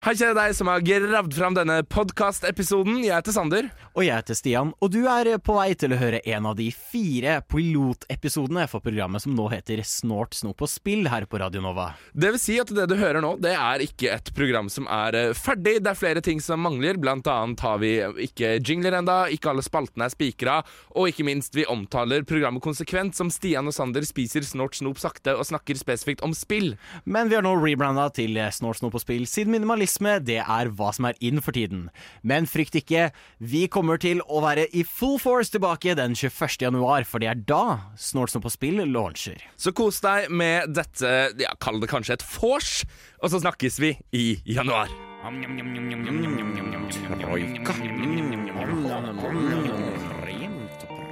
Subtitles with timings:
[0.00, 3.02] Hei, kjære deg som har gravd fram denne podkastepisoden.
[3.04, 3.66] Jeg heter Sander.
[3.90, 6.68] Og jeg heter Stian, og du er på vei til å høre en av de
[6.70, 11.88] fire pilotepisodene for programmet som nå heter Snort, snop og spill her på Radio Nova.
[12.14, 15.18] Det vil si at det du hører nå, det er ikke et program som er
[15.18, 15.80] eh, ferdig.
[15.82, 17.00] Det er flere ting som mangler.
[17.02, 17.90] Blant annet har vi
[18.28, 20.60] ikke jingler enda, ikke alle spaltene er spikra,
[20.94, 25.34] og ikke minst, vi omtaler programmet konsekvent som Stian og Sander spiser snort, snop sakte
[25.34, 26.76] og snakker spesifikt om spill.
[27.04, 29.58] Men vi har nå rebranda til Snort, snop og spill, siden
[29.90, 31.90] minimalisme det er hva som er in for tiden.
[32.22, 36.62] Men frykt ikke, vi kommer til å være i full force tilbake den 21.
[36.62, 39.40] januar, for det er da Snort, snop på spill launcher.
[39.56, 42.84] Så kos deg med dette, ja, kall det kanskje et vors,
[43.22, 44.88] og så snakkes vi i januar.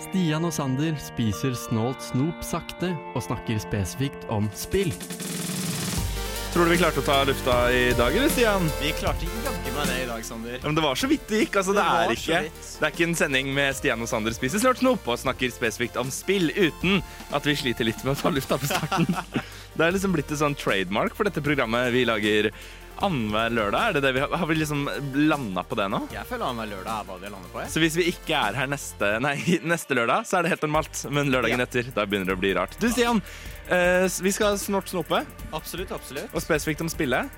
[0.08, 4.94] Stian og Sander spiser snålt snop sakte og snakker spesifikt om spill.
[6.52, 8.64] Tror du vi klarte å ta lufta i dag, eller, Stian?
[8.80, 10.54] Vi klarte jaggu meg det i dag, Sander.
[10.56, 11.58] Ja, men det var så vidt det gikk.
[11.60, 14.62] Altså, det, Det er ikke, det er ikke en sending med Stian og Sander spiser
[14.62, 17.02] snart snop og snakker spesifikt om spill, uten
[17.36, 19.06] at vi sliter litt med å ta lufta på starten.
[19.76, 22.50] det er liksom blitt et sånn trademark for dette programmet vi lager
[23.06, 23.88] annenhver lørdag.
[23.88, 24.84] Er det det vi har, har vi liksom
[25.28, 26.00] landa på det nå?
[26.14, 27.62] Jeg føler annenhver lørdag er hva vi har landet på.
[27.64, 27.72] Jeg.
[27.74, 29.34] Så hvis vi ikke er her neste, nei,
[29.74, 31.04] neste lørdag, så er det helt normalt.
[31.14, 31.68] Men lørdagen Ja.
[31.68, 32.78] etter, da begynner det å bli rart.
[32.82, 33.22] Du, Stian.
[33.68, 36.32] eh, vi skal snort snope, Absolutt, absolutt.
[36.34, 37.28] og spesifikt om spillet.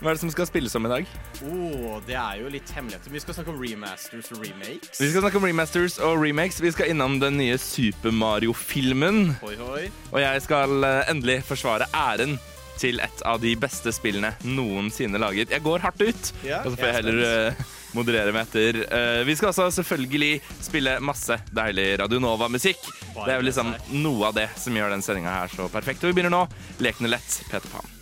[0.00, 1.06] Hva er det som skal spilles om i dag?
[1.48, 3.12] Oh, det er jo litt hemmeligheter.
[3.12, 5.00] Vi skal snakke om remasters og remakes.
[5.00, 6.60] Vi skal snakke om remasters og remakes.
[6.60, 9.34] Vi skal innom den nye Super Mario-filmen.
[9.40, 9.86] Hoi, hoi.
[10.12, 12.36] Og jeg skal eh, endelig forsvare æren
[12.80, 15.52] til et av de beste spillene noensinne laget.
[15.54, 18.80] Jeg går hardt ut, Ja, og så får jeg er heller uh, moderere meg etter.
[18.90, 20.32] Uh, vi skal også selvfølgelig
[20.68, 22.88] spille masse deilig Radio Nova-musikk.
[23.16, 26.04] Det er jo liksom noe av det som gjør den sendinga her så perfekt.
[26.04, 26.44] Og vi begynner nå.
[26.84, 27.94] Lekene lett, Peter Pan.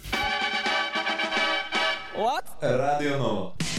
[2.64, 3.73] Radio Nova.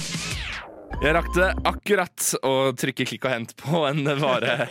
[1.03, 4.55] Jeg rakte akkurat å trykke klikk og hent på en vare.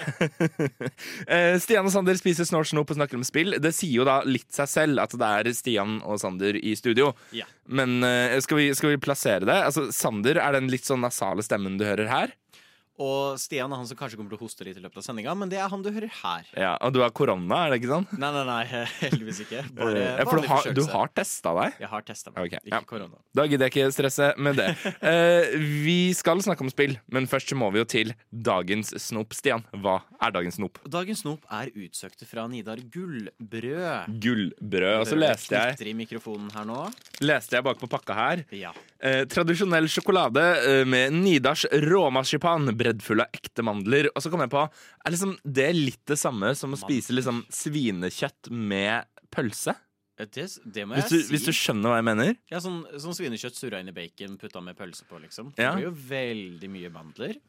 [1.25, 3.57] Eh, Stian og Sander spiser snort snop og snakker om spill.
[3.63, 7.13] Det sier jo da litt seg selv at det er Stian og Sander i studio.
[7.37, 7.47] Ja.
[7.67, 9.57] Men eh, skal, vi, skal vi plassere det?
[9.69, 12.35] Altså, Sander er den litt sånn nasale stemmen du hører her.
[13.03, 15.33] Og Stian er han som kanskje kommer til å hoste litt i løpet av sendinga,
[15.35, 16.45] men det er han du hører her.
[16.55, 18.07] Ja, Og du har korona, er det ikke sånn?
[18.23, 19.65] Nei, nei, nei, heldigvis ikke.
[19.75, 21.81] Bare ja, for du har, du har testa deg?
[21.83, 22.83] Jeg har testa meg, Okay, ikke ja.
[22.87, 23.19] korona.
[23.35, 24.69] Da gidder jeg ikke stresse med det.
[25.03, 25.57] uh,
[25.89, 29.35] vi skal snakke om spill, men først så må vi jo til dagens snop.
[29.35, 30.79] Stian, hva er dagens snop?
[30.87, 34.15] Dagens snop er utsøkte fra Nidar Gullbrød.
[34.23, 35.01] Gullbrød.
[35.01, 36.79] Og så leste jeg, knitrer i mikrofonen her nå.
[37.25, 38.71] leste jeg bak på pakka her Ja.
[39.05, 44.11] Uh, tradisjonell sjokolade eh, med Nidars råmarsipan, bredd full av ekte mandler.
[44.15, 47.43] Og så kom jeg på, er liksom det litt det samme som å spise liksom
[47.53, 49.75] svinekjøtt med pølse?
[50.15, 51.31] Det, det må Hvis jeg du, si.
[51.33, 52.37] hvis du skjønner hva jeg mener?
[52.53, 55.51] Ja, sånn, sånn svinekjøtt surra inn i bacon, putta med pølse på, liksom.
[55.59, 55.73] Ja.
[55.73, 57.41] Det blir jo veldig mye mandler.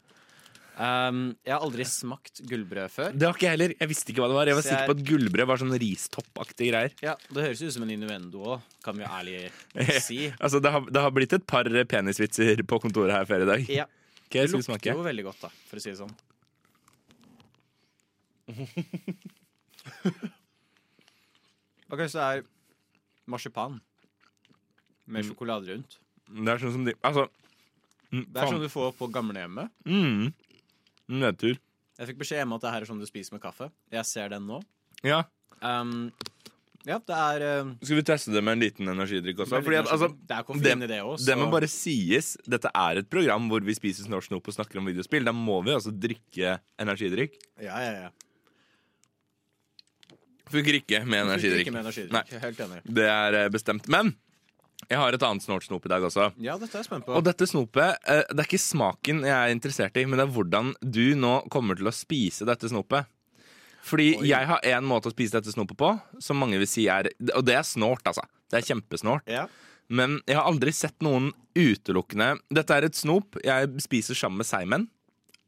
[0.76, 3.14] Um, jeg har aldri smakt gullbrød før.
[3.16, 3.74] Det var ikke jeg heller.
[3.80, 4.50] Jeg visste ikke hva det var.
[4.50, 6.96] Jeg var sikker på at gullbrød var sånn ristoppaktige greier.
[7.06, 9.38] Ja, Det høres ut som en innuendo òg, kan vi ærlig
[10.08, 10.20] si.
[10.36, 13.70] Altså, det har, det har blitt et par penisvitser på kontoret her før i dag.
[13.72, 13.86] Ja,
[14.26, 14.94] Ok, Det lukter smake?
[14.96, 16.16] jo veldig godt, da, for å si det sånn.
[21.94, 22.44] OK, så det er
[23.30, 23.80] marsipan
[25.06, 26.00] med sjokolade rundt.
[26.26, 27.28] Det er sånn som de Altså
[28.10, 29.70] mm, Det er sånn du får på gamlehjemmet.
[29.86, 30.34] mm,
[31.22, 31.60] Nedtur.
[32.00, 33.70] Jeg fikk beskjed hjemme at det her er sånn du spiser med kaffe.
[33.94, 34.58] Jeg ser den nå.
[35.06, 35.20] Ja.
[35.62, 36.10] Um,
[36.86, 39.62] ja, det er uh, Skal vi teste det med en liten energidrikk også?
[39.66, 42.36] Fordi at, altså, Det er koffein i det òg, Det må bare sies.
[42.46, 45.26] Dette er et program hvor vi spiser snort snop og snakker om videospill.
[45.26, 47.40] Da må vi altså drikke energidrikk.
[47.64, 48.14] Ja, ja, ja.
[50.52, 51.66] Funker ikke med energidrikk.
[51.66, 52.38] Ikke med energidrikk.
[52.44, 52.84] Helt enig.
[53.00, 53.90] det er eh, bestemt.
[53.90, 54.14] Men
[54.86, 56.30] jeg har et annet snort snop i dag også.
[56.44, 57.16] Ja, dette er jeg spent på.
[57.18, 60.36] Og dette snopet, eh, det er ikke smaken jeg er interessert i, men det er
[60.36, 63.10] hvordan du nå kommer til å spise dette snopet.
[63.86, 64.26] Fordi Oi.
[64.32, 65.92] jeg har én måte å spise dette snopet på,
[66.24, 68.24] som mange vil si er Og det er snort, altså.
[68.50, 69.26] Det er kjempesnort.
[69.30, 69.46] ja.
[69.88, 74.48] Men jeg har aldri sett noen utelukkende Dette er et snop jeg spiser sammen med
[74.50, 74.88] seigmenn.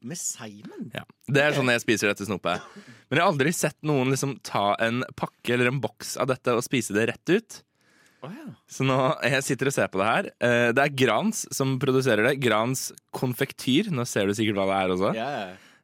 [0.06, 0.91] Med seigmenn?
[0.94, 1.01] Ja.
[1.25, 2.61] Det er sånn jeg spiser dette snopet.
[3.09, 6.53] Men jeg har aldri sett noen liksom ta en pakke eller en boks av dette
[6.53, 7.57] og spise det rett ut.
[8.21, 8.45] Oh, ja.
[8.69, 10.29] Så nå jeg sitter og ser på det her.
[10.38, 12.38] Eh, Det er Grans som produserer det.
[12.45, 13.89] Grans konfektyr.
[13.89, 15.15] Nå ser du sikkert hva det er også.
[15.17, 15.31] ja.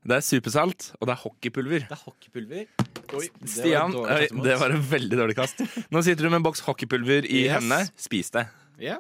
[0.03, 1.85] Det er supersalt, og det er hockeypulver.
[1.88, 2.65] Det er hockeypulver.
[3.13, 5.61] Oi, det var Stian, dårlig oi, det var en veldig dårlig kast.
[5.94, 7.53] Nå sitter du med en boks hockeypulver i Yes.
[7.55, 7.79] hendene.
[7.95, 8.44] Spis det.
[8.83, 8.97] Ja.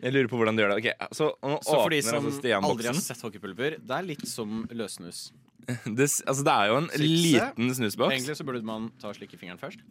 [0.00, 0.78] Jeg lurer på hvordan du gjør det.
[0.78, 4.64] Okay, så Så for de som altså aldri har sett hockeypulver, det er litt som
[4.70, 5.32] løssnus.
[5.68, 7.02] Det, altså, det er jo en Sikse.
[7.04, 8.12] liten snusboks.
[8.14, 9.82] Egentlig så burde man ta og slikke fingeren først.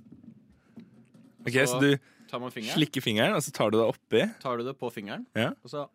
[1.45, 1.91] Ok, Så du
[2.31, 4.23] tar man fingeren, slikker fingeren, og så tar du det oppi.
[4.41, 5.51] tar du det på fingeren, Ja.
[5.63, 5.87] og så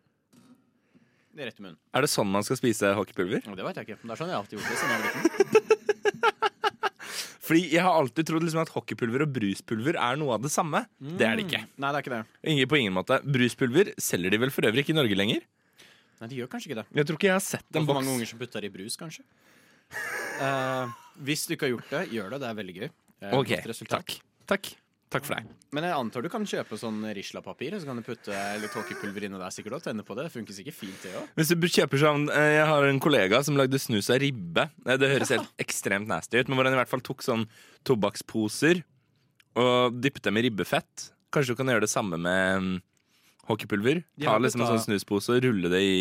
[1.33, 1.77] Rett i munnen.
[1.97, 3.41] Er det sånn man skal spise hockeypulver?
[3.41, 3.99] Det vet jeg ikke.
[4.03, 5.79] Det er sånn jeg alltid gjort det.
[7.43, 10.85] Fordi jeg har alltid trodd liksom at hockeypulver og bruspulver er noe av det samme.
[11.01, 11.63] Det er det ikke.
[11.75, 12.21] Nei, det er ikke det.
[12.53, 13.17] Ingen, på ingen måte.
[13.25, 15.41] Bruspulver selger de vel for øvrig ikke i Norge lenger?
[16.21, 16.85] Nei, de gjør kanskje ikke det.
[17.01, 17.97] Jeg tror ikke jeg har sett en boks.
[17.99, 19.25] mange unger som putter i brus, kanskje.
[20.39, 20.93] uh,
[21.27, 22.39] hvis du ikke har gjort det, gjør det.
[22.45, 22.87] Det er veldig gøy.
[23.25, 23.51] Uh, Ok,
[23.91, 24.15] takk.
[24.53, 24.71] Takk.
[25.13, 25.49] Takk for deg.
[25.75, 29.37] Men jeg antar du kan kjøpe sånn Risla-papir, så kan du putte litt hockeypulver inni
[29.41, 30.25] der sikkert og tenne på det.
[30.27, 31.27] Det funker sikkert fint, det òg.
[31.37, 34.65] Hvis du kjøper sånn eh, Jeg har en kollega som lagde snus av ribbe.
[34.87, 37.45] Eh, Det høres helt ekstremt nasty ut, men hvor han i hvert fall tok sånn
[37.85, 38.81] tobakksposer
[39.61, 41.11] og dyppet dem i ribbefett.
[41.33, 42.71] Kanskje du kan gjøre det samme med mm,
[43.51, 44.01] hockeypulver?
[44.23, 45.99] Ta liksom en sånn snuspose og rulle det i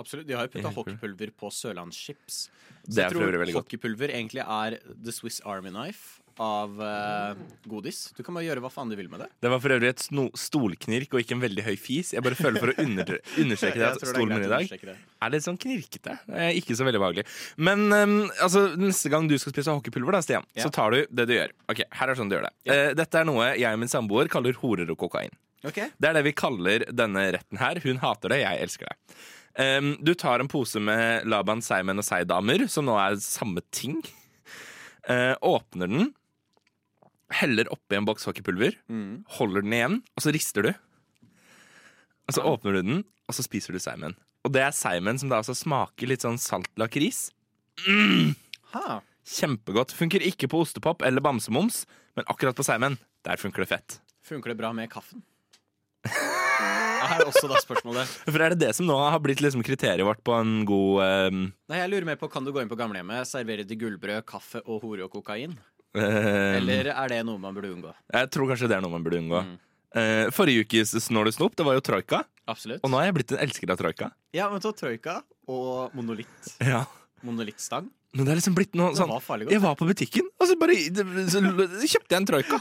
[0.00, 0.24] Absolutt.
[0.26, 2.38] De har jo putta hockeypulver på sørlandschips.
[2.82, 7.34] Så Det jeg tror hockeypulver egentlig er the Swiss Army Knife av uh,
[7.68, 8.12] godis.
[8.16, 9.28] Du kan bare gjøre hva faen du vil med det.
[9.44, 10.04] Det var for øvrig et
[10.38, 12.12] stolknirk og ikke en veldig høy fis.
[12.16, 14.96] Jeg bare føler for å under understreke det at stolen min i dag det.
[14.96, 16.16] er litt sånn knirkete.
[16.58, 17.26] Ikke så veldig behagelig.
[17.60, 20.66] Men um, altså, neste gang du skal spise hockeypulver, da, Stian, Ja.
[20.66, 21.52] så tar du det du gjør.
[21.72, 22.54] Ok, Her er sånn du gjør det.
[22.68, 22.78] Ja.
[22.88, 25.32] Uh, dette er noe jeg og min samboer kaller horer og kokain.
[25.62, 25.92] Okay.
[26.00, 27.78] Det er det vi kaller denne retten her.
[27.84, 29.20] Hun hater det, jeg elsker det.
[29.52, 33.98] Um, du tar en pose med Laban Seimen og Seidamer, som nå er samme ting.
[35.06, 36.10] Uh, åpner den,
[37.38, 39.24] heller oppi en boks hockeypulver, Mm.
[39.38, 40.72] holder den igjen, og så rister du.
[42.28, 44.14] Og så åpner du den, og så spiser du seimen.
[44.44, 47.30] Og det er seimen som da altså smaker litt sånn salt lakris.
[47.86, 48.34] Mm.
[49.24, 49.92] Kjempegodt.
[49.94, 51.84] Funker ikke på ostepop eller bamsemums,
[52.16, 54.00] men akkurat på seimen, der funker det fett.
[54.26, 55.22] Funker det bra med kaffen?
[56.02, 58.06] Det er også da spørsmålet.
[58.32, 61.02] For er det det som nå har blitt liksom kriteriet vårt på en god
[61.32, 61.40] um...
[61.70, 64.62] Nei, jeg lurer mer på, Kan du gå inn på gamlehjemmet, servere til gullbrød, kaffe
[64.66, 65.56] og hore og kokain?
[65.98, 67.92] Ehm, Eller er det noe man burde unngå?
[68.12, 69.42] Jeg tror kanskje det er noe man burde unngå.
[69.46, 69.58] Mm.
[69.92, 72.22] Uh, forrige ukes Snår du snop, det var jo troika.
[72.48, 72.80] Absolutt.
[72.82, 74.12] Og nå har jeg blitt en elsker av troika.
[74.34, 76.54] Ja, men så troika og monolitt.
[76.64, 76.86] Ja.
[77.22, 77.90] Monolittstang.
[78.12, 79.54] Men det er liksom blitt noe Det sånn var farlig godt.
[79.54, 80.74] Jeg var på butikken, og så bare
[81.32, 82.58] så kjøpte jeg en troika.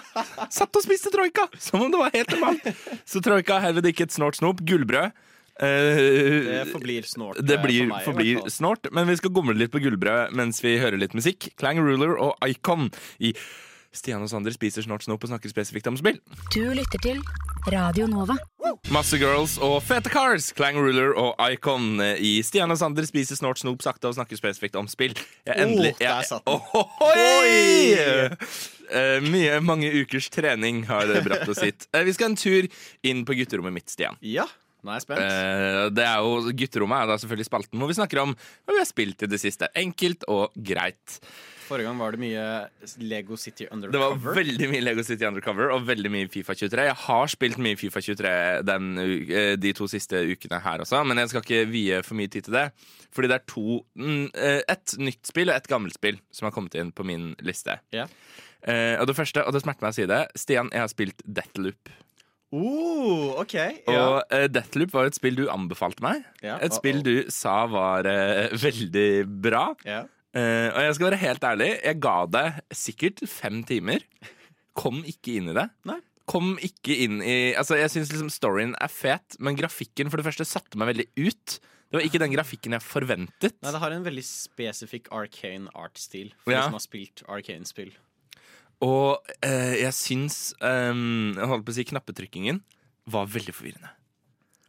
[0.54, 2.70] Satt og spiste troika, som om det var helt normalt.
[3.12, 4.64] Så troika er herved ikke et snålt snop.
[4.64, 5.12] Gullbrød.
[5.60, 5.98] Eh,
[6.62, 7.42] Det forblir snort.
[7.42, 10.62] det eh, blir, for meg, forblir snort, men vi skal gomle litt på gullbrød mens
[10.64, 11.52] vi hører litt musikk.
[11.60, 12.90] Clang Ruler og Icon
[13.20, 13.34] i
[13.92, 16.22] Stian og Sander spiser snort snop og snakker spesifikt om spill.
[16.56, 17.20] Du lytter til
[17.68, 18.38] Radio Nova.
[18.90, 23.60] Masse Girls og Fete Cars, Clang Ruler og Icon i Stian og Sander spiser snort
[23.60, 25.12] snop sakte og snakker spesifikt om spill.
[25.46, 28.38] Jeg endelig Oh, der satt den.
[28.92, 31.86] Eh, mye, mange ukers trening har det brakt oss hit.
[31.96, 32.68] Uh, vi skal en tur
[33.08, 34.18] inn på gutterommet mitt, Stian.
[34.24, 34.48] Ja,
[34.82, 35.22] nå er jeg spent.
[35.22, 38.82] Eh, det er jo, Gutterommet er da selvfølgelig spalten hvor vi snakker om hva vi
[38.82, 39.70] har spilt i det siste.
[39.82, 41.20] Enkelt og greit.
[41.72, 42.46] Forrige gang var det mye
[43.00, 43.94] Lego City Undercover.
[43.96, 46.88] Det var veldig mye Lego City Undercover og veldig mye Fifa 23.
[46.90, 48.34] Jeg har spilt mye Fifa 23
[48.68, 52.32] den, eh, de to siste ukene her også, men jeg skal ikke vie for mye
[52.34, 52.68] tid til det.
[53.16, 56.56] Fordi det er to mm, eh, Et nytt spill og et gammelt spill som har
[56.56, 57.80] kommet inn på min liste.
[57.96, 58.10] Ja.
[58.68, 61.24] Eh, og det første, og det smerter meg å si det, Stian, jeg har spilt
[61.26, 61.94] Deathloop.
[62.52, 63.56] Oh, OK.
[63.88, 64.22] Og Ja.
[64.32, 66.26] eh, Deathloop var et spill du anbefalte meg.
[66.44, 66.78] Ja, Et uh-oh.
[66.80, 69.70] spill du sa var uh, veldig bra.
[69.86, 70.04] ja.
[70.34, 74.00] Eh, og jeg skal være helt ærlig, jeg ga det sikkert fem timer.
[74.80, 75.66] Kom ikke inn i det.
[75.90, 75.98] Nei.
[76.32, 80.28] Kom ikke inn i Altså, jeg syns liksom storyen er fet, men grafikken for det
[80.30, 81.58] første satte meg veldig ut.
[81.92, 83.58] Det var ikke den grafikken jeg forventet.
[83.60, 86.32] Nei, det har en veldig spesifikk arcane art-stil.
[86.46, 86.62] For Ja.
[86.62, 87.92] de som har spilt arcane-spill.
[88.82, 90.94] Og eh, jeg syns eh,
[91.38, 92.62] Jeg holdt på å si knappetrykkingen
[93.12, 93.90] var veldig forvirrende.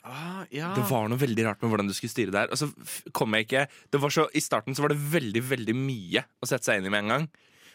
[0.03, 0.73] Ah, ja.
[0.75, 2.51] Det var noe veldig rart med hvordan du skulle styre der.
[2.51, 2.69] Og så
[3.15, 6.49] kom jeg ikke det var så, I starten så var det veldig veldig mye å
[6.49, 7.29] sette seg inn i med en gang.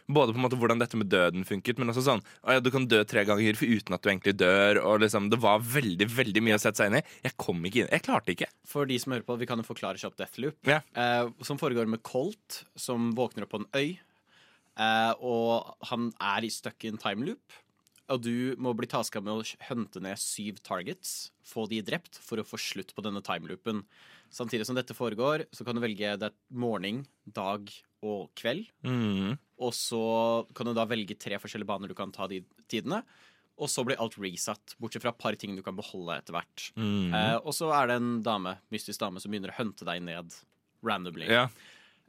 [0.08, 2.86] Både på en måte hvordan dette med døden funket, men også sånn ja, du kan
[2.88, 4.80] dø tre ganger for uten at du egentlig dør.
[4.88, 7.04] Og liksom, Det var veldig veldig mye å sette seg inn i.
[7.28, 7.92] Jeg kom ikke inn.
[7.92, 8.50] Jeg klarte ikke.
[8.68, 10.60] For de som hører på, vi kan jo forklare kjapt Deathloop.
[10.68, 10.80] Ja.
[10.96, 13.98] Eh, som foregår med Colt, som våkner opp på en øy.
[14.78, 17.56] Eh, og han er i stuck in time loop.
[18.14, 22.40] Og du må bli taska med å hunte ned syv targets, få de drept, for
[22.40, 23.84] å få slutt på denne timeloopen.
[24.32, 27.68] Samtidig som dette foregår, så kan du velge det er morgen, dag
[28.06, 28.70] og kveld.
[28.88, 29.36] Mm.
[29.60, 30.04] Og så
[30.56, 32.40] kan du da velge tre forskjellige baner du kan ta de
[32.72, 33.02] tidene.
[33.58, 36.70] Og så blir alt resatt, bortsett fra et par ting du kan beholde etter hvert.
[36.78, 37.10] Mm.
[37.12, 40.38] Eh, og så er det en dame, mystisk dame som begynner å hunte deg ned
[40.86, 41.28] randomly.
[41.28, 41.50] Ja,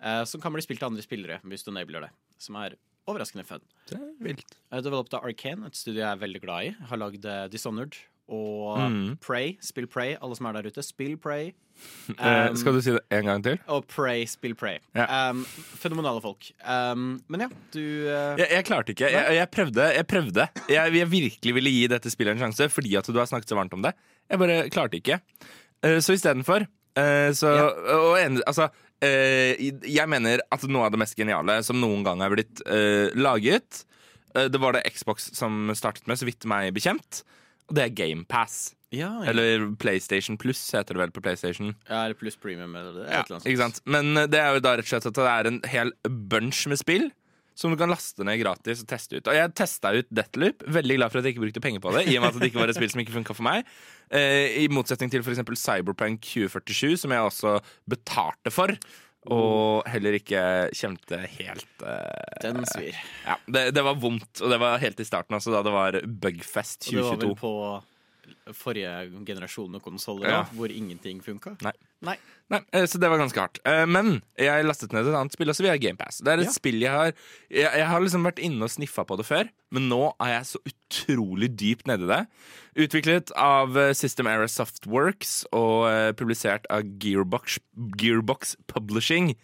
[0.02, 2.12] Eh, som kan bli spilt av andre spillere hvis du enabler det.
[2.38, 2.76] Som er
[3.08, 3.62] overraskende fun.
[3.88, 4.44] det er vilt.
[4.72, 6.74] Jeg developed av Arcane, et studio jeg er veldig glad i.
[6.90, 7.96] Har lagd eh, Dishonored
[8.28, 9.16] og Mm.
[9.24, 9.54] Prey.
[9.64, 10.82] Spill Prey, alle som er der ute.
[10.84, 11.52] Spill Prey.
[12.18, 13.58] Eh, Um, skal du si det en gang til?
[13.70, 14.80] Og Prey, spill Prey.
[14.98, 15.30] Ja.
[15.30, 15.44] Um,
[15.78, 16.48] fenomenale folk.
[16.66, 19.08] Um, men ja, du uh, Jeg, jeg klarte ikke.
[19.14, 19.84] Jeg, jeg prøvde.
[19.94, 23.30] Jeg prøvde jeg, jeg virkelig ville gi dette spillet en sjanse fordi at du har
[23.30, 23.94] snakket så varmt om det.
[24.28, 25.20] Jeg bare klarte ikke.
[25.86, 27.54] Uh, Så istedenfor uh, så,
[27.94, 28.68] og en, altså,
[29.06, 33.84] jeg mener at noe av det mest geniale som noen gang er blitt eh, laget,
[34.34, 37.22] eh, det var det Xbox som startet med, så vidt meg bekjent.
[37.68, 38.74] Og det er GamePass.
[38.90, 39.28] Ja, ja.
[39.30, 41.74] Eller PlayStation Pluss, heter det vel på PlayStation.
[41.90, 43.08] ja, eller pluss premium eller det.
[43.12, 43.68] Ja?
[43.84, 46.64] Men eh, det er jo da rett og slett at det er en hel bunch
[46.70, 47.10] med spill
[47.58, 49.26] som du kan laste ned gratis og teste ut.
[49.26, 50.62] Og jeg testa ut Deathloop.
[50.78, 52.04] Veldig glad for at jeg ikke brukte penger på det.
[52.06, 53.66] I og med at det ikke var et spill som ikke funka for meg.
[54.14, 55.42] Eh, I motsetning til f.eks.
[55.58, 57.56] Cyberpunk 2047, som jeg også
[57.90, 58.74] betalte for.
[59.34, 60.40] Og heller ikke
[60.78, 62.96] kjente helt eh, Den svir.
[63.26, 65.98] ja, det, det var vondt, og det var helt i starten, altså, da det var
[66.06, 66.94] Bugfest 2022.
[67.02, 67.54] Og det var vel på
[68.56, 70.42] forrige generasjon av konsoller Ja.
[70.54, 71.56] hvor ingenting funka?
[71.62, 71.72] Nei.
[72.02, 72.16] Nei.
[72.50, 73.58] Nei, eh, Så det var ganske hardt.
[73.64, 76.18] Eh, Men jeg lastet ned et annet spill også via GamePass.
[76.22, 76.52] Det er et Ja.
[76.52, 77.12] spill jeg har
[77.50, 80.44] jeg, jeg har liksom vært inne og sniffa på det før, men nå er jeg
[80.44, 82.26] så utrolig dypt nedi det.
[82.76, 87.58] Utviklet av eh, System Era Softworks og publisert av Gearbox,
[87.98, 89.34] Gearbox Publishing.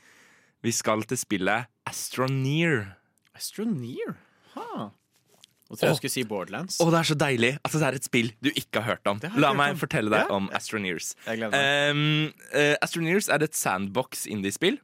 [0.62, 2.96] Vi skal til spillet Astroneer.
[3.36, 4.14] Astroneer?
[4.54, 4.90] Ha.
[5.75, 6.78] Nå tror jeg jeg skulle si Borderlands.
[6.81, 7.52] Å, det er så deilig!
[7.66, 9.19] Altså, det er et spill du ikke har hørt om.
[9.26, 9.83] har La hørt meg om.
[9.83, 10.33] fortelle deg Ja.
[10.38, 11.12] om Astroneers.
[11.26, 11.50] Jeg.
[11.50, 14.78] Um, uh, Astroneers er et sandbox indie-spill.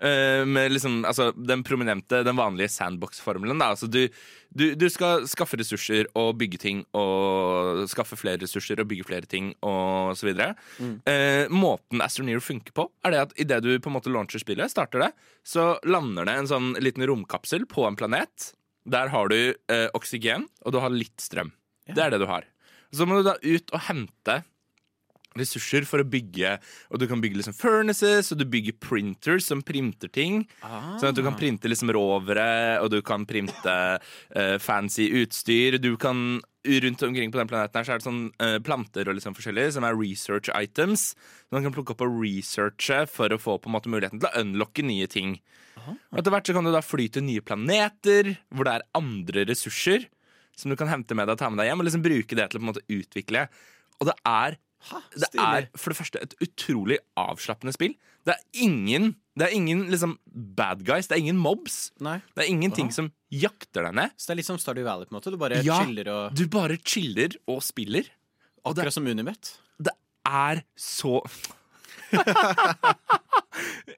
[0.00, 3.60] Uh, med liksom, altså, den prominente, den vanlige sandbox-formelen.
[3.60, 4.06] Altså, du,
[4.56, 9.28] du, du skal skaffe ressurser og bygge ting, og skaffe flere ressurser og bygge flere
[9.28, 10.54] ting, og så videre.
[10.80, 10.94] Mm.
[11.04, 14.72] Uh, måten Astroneer funker på, er det at idet du på en måte launcher spillet,
[14.72, 15.10] starter det,
[15.44, 18.54] så lander det en sånn liten romkapsel på en planet.
[18.88, 21.52] Der har du eh, oksygen, og du har litt strøm.
[21.90, 22.46] Det er det du har.
[22.94, 24.40] Så må du da ut og hente
[25.38, 26.56] ressurser for å bygge
[26.90, 30.44] Og du kan bygge liksom furnaces, og du bygger printers som printer ting.
[30.98, 35.80] Sånn at du kan printe liksom rovere, og du kan printe uh, fancy utstyr.
[35.82, 39.14] Du kan Rundt omkring på den planeten her så er det sånn uh, planter og
[39.16, 41.14] liksom forskjellig som er research items.
[41.48, 44.28] Så man kan plukke opp og researche for å få på en måte muligheten til
[44.28, 45.38] å unlocke nye ting.
[46.12, 49.46] Og Etter hvert så kan du da fly til nye planeter hvor det er andre
[49.48, 50.04] ressurser
[50.60, 52.48] som du kan hente med deg og ta med deg hjem, og liksom bruke det
[52.50, 53.46] til å på en måte utvikle.
[54.00, 54.58] Og det er
[55.14, 57.94] det er for det første et utrolig avslappende spill.
[58.26, 60.18] Det er ingen Det er ingen liksom
[60.56, 61.06] bad guys.
[61.08, 61.92] Det er ingen mobs.
[62.02, 62.18] Nei.
[62.36, 64.10] Det er ingenting som jakter deg ned.
[64.18, 65.32] Så det er litt som Stardew Valley, på en måte?
[65.32, 68.10] Du bare Ja, chiller og Du bare chiller og spiller.
[68.64, 69.54] Og det, Akkurat som Unibet?
[69.80, 69.94] det
[70.28, 71.22] er så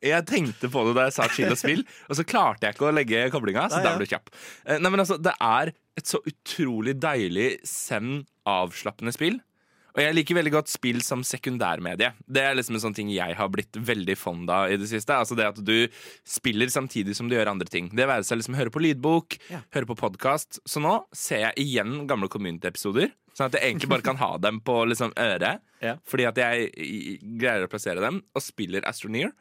[0.02, 2.88] Jeg tenkte på det da jeg sa chill og spill, og så klarte jeg ikke
[2.88, 3.68] å legge koblinga.
[3.70, 4.30] Så der ble du kjapp.
[4.66, 9.38] Eh, Nei, men altså, det er et så utrolig deilig, send, avslappende spill.
[9.92, 12.12] Og jeg liker veldig godt spill som sekundærmedie.
[12.24, 15.12] Det er liksom en sånn ting jeg har blitt veldig fond av i det siste.
[15.12, 15.74] Altså det at du
[16.24, 17.90] spiller samtidig som du gjør andre ting.
[17.92, 19.60] Det være seg liksom høre på lydbok, Ja.
[19.76, 20.60] høre på podkast.
[20.64, 23.12] Så nå ser jeg igjen gamle Community-episoder.
[23.36, 25.60] Sånn at jeg egentlig bare kan ha dem på liksom øret.
[25.82, 25.96] Ja.
[26.08, 26.72] Fordi at jeg
[27.38, 29.32] greier å plassere dem, og spiller Astroneer.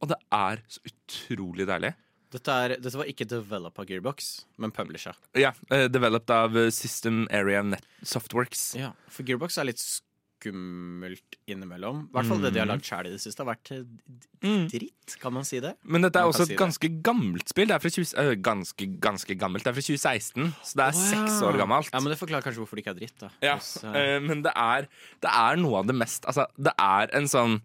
[0.00, 1.94] Og det er så utrolig deilig.
[2.34, 5.16] Dette, er, dette var ikke develop av Gearbox, men publisher.
[5.38, 8.74] Ja, uh, Developed av eh, System Area Net Softworks.
[8.76, 12.04] Ja, for Gearbox er litt skummelt innimellom.
[12.06, 14.68] I hvert fall det de har lagd sjæl i det siste, har vært eh, d-
[14.70, 15.72] dritt, kan man si det?
[15.82, 16.58] Men dette er Man også et si det.
[16.60, 17.66] ganske gammelt spill.
[17.72, 19.64] Det er fra 20, uh, ganske, ganske gammelt.
[19.66, 21.90] Det er fra 2016, så det er seks år gammelt.
[21.94, 23.32] Ja, Men det forklarer kanskje hvorfor det ikke er dritt, da.
[23.48, 24.20] Ja, Hvis, uh...
[24.28, 24.86] men det er,
[25.24, 27.58] det er noe av det mest Altså, det er en sånn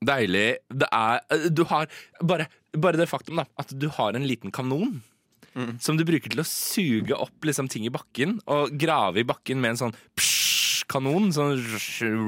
[0.00, 1.20] deilig Det er
[1.52, 1.90] Du har
[2.24, 5.00] bare, bare det faktum da at du har en liten kanon.
[5.82, 9.58] Som du bruker til å suge opp liksom, ting i bakken og grave i bakken
[9.58, 11.32] med en sånn psj-kanon.
[11.34, 11.56] Sånn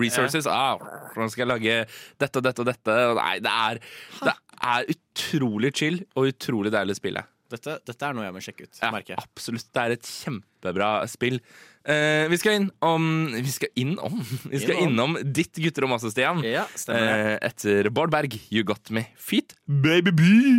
[0.00, 0.48] resources.
[0.50, 0.80] Ah,
[1.14, 1.76] nå skal jeg lage
[2.18, 2.96] dette og dette og dette.
[3.20, 3.82] Nei, det er,
[4.26, 4.34] det
[4.72, 7.24] er utrolig chill og utrolig deilig å spille.
[7.52, 8.90] Dette, dette er noe jeg må sjekke ut, Ja,
[9.20, 9.68] absolutt.
[9.72, 11.38] Det er et kjempebra spill.
[11.82, 14.20] Eh, vi skal inn om Vi skal inn om
[14.52, 15.16] Vi skal Innom.
[15.16, 16.42] innom ditt gutterom også, Stian.
[16.46, 16.64] Ja.
[16.94, 20.54] Eh, etter Bård Berg, You Got Me Feet, Baby Bee.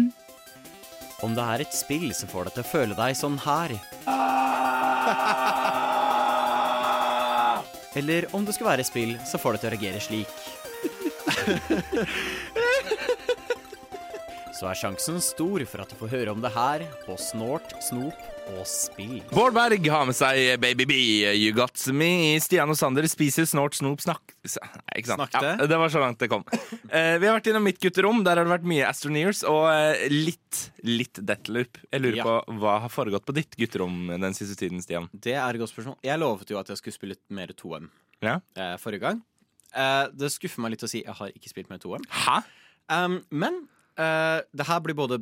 [1.24, 3.72] Om det er et spill som får deg til å føle deg sånn her.
[7.96, 10.32] Eller om det skal være et spill som får deg til å reagere slik.
[14.64, 18.16] Så er sjansen stor for at du får høre om det her på Snort, Snop
[18.54, 19.18] og Spill.
[19.34, 22.38] Bård Berg har med seg Baby Bee, You Got Me.
[22.40, 24.54] Stian og Sander spiser snort, snop, snakk ikke
[25.10, 25.26] sant?
[25.26, 25.42] Snakte.
[25.60, 26.46] Ja, det var så langt det kom.
[26.48, 28.22] Uh, vi har vært innom mitt gutterom.
[28.24, 31.82] Der har det vært mye Astroneers og uh, litt, litt Deathloop.
[31.92, 32.30] Jeg lurer Ja.
[32.30, 35.12] på hva har foregått på ditt gutterom den siste tiden, Stian?
[35.12, 36.00] Det er et godt spørsmål.
[36.08, 37.92] Jeg lovet jo at jeg skulle spille mer 2M
[38.24, 38.40] Ja?
[38.56, 39.20] uh, forrige gang.
[39.76, 42.08] Eh, det skuffer meg litt å si jeg har ikke spilt mer 2M.
[42.24, 42.40] Hæ?
[42.94, 43.64] Um, men
[43.98, 45.22] eh, det her blir både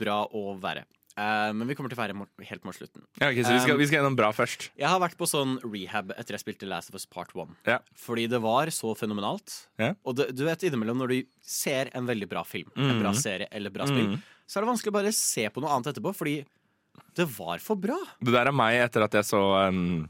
[0.00, 0.84] bra og verre.
[1.18, 2.14] Uh, men vi kommer til å være
[2.48, 3.02] helt mot slutten.
[3.18, 4.68] Ja, okay, så vi skal, Um, vi skal gjennom bra først.
[4.78, 7.50] Jeg har vært på sånn rehab etter jeg spilte Last of Us Part 1.
[7.66, 7.80] Ja.
[7.98, 9.66] Fordi det var så fenomenalt.
[9.82, 9.90] Ja.
[10.06, 13.02] Og det, du vet innimellom når du ser en veldig bra film, en Mm.
[13.02, 14.14] bra serie eller bra spill,
[14.46, 16.38] så er det vanskelig å bare se på noe annet etterpå, fordi
[17.18, 17.98] det var for bra.
[18.22, 20.08] Det der er meg etter at jeg så um,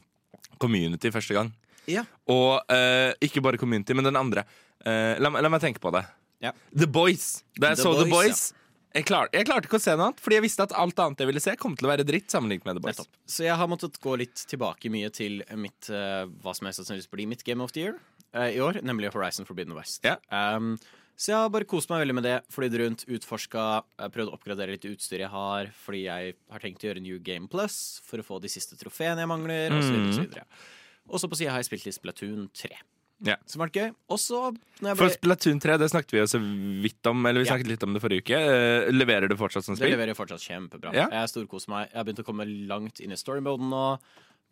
[0.60, 1.50] Community første gang.
[1.88, 2.04] Ja.
[2.28, 4.44] Og uh, ikke bare Community, men den andre.
[4.84, 6.04] La, la meg tenke på det.
[6.40, 6.54] Ja.
[6.72, 7.42] The Boys.
[7.56, 9.00] Da jeg The så The Boys, ja.
[9.00, 11.24] jeg, klar, jeg klarte ikke å se noe annet, fordi jeg visste at alt annet
[11.24, 13.00] jeg ville se, kom til å være dritt sammenlignet med The Boys.
[13.00, 13.18] Nettopp.
[13.34, 17.12] Så jeg har måttet gå litt tilbake mye til mitt uh, hva som helst sannsynligvis
[17.12, 18.00] blir mitt Game of the Year
[18.32, 20.00] uh, i år, nemlig Horizon Forbidden West.
[20.06, 20.16] Ja.
[20.32, 20.74] Um,
[21.20, 22.38] så jeg har bare kost meg veldig med det.
[22.48, 23.64] Flydd rundt, utforska,
[24.08, 27.50] prøvd å oppgradere litt utstyr jeg har, fordi jeg har tenkt å gjøre New Game
[27.52, 27.74] Plus
[28.06, 29.98] for å få de siste trofeene jeg mangler, osv.
[30.16, 30.48] Mm.
[31.10, 32.72] Og så på sida har jeg spilt litt Splatoon 3,
[33.26, 33.36] Ja.
[33.44, 33.90] som har vært gøy.
[34.08, 34.38] Og så
[34.80, 37.52] jeg For Splatoon 3 det snakket vi jo så vidt om, eller vi Ja.
[37.52, 38.38] snakket litt om det forrige uke.
[38.38, 40.94] Eh, leverer det fortsatt som Det leverer fortsatt kjempebra.
[40.94, 41.08] Ja.
[41.10, 41.90] Jeg storkoser meg.
[41.92, 43.98] Jeg har begynt å komme langt inn i storymoden nå.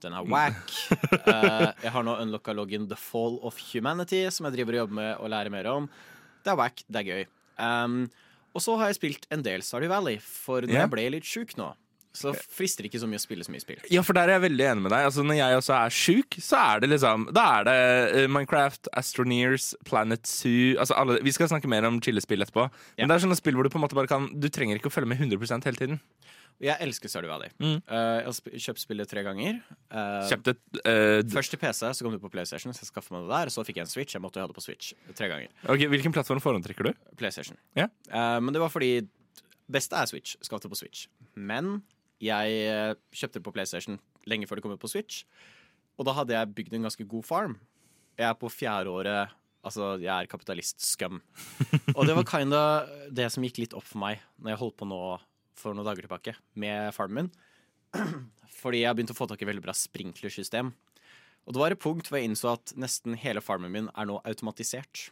[0.00, 0.70] Den er wack.
[1.28, 4.94] Eh, jeg har nå unlocka loggen The Fall of Humanity, som jeg driver og jobber
[4.94, 5.88] med å lære mer om.
[6.44, 7.26] Det er wack, det er gøy.
[7.58, 8.10] Um,
[8.54, 10.84] og så har jeg spilt en del Stardew Valley, for når yeah.
[10.86, 11.72] jeg ble litt sjuk nå,
[12.16, 13.80] så frister det ikke så mye å spille så mye spill.
[13.92, 15.04] Ja, for der er jeg veldig enig med deg.
[15.10, 17.76] Altså, når jeg også er sjuk, så er det liksom Da er det
[18.22, 22.64] eh, Minecraft, Astroneers, Planet Zoo altså alle, Vi skal snakke mer om chillespill etterpå.
[22.96, 23.04] Ja.
[23.04, 24.90] Men det er sånne spill hvor du på en måte bare kan Du trenger ikke
[24.90, 26.00] å følge med 100% hele tiden.
[26.58, 27.52] Jeg elsker Stardew Valley.
[27.62, 27.76] Mm.
[27.86, 29.60] Uh, jeg har sp- kjøpt spillet tre ganger.
[29.94, 33.28] Uh, Kjøpte uh, Først til PC, så kom du på PlayStation, så jeg skaffet meg
[33.28, 33.52] det der.
[33.54, 34.16] Så fikk jeg en Switch.
[34.16, 35.52] Jeg måtte ha det på Switch tre ganger.
[35.70, 36.98] Ok, Hvilken plattform foretrekker du?
[37.20, 37.54] PlayStation.
[37.78, 37.86] Ja.
[38.10, 38.90] Eh, men det var fordi
[39.70, 40.34] beste er Switch.
[40.42, 41.06] Skal det på Switch.
[41.38, 41.76] Men
[42.22, 43.98] jeg eh, kjøpte det på PlayStation
[44.28, 45.24] lenge før det kom ut på Switch.
[45.98, 47.58] Og da hadde jeg bygd en ganske god farm.
[48.18, 51.18] Jeg er på fjerde året Altså, jeg er kapitalist-scum.
[51.96, 52.60] Og det var kinda
[53.12, 55.00] det som gikk litt opp for meg når jeg holdt på nå
[55.58, 57.32] for noen dager tilbake med farmen min.
[58.60, 60.70] Fordi jeg begynte å få tak i veldig bra sprinklersystem.
[61.44, 64.20] Og det var et punkt hvor jeg innså at nesten hele farmen min er nå
[64.28, 65.08] automatisert.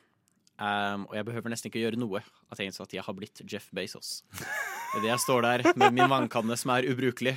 [0.57, 2.23] Um, og jeg behøver nesten ikke gjøre noe.
[2.51, 4.23] At jeg innså at jeg har blitt Jeff Bezos.
[4.97, 7.37] Idet jeg står der med min vannkanne som er ubrukelig.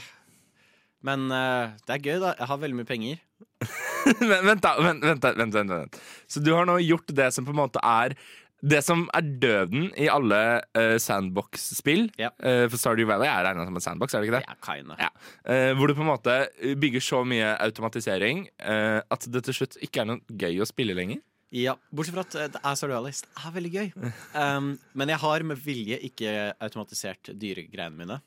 [1.05, 2.36] Men uh, det er gøy, da.
[2.39, 3.23] Jeg har veldig mye penger.
[4.19, 6.03] vent, vent, da, vent, vent, vent, vent.
[6.32, 8.15] Så du har nå gjort det som på en måte er
[8.60, 10.39] det som er døden i alle
[10.75, 12.10] uh, sandbox-spill.
[12.19, 12.32] Ja.
[12.43, 14.43] uh, for Stardew Valley er regna som en sandbox, er det ikke det?
[14.47, 14.97] Ja, kinda.
[14.99, 15.12] Ja.
[15.47, 16.36] Uh, hvor du på en måte
[16.79, 21.23] bygger så mye automatisering at det til slutt ikke er noe gøy å spille lenger.
[21.55, 23.29] Ja, Bortsett fra at eh, det er surrealist.
[23.33, 23.88] Det er veldig gøy.
[24.35, 28.19] Um, men jeg har med vilje ikke automatisert dyregreiene mine.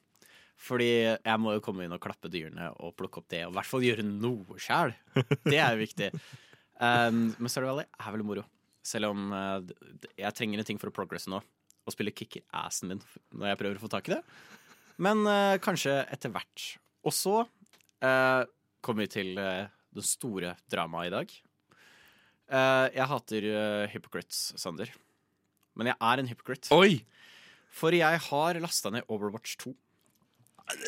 [0.62, 3.56] Fordi jeg må jo komme inn og klappe dyrene og plukke opp det, og i
[3.56, 4.92] hvert fall gjøre noe sjæl.
[5.42, 6.10] Det er jo viktig.
[6.78, 8.44] Um, men Valley er veldig moro.
[8.86, 9.58] Selv om uh,
[10.18, 11.42] jeg trenger en ting for å progresse nå.
[11.82, 13.00] Og spille kicker assen min
[13.34, 14.20] når jeg prøver å få tak i det.
[15.02, 16.66] Men uh, kanskje etter hvert.
[17.02, 18.42] Og så uh,
[18.82, 21.34] kommer vi til det store dramaet i dag.
[22.50, 24.90] Eh, jeg hater uh, hypocrites, Sander.
[25.78, 26.72] Men jeg er en hypocrite.
[26.74, 27.00] Oi!
[27.72, 29.72] For jeg har lasta ned Overwatch 2.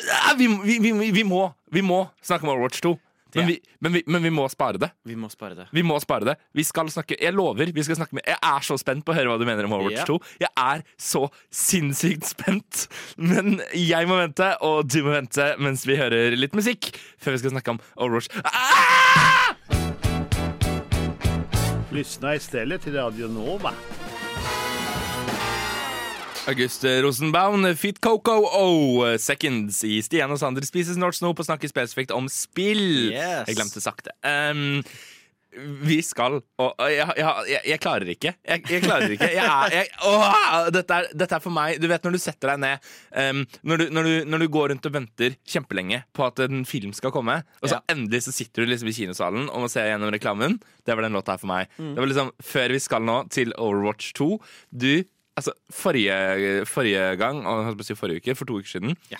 [0.07, 2.93] Ja, vi, vi, vi, vi, må, vi må snakke om Overwatch 2.
[3.35, 4.89] Men vi, men, vi, men vi må spare det.
[5.03, 5.65] Vi må spare det.
[5.75, 6.35] Vi må spare det.
[6.55, 9.17] Vi skal snakke Jeg lover, vi skal snakke med Jeg er så spent på å
[9.17, 10.07] høre hva du mener om Overwatch Ja.
[10.07, 10.19] 2.
[10.45, 12.85] Jeg er så sinnssykt spent.
[13.33, 17.43] Men jeg må vente, og du må vente mens vi hører litt musikk før vi
[17.43, 18.31] skal snakke om Overwatch.
[18.45, 19.54] Ah!
[21.95, 23.73] Lyssna istället till Radio Nova.
[26.47, 31.71] August Rosenbaum, Fit Coco og Seconds i Stian og Sander spiser snart på å snakke
[31.71, 33.13] spesifikt om spill.
[33.13, 33.47] Yes.
[33.47, 34.11] Jeg glemte sakte.
[34.27, 34.83] Um,
[35.87, 38.33] vi skal Og jeg, jeg, jeg, klarer ikke.
[38.43, 39.29] Jeg, jeg klarer ikke.
[39.35, 42.63] Jeg er, åh, dette, er, dette er for meg Du vet når du setter deg
[42.65, 46.45] ned um, når, du, når, du, når du går rundt og venter kjempelenge på at
[46.47, 47.83] en film skal komme, og så Ja.
[47.95, 50.59] endelig så sitter du liksom i kinosalen og må se gjennom reklamen.
[50.87, 51.71] Det var den låta her for meg.
[51.79, 54.31] Det var liksom Før vi skal nå til Overwatch 2
[54.71, 54.93] Du
[55.35, 59.19] Altså, forrige, forrige gang, og å si forrige uke, for to uker siden Ja.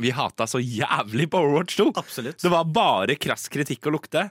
[0.00, 1.92] Vi hata så jævlig på Overwatch 2.
[2.00, 2.40] Absolutt.
[2.42, 4.24] Det var bare krass kritikk å lukte.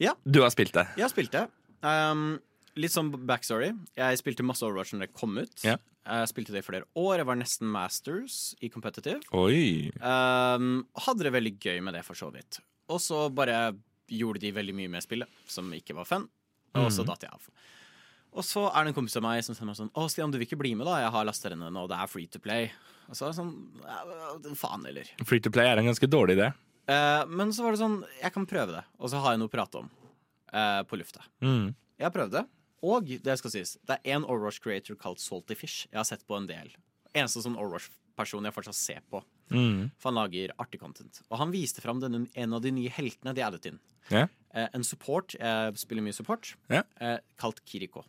[0.00, 0.14] Ja.
[0.24, 0.86] Du har spilt det.
[0.96, 1.46] Jeg har spilt det.
[1.82, 2.38] Um,
[2.78, 3.72] litt sånn backstory.
[3.98, 5.54] Jeg spilte masse Overwatch når det kom ut.
[5.66, 5.76] Ja.
[6.02, 7.20] Jeg spilte det i flere år.
[7.20, 9.20] Jeg var nesten masters i competitive.
[9.38, 9.90] Oi.
[10.00, 12.58] Um, hadde det veldig gøy med det, for så vidt.
[12.90, 13.70] Og så bare
[14.12, 16.26] gjorde de veldig mye med spillet som ikke var fun,
[16.76, 17.46] og så datt jeg av.
[18.32, 20.38] Og så er det en kompis av meg som sier meg sånn Å, Stian, du
[20.40, 21.02] vil ikke bli med, da?
[21.02, 22.70] Jeg har den ned nå, det er free to play.
[23.10, 25.10] Og så er det sånn Faen heller.
[25.28, 26.48] Free to play er en ganske dårlig idé.
[26.90, 29.50] Eh, men så var det sånn Jeg kan prøve det, og så har jeg noe
[29.50, 29.90] å prate om
[30.50, 31.24] eh, på lufta.
[31.44, 31.72] Mm.
[31.98, 32.44] Jeg har prøvd det,
[32.82, 35.86] og det skal sies, det er en Overwatch creator kalt Salty Fish.
[35.90, 36.72] Jeg har sett på en del.
[37.14, 39.22] Eneste sånn Overwatch-person jeg fortsatt ser på.
[39.52, 39.92] Mm.
[40.00, 41.20] For han lager artig content.
[41.28, 43.78] Og han viste fram denne, en av de nye heltene de addet inn.
[44.08, 44.32] Yeah.
[44.56, 47.20] Eh, en support, jeg spiller mye support, yeah.
[47.38, 48.02] kalt Kiriko.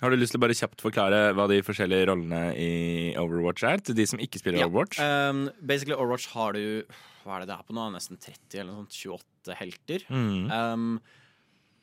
[0.00, 2.68] Har du lyst til å bare kjapt forklare hva de forskjellige rollene i
[3.18, 3.80] Overwatch er?
[3.82, 5.00] Til de som ikke spiller Overwatch?
[5.02, 6.84] Um, basically, Overwatch har du
[7.24, 7.86] Hva er det det er på nå?
[7.96, 8.94] Nesten 30 eller noe sånt.
[9.48, 10.04] 28 helter.
[10.08, 10.46] Mm.
[10.54, 10.86] Um,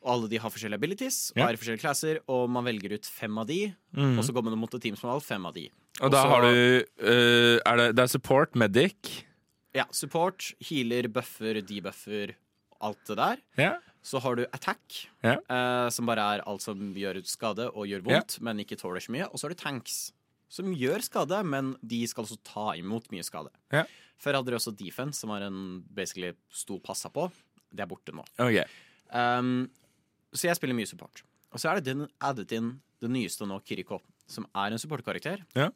[0.06, 1.48] og alle de har forskjellige abilities og Ja.
[1.50, 3.74] er i forskjellige klasser, og man velger ut fem av de.
[3.96, 4.16] Mm.
[4.18, 5.68] Og så går man mot et team som har valgt fem av de.
[6.00, 9.24] Og da også- har du uh, er det, det er support, medic
[9.74, 12.32] Ja, support, healer, buffer, debuffer,
[12.80, 13.36] alt det der.
[13.58, 13.74] Ja.
[14.06, 15.32] Så har du attack, Ja.
[15.50, 19.10] eh, som bare er alt som gjør skade og gjør vondt, men ikke tåler så
[19.10, 19.26] mye.
[19.32, 20.12] Og så har du tanks,
[20.48, 23.50] som gjør skade, men de skal også ta imot mye skade.
[23.74, 23.82] Ja.
[24.22, 27.26] Før hadde de også defense, som var en basically sto passa på.
[27.74, 28.22] Det er borte nå.
[28.38, 28.62] Ok.
[29.12, 29.68] Um,
[30.32, 31.22] så jeg spiller mye support.
[31.52, 33.98] Og så er det den addet inn det nyeste nå, Kiriko,
[34.30, 35.42] som er en supportkarakter.
[35.58, 35.70] Ja.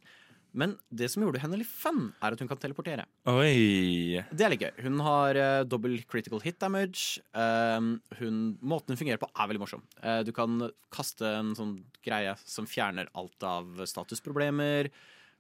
[0.53, 3.05] Men det som gjorde henne litt fun, er at hun kan teleportere.
[3.31, 4.19] Oi.
[4.33, 4.73] Det er litt gøy.
[4.87, 7.23] Hun har uh, dobbel critical hit damage.
[7.37, 9.85] Uh, hun, måten hun fungerer på, er veldig morsom.
[10.03, 14.91] Uh, du kan kaste en sånn greie som fjerner alt av statusproblemer.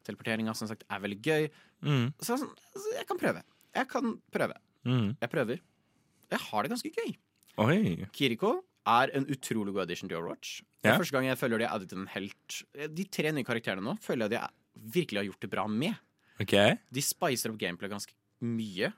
[0.06, 1.50] Teleporteringa som sagt er veldig gøy.
[1.84, 2.06] Mm.
[2.20, 3.44] Så er sånn, altså, jeg kan prøve.
[3.76, 4.56] Jeg kan prøve.
[4.86, 5.12] Mm.
[5.18, 5.62] Jeg prøver.
[6.30, 7.14] Jeg har det ganske gøy.
[7.60, 7.80] Oi.
[8.14, 10.60] Kiriko er en utrolig god addition til Overwatch.
[10.80, 11.00] Det er yeah.
[11.02, 12.60] første gang jeg føler de har addet en helt
[12.96, 15.94] De tre nye karakterene nå føler jeg de er, virkelig har gjort det bra med.
[16.40, 16.78] Okay.
[16.88, 18.92] De spicer opp gameplay ganske mye.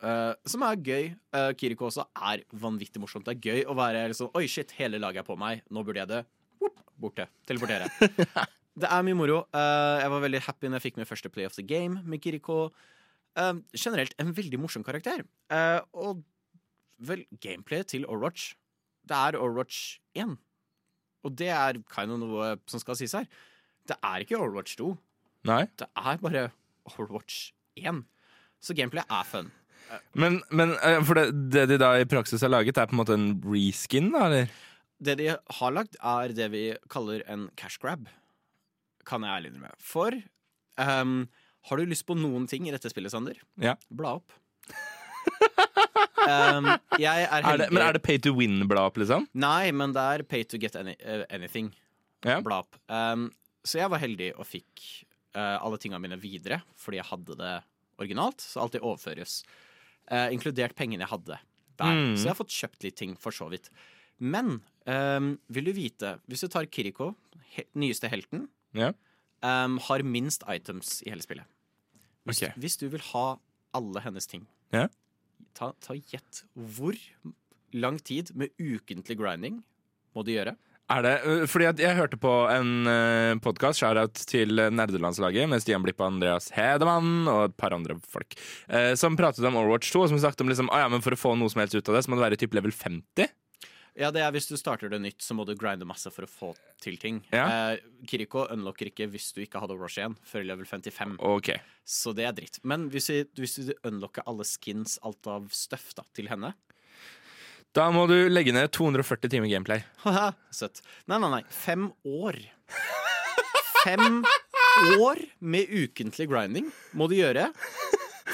[0.00, 1.10] Uh, som er gøy.
[1.34, 3.26] Uh, Kiriko også er vanvittig morsomt.
[3.26, 5.64] Det er gøy å være liksom Oi, shit, hele laget er på meg.
[5.70, 6.22] Nå burde jeg det.
[6.60, 7.28] Whoop, borte.
[7.48, 7.90] Teleportere.
[8.80, 9.42] det er mye moro.
[9.54, 12.24] Uh, jeg var veldig happy når jeg fikk min første play of the game med
[12.24, 12.70] Kiriko.
[13.38, 15.26] Uh, generelt en veldig morsom karakter.
[15.92, 16.24] Og
[17.00, 18.54] vel, gameplayet til Overwatch
[19.08, 20.34] Det er Overwatch 1.
[21.24, 23.28] Og det er kind of noe som skal sies her.
[23.88, 24.94] Det er ikke Overwatch 2.
[25.48, 25.64] Nei.
[25.80, 26.48] Det er bare
[26.90, 27.50] Overwatch
[27.80, 28.02] 1.
[28.60, 29.50] Så gameplay er fun.
[30.14, 33.00] Men, men øh, for det, det de da i praksis har laget, er på en
[33.00, 34.50] måte en reskin, da, eller?
[35.00, 38.06] Det de har lagd, er det vi kaller en cash grab.
[39.08, 39.72] Kan jeg ærlig innrømme.
[39.80, 40.14] For
[40.76, 41.24] um,
[41.68, 43.40] har du lyst på noen ting i dette spillet, Sander?
[43.60, 43.74] Ja.
[43.88, 44.36] Bla opp.
[46.28, 46.68] um,
[47.00, 49.26] jeg er Er det, men er det pay to win-bla opp, liksom?
[49.32, 51.72] Nei, men det er pay to get any, uh, anything.
[52.24, 52.42] Ja.
[52.44, 52.76] Bla opp.
[52.92, 53.30] Um,
[53.64, 57.54] så jeg var heldig og fikk eh, alle tingene mine videre fordi jeg hadde det
[58.00, 58.40] originalt.
[58.40, 59.42] Så alt det overføres.
[60.10, 61.36] Eh, inkludert pengene jeg hadde
[61.80, 61.94] der.
[61.94, 62.14] Mm.
[62.16, 63.70] Så jeg har fått kjøpt litt ting, for så vidt.
[64.20, 67.14] Men um, vil du vite Hvis du tar Kiriko,
[67.54, 68.92] he nyeste helten, Ja.
[69.42, 71.46] um, har minst items i hele spillet.
[72.28, 72.52] Hvis, okay.
[72.60, 73.38] hvis du vil ha
[73.74, 74.88] alle hennes ting, Ja.
[75.54, 76.96] ta, ta gjett hvor
[77.72, 79.62] lang tid med ukentlig grinding
[80.14, 80.56] må du gjøre?
[80.90, 85.62] Er det, øh, fordi at jeg hørte på en uh, podkast, shout-out til nerdelandslaget, med
[85.62, 88.34] Stian Blipp og Andreas Hedemann og et par andre folk,
[88.66, 91.14] eh, som pratet om Overwatch 2, og som snakket om liksom, ah, ja, men for
[91.14, 93.30] å få noe som helst ut av det, så må det være typ level 50.
[94.00, 96.30] Ja, det er Hvis du starter det nytt, så må du grinde masse for å
[96.30, 96.50] få
[96.82, 97.20] til ting.
[97.30, 97.44] Ja.
[97.46, 101.14] Eh, Kiriko unlocker ikke hvis du ikke hadde Overwatch 1 før level 55.
[101.22, 101.52] Ok.
[101.86, 102.58] Så det er dritt.
[102.66, 106.54] Men hvis, vi, hvis du unlocker alle skins, alt av stuff da, til henne
[107.76, 109.84] Da må du legge ned 240 timer gameplay.
[110.54, 110.80] Søtt.
[111.06, 111.42] Nei, nei, nei.
[111.54, 112.38] Fem år.
[113.84, 114.24] Fem
[114.98, 116.66] år med ukentlig grinding
[116.98, 117.46] må du gjøre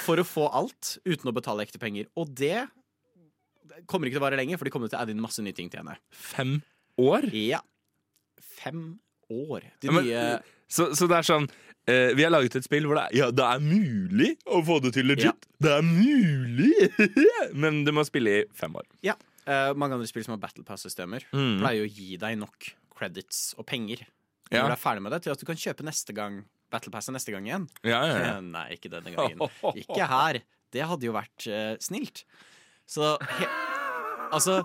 [0.07, 2.09] for å få alt uten å betale ekte penger.
[2.17, 2.65] Og det
[3.91, 5.57] kommer ikke til å vare lenge, for de kommer til å adde inn masse nye
[5.57, 5.99] ting til henne.
[6.11, 6.57] Fem
[7.03, 7.29] år?
[7.37, 7.61] Ja.
[8.57, 8.87] Fem
[9.29, 9.69] år.
[9.85, 11.45] De Ja, men, Så, så det er sånn
[11.87, 14.81] eh, Vi har laget et spill hvor det er, ja, det er mulig å få
[14.85, 15.47] det til legit.
[15.63, 16.73] Det er mulig!
[17.63, 18.87] Men du må spille i fem år.
[19.07, 19.15] Ja.
[19.47, 21.61] eh, mange andre spill som har Battle Pass-systemer, Mm.
[21.63, 24.05] pleier å gi deg nok credits og penger
[24.51, 24.63] Ja.
[24.63, 27.15] når du er ferdig med det, til at du kan kjøpe neste gang Battle Passet
[27.15, 27.69] neste gang igjen.
[27.87, 28.31] Ja, ja, ja.
[28.37, 29.39] Eh, Nei, ikke denne gangen.
[29.83, 30.41] Ikke her.
[30.75, 32.25] Det hadde jo vært eh, snilt.
[32.91, 33.47] Så he
[34.35, 34.65] Altså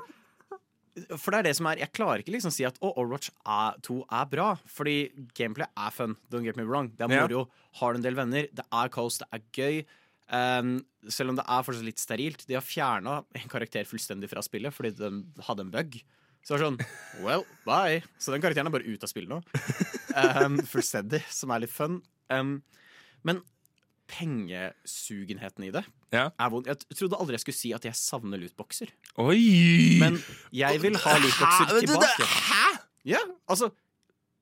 [1.16, 3.78] For det er det som er Jeg klarer ikke liksom si at oh, Overwatch er,
[3.86, 4.96] 2 er bra, fordi
[5.38, 6.18] gameplay er fun.
[6.34, 6.92] Don't get me wrong.
[6.98, 7.46] Det er moro.
[7.80, 8.50] Har du en del venner.
[8.52, 9.84] Det er kaos, det er gøy.
[10.32, 10.78] Um,
[11.12, 12.44] selv om det er fortsatt litt sterilt.
[12.48, 15.98] De har fjerna en karakter fullstendig fra spillet fordi den hadde en bug.
[16.42, 18.02] Så det var sånn Well, bye.
[18.20, 19.42] Så den karakteren er bare ute av spillet nå.
[20.16, 22.00] Um, fullstendig, som er litt fun.
[22.32, 22.60] Um,
[23.28, 23.44] men
[24.12, 26.30] pengesugenheten i det Ja.
[26.40, 26.66] er vond.
[26.68, 28.90] Jeg trodde aldri jeg skulle si at jeg savner lootboxer.
[29.18, 29.98] Oi!
[30.00, 30.20] Men
[30.52, 31.78] jeg vil ha lootboxer Hæ?
[31.88, 32.26] Men du.
[33.16, 33.72] Ja, altså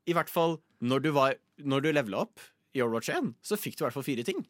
[0.09, 2.39] I hvert fall når du, var, når du levela opp
[2.73, 4.45] i Overwatch 1, så fikk du i hvert fall fire ting.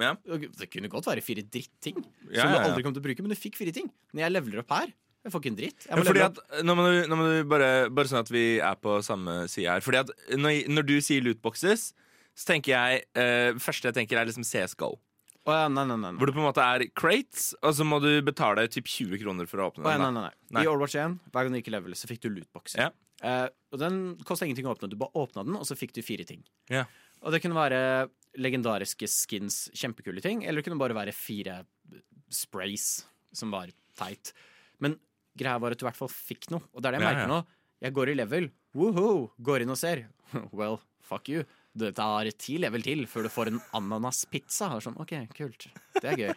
[0.00, 0.14] ja.
[0.26, 1.98] Det kunne godt være fire dritting
[2.32, 3.90] Ja, som du aldri kom til å bruke, men du fikk fire ting.
[4.14, 4.92] Når jeg leveler opp her,
[5.24, 5.86] jeg får ikke en dritt.
[5.88, 8.98] Ja, at, nå må du, nå må du bare, bare sånn at vi er på
[9.06, 9.80] samme side her.
[9.84, 11.92] Fordi at når, når du sier lootboxes,
[12.34, 14.94] så tenker jeg uh, første jeg tenker er liksom CSGO.
[15.44, 16.14] Oh, ja, nei, nei, nei.
[16.16, 19.48] Hvor det på en måte er crates, og så må du betale typ 20 kroner
[19.48, 20.16] for å åpne oh, ja, den.
[20.16, 20.62] nei, nei, nei.
[20.64, 22.86] I Overwatch 1, hver gang du gikk i level, så fikk du lootboxer.
[22.86, 22.92] Ja.
[23.24, 24.88] Uh, og den kosta ingenting å åpne.
[24.92, 26.40] Du bare åpna den, og så fikk du fire ting.
[26.72, 26.86] Ja.
[27.20, 27.80] Og det kunne være
[28.40, 31.60] legendariske skins, kjempekule ting, eller det kunne bare være fire
[32.32, 33.04] sprays
[33.36, 34.32] som var teit.
[34.82, 34.96] Men
[35.38, 37.30] greia var at du i hvert fall fikk noe, og det er det jeg merker
[37.30, 37.42] nå.
[37.84, 40.06] Jeg går i level, woohoo, går inn og ser.
[40.56, 41.44] Well, fuck you.
[41.74, 44.70] Det tar ti level til før du får en ananaspizza.
[44.76, 45.66] Og sånn, OK, kult.
[45.98, 46.32] Det er gøy.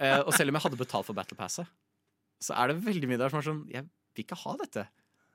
[0.00, 1.68] uh, og selv om jeg hadde betalt for Battle Passet,
[2.40, 4.86] så er det veldig mye der som er sånn Jeg vil ikke ha dette.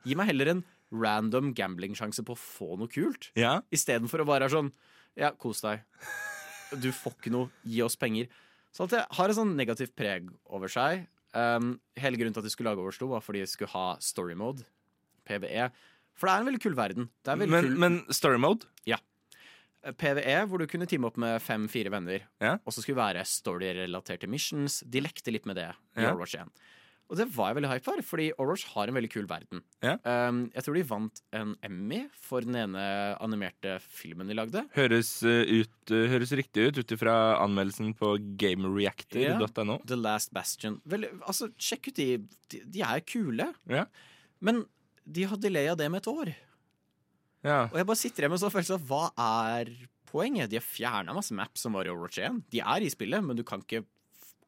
[0.07, 3.29] Gi meg heller en random gambling-sjanse på å få noe kult.
[3.37, 3.59] Ja.
[3.75, 4.73] Istedenfor å bare være sånn
[5.19, 5.85] Ja, kos deg.
[6.81, 7.49] Du får ikke noe.
[7.65, 8.29] Gi oss penger.
[8.73, 11.07] Så alt det har et sånn negativt preg over seg.
[11.33, 14.37] Um, hele grunnen til at de skulle lage Oversto, var fordi de skulle ha story
[14.37, 14.65] mode.
[15.29, 15.69] PVE.
[16.17, 17.09] For det er en veldig kul verden.
[17.25, 18.69] Det er veldig Men, kul men story mode?
[19.99, 22.25] PVE, hvor du kunne teame opp med fem-fire venner.
[22.43, 22.57] Ja.
[22.65, 24.81] Og så skulle det være story-relaterte missions.
[24.85, 26.11] De lekte litt med det i Ja.
[26.11, 26.51] Overwatch 1.
[27.09, 29.63] Og det var jeg veldig hype for, fordi Overwatch har en veldig kul verden.
[29.81, 29.95] Ja.
[30.05, 32.83] Um, jeg tror de vant en Emmy for den ene
[33.17, 34.61] animerte filmen de lagde.
[34.75, 39.79] Høres, eh, ut, eh, høres riktig ut ut ifra anmeldelsen på gamereactor.no.
[39.87, 40.77] The Last Bastion.
[40.85, 42.07] Vel, altså, sjekk ut de.
[42.49, 43.49] De, de er kule.
[43.69, 43.87] Ja.
[44.39, 44.65] Men
[45.09, 46.35] de har delaya det med et år.
[47.45, 47.67] Ja.
[47.69, 49.71] Og jeg bare sitter igjen med sånn følelse av hva er
[50.09, 50.49] poenget?
[50.51, 52.41] De har fjerna masse maps som var i Overwatch 1.
[52.51, 53.85] De er i spillet, men du kan ikke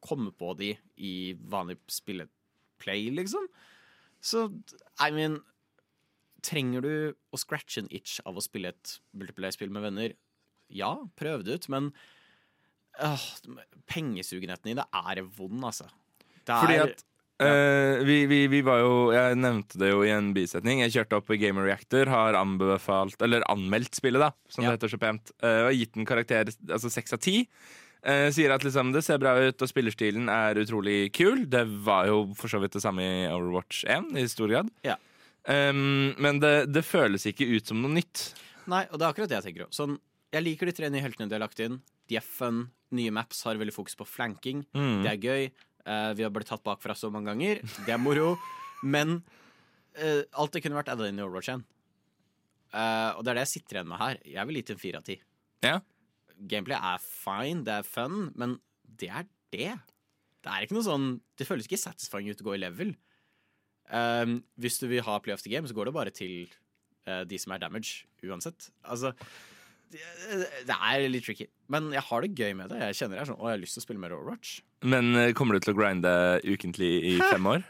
[0.02, 1.14] komme på de i
[1.52, 3.46] vanlig spilleplay, liksom.
[4.22, 4.48] Så
[5.02, 5.40] I mean
[6.42, 6.94] Trenger du
[7.30, 10.14] å scratche en itch av å spille et multiplayer-spill med venner?
[10.74, 11.92] Ja, prøv det ut, men
[12.98, 13.26] øh,
[13.86, 15.86] pengesugenheten i det er vond, altså.
[16.42, 17.04] Det er, Fordi at
[17.40, 20.82] eh, vi, vi, vi var jo Jeg nevnte det jo i en bisetning.
[20.84, 24.70] Jeg kjørte opp Gamer Reactor, har anbefalt Eller anmeldt spillet, da, som Ja.
[24.70, 25.32] det heter så pent.
[25.42, 27.46] Uh, og gitt en karakter altså seks av ti.
[28.02, 31.44] Eh, sier at liksom det ser bra ut, og spillerstilen er utrolig kul.
[31.46, 34.72] Det var jo for så vidt det samme i Overwatch 1 i stor grad.
[34.82, 34.96] Ja.
[35.46, 38.32] Um, men det, det føles ikke ut som noe nytt.
[38.70, 39.74] Nei, og det er akkurat det jeg tenker òg.
[39.74, 39.96] Sånn,
[40.34, 41.78] jeg liker de tre nye heltene de har lagt inn.
[42.10, 42.64] De er fun.
[42.92, 44.64] Nye maps har veldig fokus på flanking.
[44.76, 44.98] Mm.
[45.04, 45.46] Det er gøy.
[45.82, 47.62] Eh, vi har blitt tatt bakfra så mange ganger.
[47.86, 48.34] Det er moro.
[48.82, 49.20] Men
[49.98, 51.62] uh, alt det kunne vært adda inn i Overwatch 1.
[52.72, 54.20] Uh, og det er det jeg sitter igjen med her.
[54.26, 55.18] Jeg vil til en fire av ti.
[55.62, 55.76] Ja.
[56.50, 58.56] Gameplay er fine, det er fun, men
[58.98, 59.70] det er det.
[60.42, 61.04] Det er ikke noe sånn
[61.38, 62.96] Det føles ikke satisfying ut å gå i level.
[63.92, 66.50] Um, hvis du vil ha play of the game, så går det bare til
[67.06, 68.70] uh, de som er damage, uansett.
[68.82, 69.12] Altså
[69.92, 70.02] det,
[70.66, 71.46] det er litt tricky.
[71.70, 72.80] Men jeg har det gøy med det.
[72.88, 74.62] Jeg kjenner det er sånn, å, jeg har lyst til å spille mer Overwatch.
[74.82, 76.12] Men eh, kommer du til å grinde
[76.44, 77.64] ukentlig i fem år?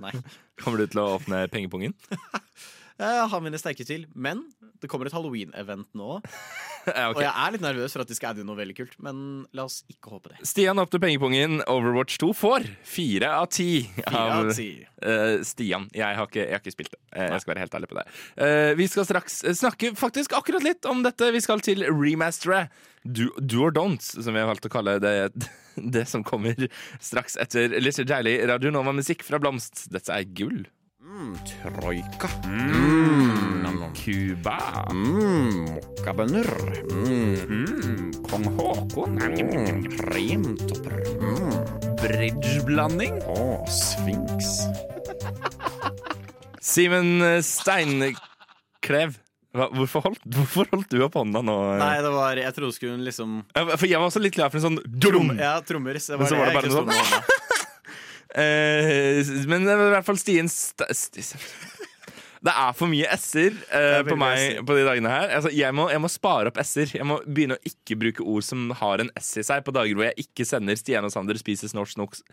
[0.00, 0.12] Nei.
[0.60, 1.94] Kommer du til å åpne pengepungen?
[3.00, 4.42] Jeg har mine sterke til, men
[4.80, 6.18] det kommer et Halloween-event nå.
[6.86, 7.16] ja, ok.
[7.16, 9.22] Og jeg er litt nervøs for at de skal adde noe veldig kult, men
[9.56, 10.40] la oss ikke håpe det.
[10.48, 11.62] Stian opp til pengepungen.
[11.70, 13.70] Overwatch 2 får fire av ti
[14.08, 15.88] av eh, Stian.
[15.96, 17.00] Jeg har, ikke, jeg har ikke spilt det.
[17.14, 18.06] Eh, jeg skal være helt ærlig på det.
[18.36, 21.32] Uh, vi skal straks snakke faktisk akkurat litt om dette.
[21.32, 22.66] Vi skal til remastere
[23.00, 25.14] Do, do or Don'ts, som vi har valgt å kalle det,
[25.96, 26.68] det som kommer
[27.00, 29.86] straks etter litt deilig Radionova-musikk fra Blomst.
[29.92, 30.66] Dette er gull.
[31.44, 32.28] Troika.
[33.94, 34.58] Cuba.
[34.94, 36.48] Mokkabønner.
[38.30, 39.18] Kong Haakon.
[39.96, 40.96] Kremtopper.
[42.00, 43.18] Bridgeblanding.
[43.28, 44.52] Å, sfinks.
[46.70, 49.18] Simen Steinklev.
[49.50, 51.54] Hva, hvorfor, holdt, hvorfor holdt du opp hånda nå?
[51.80, 54.60] Nei, det var Jeg trodde skulle liksom Ja, For jeg var også litt klar for
[54.60, 55.32] en sånn dum.
[55.34, 55.98] Ja, trommer.
[55.98, 57.18] Så Men så var det jeg bare ikke noe sto med hånda.
[57.26, 57.46] Eh,
[58.36, 61.36] men i hvert fall Stien st st
[62.40, 65.34] Det er for mye s-er uh, på meg på de dagene her.
[65.36, 66.94] Altså, jeg, må, jeg må spare opp s-er.
[66.96, 69.98] Jeg må begynne å ikke bruke ord som har en s i seg, på dager
[69.98, 72.24] hvor jeg ikke sender Stian og Sander spiser snort snoks.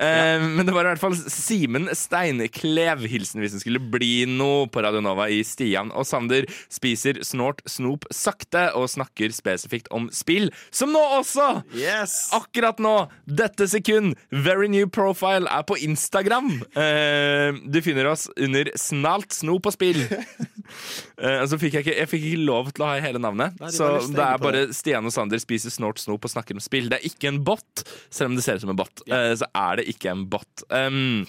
[0.00, 0.38] Ja.
[0.40, 4.80] Men det var i hvert fall Simen Steinklev, hilsen hvis det skulle bli noe på
[4.84, 10.48] Radio Nova i Stian og Sander spiser snort snop sakte og snakker spesifikt om spill,
[10.72, 12.30] som nå også Yes!
[12.36, 12.94] Akkurat nå,
[13.26, 16.52] dette sekund, Very New Profile er på Instagram.
[16.72, 18.70] Eh, du finner oss under
[19.10, 20.00] Snalt snop og spill.
[20.06, 23.72] uh, så fikk jeg, ikke, jeg fikk ikke lov til å ha hele navnet, Nei,
[23.72, 26.62] de så det er bare bare Stian og Sander spiser snort snop og snakker om
[26.62, 26.88] spill.
[26.92, 29.02] Det er ikke en bot, selv om det ser ut som en bot.
[29.10, 30.64] Uh, så er det ikke en bot.
[30.70, 31.26] Um,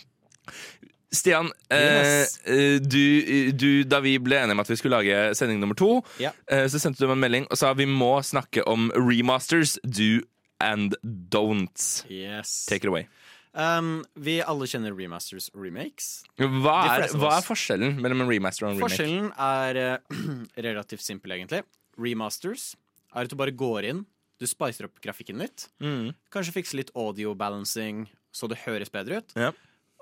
[1.12, 2.38] Stian, eh, Yes.
[2.48, 5.98] eh, du, du, da vi ble enige om at vi skulle lage sending nummer to,
[6.24, 6.32] yeah.
[6.48, 10.22] eh, så sendte du meg en melding og sa vi må snakke om remasters, do
[10.64, 12.06] and don'ts.
[12.08, 12.66] yes.
[12.70, 13.10] Take it away.
[13.54, 16.22] Um, vi alle kjenner remasters og remakes.
[16.40, 18.96] Hva er, hva er forskjellen mellom en remaster og en remake?
[18.96, 21.64] Forskjellen er uh, relativt simpel, egentlig.
[22.00, 22.70] Remasters
[23.12, 24.06] er at du bare går inn,
[24.42, 25.68] Du spicer opp grafikken litt.
[25.84, 26.16] Mm.
[26.34, 29.36] Kanskje fikser litt audio balancing, så det høres bedre ut.
[29.38, 29.52] Ja.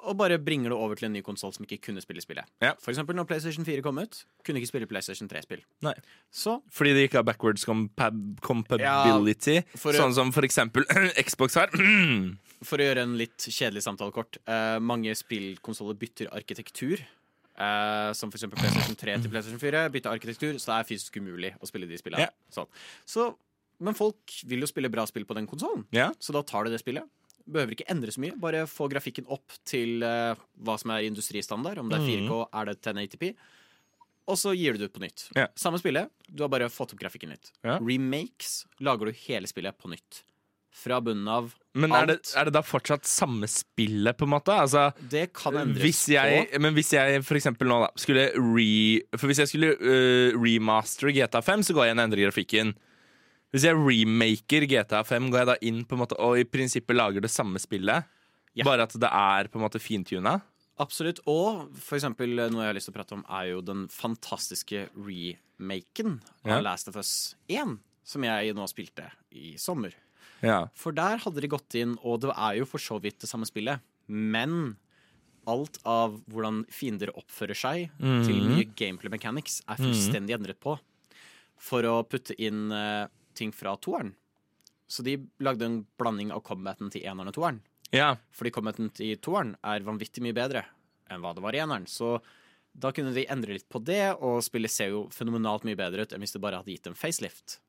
[0.07, 2.47] Og bare bringer det over til en ny konsoll som ikke kunne spille spillet.
[2.63, 2.69] Ja.
[2.79, 5.59] For eksempel når PlayStation 4 kom ut, kunne ikke spille PlayStation 3-spill.
[5.83, 5.91] Nei.
[6.31, 9.57] Så Fordi det ikke har backwards compab compability.
[9.75, 10.87] for- sånn som for eksempel
[11.27, 11.73] Xbox har.
[12.65, 17.01] for å gjøre en litt kjedelig samtale kort Uh, Mange spillkonsoller bytter arkitektur.
[17.59, 21.51] Uh, som eksempel PlayStation 3 til PlayStation 4 bytter arkitektur, så det er fysisk umulig
[21.59, 22.29] å spille de spillene.
[22.29, 22.35] Yeah.
[22.55, 22.69] Sånn.
[23.03, 23.25] Så,
[23.83, 26.13] men folk vil jo spille bra spill på den konsollen, yeah.
[26.23, 27.03] så da tar du det spillet.
[27.49, 31.81] Behøver ikke endre så mye, bare få grafikken opp til uh, hva som er industristandard.
[31.83, 33.33] Om det er 4K, er det 1080p.
[34.29, 35.27] Og så gir du det ut på nytt.
[35.35, 35.51] Yeah.
[35.59, 37.51] Samme spillet, du har bare fått opp grafikken litt.
[37.65, 40.23] Remakes lager du hele spillet på nytt.
[40.79, 41.51] Fra bunnen av.
[41.77, 44.55] Men er det, er det da fortsatt samme spillet, på en måte?
[44.57, 46.61] Altså, Det kan endres hvis jeg, på.
[46.65, 48.69] men hvis jeg for eksempel nå da skulle re...
[49.13, 52.73] For hvis jeg skulle uh, remastere GTA 5, så går jeg inn og endrer grafikken.
[53.53, 56.97] Hvis jeg remaker GTA 5, går jeg da inn på en måte og i prinsippet
[56.97, 58.09] lager det samme spillet?
[58.57, 58.65] Ja.
[58.65, 60.39] Bare at det er på en måte fintuna?
[60.81, 61.21] Absolutt.
[61.29, 64.87] Og for eksempel noe jeg har lyst til å prate om, er jo den fantastiske
[64.97, 66.61] remaken av Ja.
[66.65, 69.93] Last of Us 1, som jeg nå spilte i sommer.
[70.45, 70.59] Ja.
[70.77, 73.47] For der hadde de gått inn, og det er jo for så vidt det samme
[73.49, 74.77] spillet, men
[75.49, 77.93] alt av hvordan fiender oppfører seg,
[78.27, 80.75] til nye gameplay mechanics, er fullstendig endret på.
[81.59, 84.13] For å putte inn uh, ting fra toeren.
[84.89, 87.61] Så de lagde en blanding av combaten til eneren og toeren.
[87.91, 88.15] ja.
[88.33, 90.63] Fordi combaten i toeren er vanvittig mye bedre
[91.09, 91.87] enn hva det var i eneren.
[91.89, 92.17] Så
[92.73, 96.13] da kunne de endre litt på det, og spillet ser jo fenomenalt mye bedre ut
[96.13, 97.59] enn hvis det bare hadde gitt en facelift.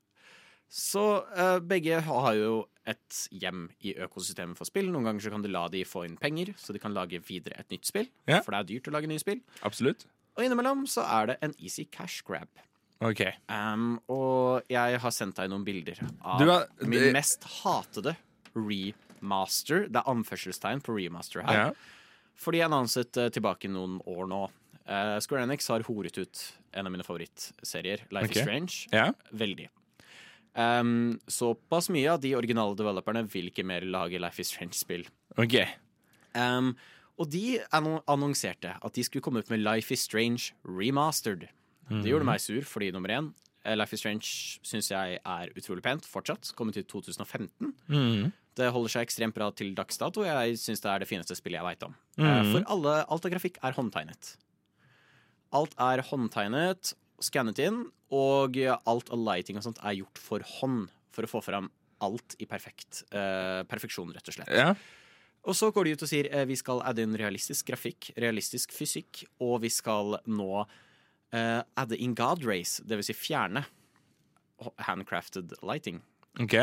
[0.71, 1.03] Så
[1.35, 2.53] uh, begge har jo
[2.87, 4.87] et hjem i økosystemet for spill.
[4.93, 7.59] Noen ganger så kan du la de få inn penger, så de kan lage videre
[7.59, 8.07] et nytt spill.
[8.29, 8.39] Ja.
[8.39, 9.41] For det er dyrt å lage nye spill.
[9.67, 10.07] Absolutt.
[10.37, 12.47] Og innimellom så er det en easy cash grab.
[13.03, 13.25] OK.
[13.49, 16.59] Um, og jeg har sendt deg noen bilder av Du det...
[16.87, 18.15] min mest hatede
[18.55, 19.87] remaster.
[19.89, 21.61] Det er anførselstegn på remaster her.
[21.65, 21.99] Ja.
[22.41, 24.45] Fordi jeg annonset uh, tilbake noen år nå.
[24.85, 28.39] Uh, Square Enix har horet ut en av mine favorittserier, Life okay.
[28.39, 28.79] is Strange.
[28.95, 29.11] Ja.
[29.35, 29.67] Veldig.
[30.51, 35.05] Um, såpass mye av de originale developerne vil ikke mer lage Life is Strange-spill.
[35.39, 35.55] OK.
[36.35, 36.73] Um,
[37.21, 41.47] og de annonserte at de skulle komme ut med Life is Strange remastered.
[41.91, 43.25] Det gjorde meg sur, fordi nummer én
[43.67, 44.27] eh, Life is Strange
[44.63, 46.53] syns jeg er utrolig pent fortsatt.
[46.55, 47.73] Kommet ut i 2015.
[48.55, 50.23] Det holder seg ekstremt bra til dags dato.
[50.27, 51.95] Jeg syns det er det fineste spillet jeg veit om.
[52.19, 54.33] Eh, For alle, alt av grafikk er håndtegnet.
[55.55, 56.93] Alt er håndtegnet,
[57.25, 60.89] skannet inn, og alt av lighting og sånt er gjort for hånd.
[61.11, 61.67] For å få fram
[62.01, 64.51] alt i perfekt uh, perfeksjon, rett og slett.
[64.55, 64.73] Ja.
[65.41, 68.73] Og så går de ut og sier uh, vi skal adde inn realistisk grafikk, realistisk
[68.75, 73.65] fysikk, og vi skal nå uh, adde in God race, det vil si fjerne
[74.87, 76.01] handcrafted lighting.
[76.41, 76.57] OK.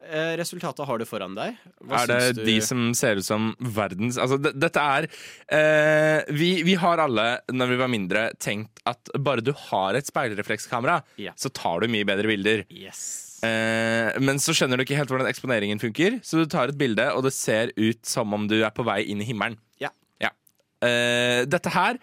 [0.00, 1.58] Eh, resultatet har du foran deg.
[1.84, 2.44] Hva er det du?
[2.46, 5.06] de som ser ut som verdens Altså, dette er
[5.52, 10.08] eh, vi, vi har alle, når vi var mindre, tenkt at bare du har et
[10.08, 11.34] speilreflekskamera, Ja.
[11.36, 12.64] så tar du mye bedre bilder.
[12.72, 13.02] Yes.
[13.44, 17.06] Eh, men så skjønner du ikke helt hvordan eksponeringen funker, så du tar et bilde,
[17.12, 19.58] og det ser ut som om du er på vei inn i himmelen.
[19.84, 19.92] Ja.
[20.20, 20.32] Ja.
[20.80, 22.00] Eh, dette her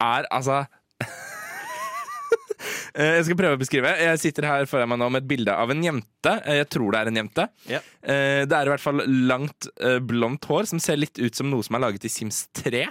[0.00, 0.62] er altså
[2.94, 3.92] Jeg skal prøve å beskrive.
[4.00, 6.34] Jeg sitter her foran meg nå med et bilde av en jente.
[6.44, 7.48] Eh, Jeg tror det er en jente.
[7.70, 7.80] Ja.
[8.02, 11.50] Eh, Det er i hvert fall langt eh, blondt hår som ser litt ut som
[11.50, 12.86] noe som er laget i Sims 3.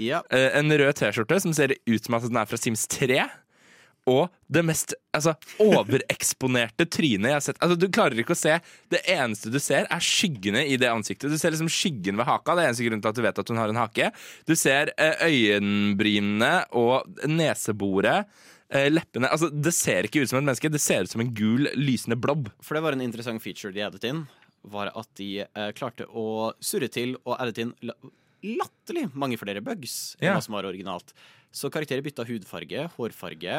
[0.00, 0.22] Ja.
[0.32, 3.20] Eh, En rød T-skjorte som ser ut som at den er fra Sims 3.
[4.10, 7.60] Og det mest altså, overeksponerte trynet jeg har sett.
[7.62, 8.56] Altså, du klarer ikke å se
[8.90, 11.30] Det eneste du ser, er skyggene i det ansiktet.
[11.30, 12.56] Du ser liksom skyggen ved haka.
[12.58, 14.08] Det er eneste grunn til at du vet at hun har en hake.
[14.48, 18.26] Du ser eh, øyenbrynene og neseboret.
[18.72, 21.34] Eh, Leppene altså, Det ser ikke ut som et menneske, det ser ut som en
[21.36, 22.50] gul, lysende blobb.
[22.64, 24.24] For det var en interessant feature de addet inn,
[24.72, 27.96] var at de eh, klarte å surre til og addet inn la
[28.42, 31.12] latterlig mange flere bugs enn hva som var originalt.
[31.54, 33.58] Så karakterer bytta hudfarge, hårfarge.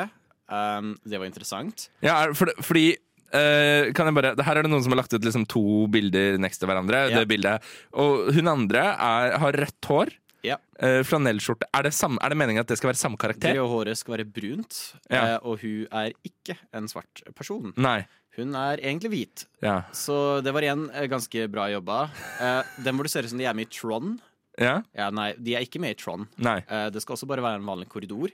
[0.52, 1.88] Um, det var interessant.
[2.04, 2.94] Ja, for, fordi
[3.34, 6.36] Uh, kan jeg bare, Her er det noen som har lagt ut liksom to bilder
[6.38, 7.08] next til hverandre.
[7.08, 7.24] Yeah.
[7.24, 10.12] Det bildet Og hun andre er, har rødt hår.
[10.44, 10.58] Ja.
[10.82, 11.68] Uh, Flanellskjorte.
[11.74, 13.60] Er det, samme- er det meningen at det skal være samme Det karakter?
[13.64, 14.80] og håret skal være brunt,
[15.10, 15.38] Ja.
[15.38, 17.74] uh, og hun er ikke en svart person.
[17.78, 18.02] Nei.
[18.36, 19.46] Hun er egentlig hvit.
[19.62, 19.84] Ja.
[19.94, 22.10] Så det var igjen eh, ganske bra jobba.
[22.42, 24.20] Uh, den hvor det ser ut som de er med i Tron.
[24.60, 24.82] ja?
[24.98, 26.28] Ja, nei, de er ikke med i Tron.
[26.38, 28.34] Det skal også bare være en vanlig korridor.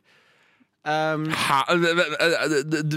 [0.87, 1.25] Um,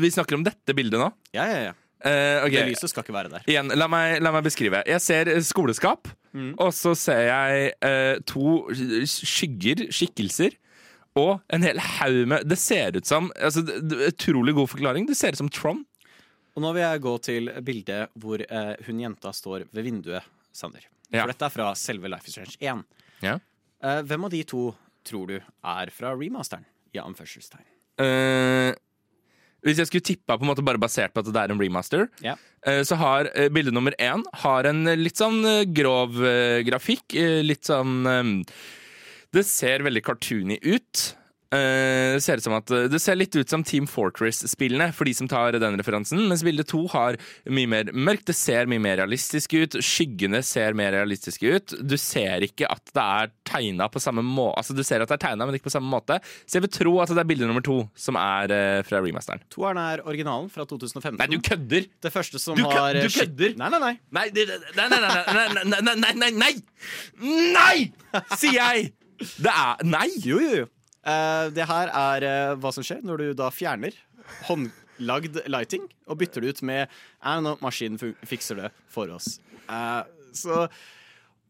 [0.00, 1.08] Vi snakker om dette bildet nå?
[1.34, 1.72] ja, ja, ja.
[2.04, 2.56] Eh, okay.
[2.56, 3.44] Det lyset skal ikke være der.
[3.46, 4.82] Igjen, la meg, la meg beskrive.
[4.88, 6.54] Jeg ser skoleskap, Mm.
[6.64, 8.62] og så ser jeg uh, to
[9.04, 10.54] skygger, skikkelser,
[11.20, 13.60] og en hel haug med Det ser ut som altså,
[14.08, 15.04] Utrolig god forklaring.
[15.06, 15.82] Det ser ut som Tron.
[16.56, 20.24] Og nå vil jeg gå til bildet hvor uh, hun jenta står ved vinduet,
[20.56, 20.86] Sander.
[21.12, 21.26] Ja.
[21.26, 22.80] For dette er fra selve Life is Strange 1.
[23.22, 23.36] Ja.
[24.08, 24.70] Hvem av de to
[25.04, 26.64] tror du er fra remasteren?
[26.96, 27.64] I anførselstegn.
[28.00, 28.72] Eh,
[29.62, 32.08] hvis jeg skulle tippa på en måte bare basert på at det er en remaster,
[32.22, 32.34] Ja.
[32.66, 35.42] eh, så har eh, bilde nummer én har en eh, litt sånn
[35.72, 36.18] grov
[36.66, 37.14] grafikk.
[37.46, 38.44] litt sånn
[39.32, 41.14] Det ser veldig cartoony ut.
[41.52, 45.52] Eh, det ser at Det ser litt ut som Team Fortress-spillene, for de som tar
[45.60, 46.22] den referansen.
[46.30, 48.30] Mens bilde to har mye mer mørkt.
[48.30, 49.76] Det ser mye mer realistisk ut.
[49.84, 51.74] Skyggene ser mer realistiske ut.
[51.84, 54.56] Du ser ikke at det er tegna på samme måte.
[54.62, 56.18] Altså, du ser at det er tegna, men ikke på samme måte.
[56.46, 59.44] Så jeg vil tro at det er bilde nummer to som er uh, fra remasteren.
[59.52, 61.18] Toeren er originalen fra 2015.
[61.20, 61.88] Nei, du kødder!
[62.02, 63.56] Det første som Du har du eh, kødder?
[63.60, 63.94] Nei, nei, nei.
[64.16, 66.52] Nei, det- nei, nei, nei, nei, nei, nei, nei, nei!
[67.52, 67.76] Nei!
[68.38, 68.92] Sier jeg!
[69.36, 70.08] Det er Nei!
[70.24, 70.70] Jo, jo, jo.
[71.02, 73.96] Eh, det her er uh, hva som skjer når du da fjerner
[74.46, 79.40] håndlagd lighting og bytter det ut med I don't know, maskinen fikser det for oss.
[79.66, 80.66] Uh, så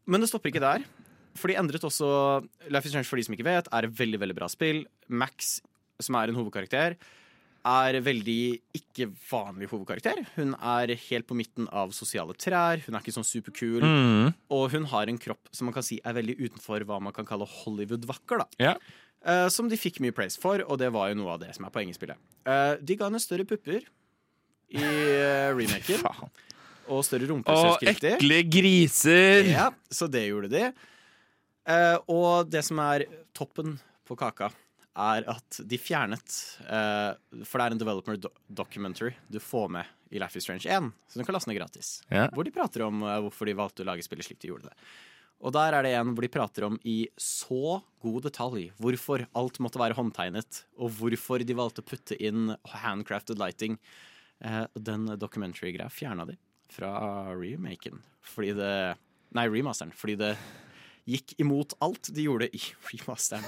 [0.09, 0.85] Men det stopper ikke der.
[1.37, 2.07] For de endret også
[2.69, 4.83] Life is Strange for de som ikke vet, er et veldig veldig bra spill.
[5.07, 5.59] Max,
[6.01, 6.97] som er en hovedkarakter,
[7.63, 8.41] er veldig
[8.75, 10.19] ikke vanlig hovedkarakter.
[10.35, 12.81] Hun er helt på midten av sosiale trær.
[12.83, 13.79] Hun er ikke sånn superkul.
[13.79, 14.33] Mm.
[14.53, 17.27] Og hun har en kropp som man kan si er veldig utenfor hva man kan
[17.29, 18.43] kalle Hollywood-vakker.
[18.43, 18.75] da Ja.
[19.23, 21.67] Eh, som de fikk mye praise for, og det var jo noe av det som
[21.67, 22.19] er poenget i spillet.
[22.43, 23.85] Uh, de ga henne større pupper
[24.75, 26.03] i uh, remaken,
[26.91, 27.53] og større rumpe.
[27.53, 28.17] Å, så jeg riktig.
[28.17, 29.47] ekle griser!
[29.53, 30.65] Ja, så det gjorde de.
[31.63, 34.51] Uh, og det som er toppen på kaka,
[34.93, 36.35] er at de fjernet
[36.67, 37.15] uh,
[37.47, 40.91] For det er en developer do documentary du får med i Life is Strange 1,
[41.09, 41.95] så du kan laste ned gratis.
[42.13, 42.27] Ja.
[42.35, 44.91] Hvor de prater om uh, hvorfor de valgte å lage spillet slik de gjorde det.
[45.43, 49.59] Og der er det en hvor de prater om i så god detalj hvorfor alt
[49.63, 53.75] måtte være håndtegnet, og hvorfor de valgte å putte inn handcrafted lighting.
[54.39, 56.37] Eh, den documentary-greia fjerna de
[56.71, 56.93] fra
[57.35, 57.99] remaken.
[58.23, 58.75] Fordi det
[59.33, 59.89] Nei, remasteren.
[59.97, 60.35] Fordi det
[61.09, 62.59] gikk imot alt de gjorde i
[62.91, 63.45] remasteren.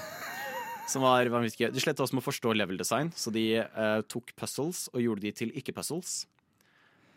[0.90, 1.72] Som var vanvittig gøy.
[1.74, 5.24] De slet også med å forstå level design, så de uh, tok puzzles og gjorde
[5.24, 6.24] de til ikke-puzzles.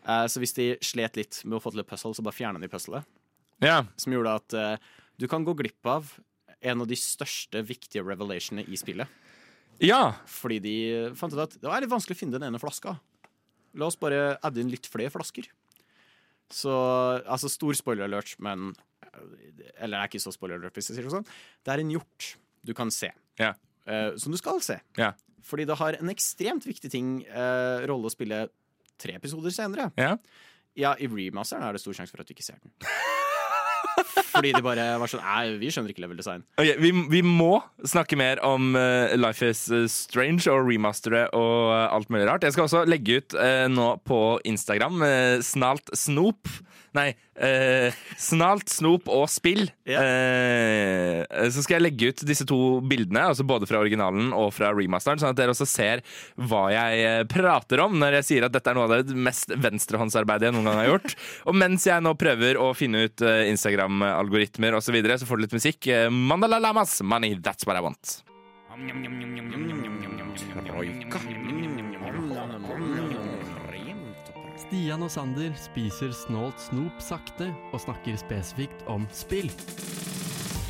[0.06, 2.62] Uh, så hvis de slet litt med å få til et puzzle, så bare fjerna
[2.62, 3.06] de puzzlet.
[3.64, 3.84] Ja.
[4.00, 4.90] Som gjorde at uh,
[5.20, 6.10] du kan gå glipp av
[6.60, 9.08] en av de største viktige revelationene i spillet.
[9.80, 10.16] ja.
[10.28, 10.76] Fordi de
[11.16, 12.98] fant ut at det var litt vanskelig å finne den ene flaska.
[13.78, 15.48] La oss bare adde inn litt flere flasker.
[16.50, 16.72] Så
[17.30, 18.72] altså stor spoiler alert, men
[19.78, 21.26] Eller det er ikke så spoiler alert, hvis jeg sier det sånn.
[21.64, 22.34] Det er en hjort
[22.66, 23.10] du kan se.
[23.40, 23.54] Ja.
[23.88, 24.78] Uh, som du skal se.
[24.98, 25.14] Ja.
[25.46, 28.44] Fordi det har en ekstremt viktig ting uh, rolle å spille
[29.00, 29.90] tre episoder senere.
[30.00, 30.16] ja.
[30.78, 32.70] Ja, i remasteren er det stor sjanse for at du ikke ser den.
[34.30, 36.44] Fordi de bare var sånn Nei, vi skjønner ikke level design.
[36.60, 41.70] Okay, vi, vi må snakke mer om uh, Life is eh, Strange og remastere og
[41.72, 42.46] uh, alt mulig rart.
[42.46, 46.50] Jeg skal også legge ut uh, nå på Instagram uh, Snalt snop.
[46.96, 49.68] Nei, eh, Snalt snop og spill.
[49.86, 50.02] Ja.
[50.02, 51.22] Eh,
[51.54, 55.20] så skal jeg legge ut disse to bildene, altså både fra originalen og fra remasteren,
[55.22, 56.02] sånn at dere også ser
[56.34, 59.54] hva jeg eh, prater om når jeg sier at dette er noe av det mest
[59.54, 61.14] venstrehåndsarbeidet jeg noen gang har gjort.
[61.46, 65.38] Og mens jeg nå prøver å finne ut eh, Instagram-algoritmer osv., så, videre, så får
[65.38, 65.86] du litt musikk.
[65.86, 68.24] Eh, Mandala Lamas, money, that's what I want.
[74.70, 79.48] Stian og Sander spiser snålt snop sakte og snakker spesifikt om spill.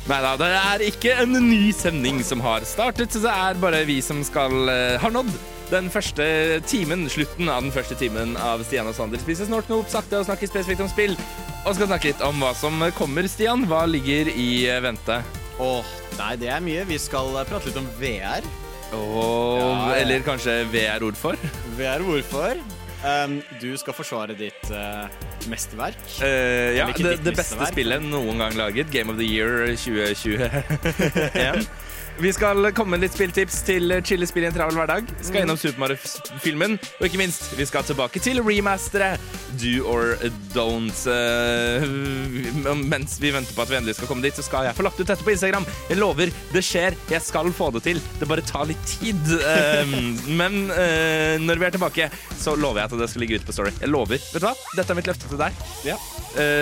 [0.09, 3.13] Nei da, det er ikke en ny sending som har startet.
[3.13, 5.29] så Det er bare vi som skal uh, har nådd
[5.69, 6.25] den første
[6.65, 10.25] timen, slutten av den første timen av Stian og Sander spiser snålt snop sakte og
[10.31, 11.13] snakker spesifikt om spill.
[11.61, 13.69] Og skal snakke litt om hva som kommer, Stian.
[13.69, 15.21] Hva ligger i eh, vente?
[15.61, 16.89] Åh, nei, det er mye.
[16.89, 18.49] Vi skal eh, prate litt om VR.
[18.97, 19.95] Oh, Ja, ja.
[20.01, 21.37] Eller kanskje VR-ord for?
[21.77, 22.57] VR hvorfor?
[23.01, 25.09] Um, du skal forsvare ditt uh,
[25.49, 25.97] mesterverk.
[26.21, 28.91] Uh, ja, det, det beste spillet noen gang laget.
[28.93, 31.65] Game of the Year 2021.
[32.19, 35.07] Vi skal komme med litt spilltips til chillespill i en travel hverdag.
[35.25, 36.75] Skal innom Super Mario-filmen.
[36.99, 39.21] Og ikke minst, vi skal tilbake til remasteret
[39.61, 40.13] Do or
[40.53, 41.01] Don't.
[41.09, 44.85] Eh, mens vi venter på at vi endelig skal komme dit, så skal jeg få
[44.85, 45.65] lagt ut dette på Instagram.
[45.89, 46.97] Jeg lover, det skjer.
[47.09, 48.03] Jeg skal få det til.
[48.19, 49.33] Det bare tar litt tid.
[49.41, 49.97] Eh,
[50.43, 53.57] men eh, når vi er tilbake, så lover jeg at det skal ligge ute på
[53.57, 53.73] Story.
[53.81, 54.21] Jeg lover.
[54.21, 54.53] Vet du hva?
[54.77, 55.65] Dette er mitt løfte til deg.
[55.87, 55.97] Ja.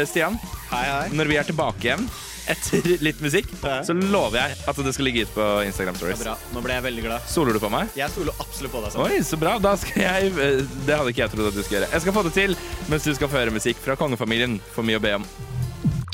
[0.10, 0.39] Stian,
[0.72, 1.08] Hei, hei.
[1.14, 2.08] når vi er tilbake igjen
[2.52, 6.24] etter litt musikk, så lover jeg at det skal ligge ut på Instagram Stories.
[6.26, 6.54] Ja, bra.
[6.56, 7.28] Nå ble jeg veldig glad.
[7.30, 7.91] Stoler du på meg?
[8.00, 8.93] Jeg stoler absolutt på deg.
[8.95, 9.16] Sander.
[9.16, 9.58] Oi, så bra.
[9.64, 11.91] Da skal jeg eh, Det hadde ikke jeg trodd at du skulle gjøre.
[11.95, 12.56] Jeg skal få det til
[12.89, 14.60] mens du skal få høre musikk fra kongefamilien.
[14.76, 15.28] For mye å be om.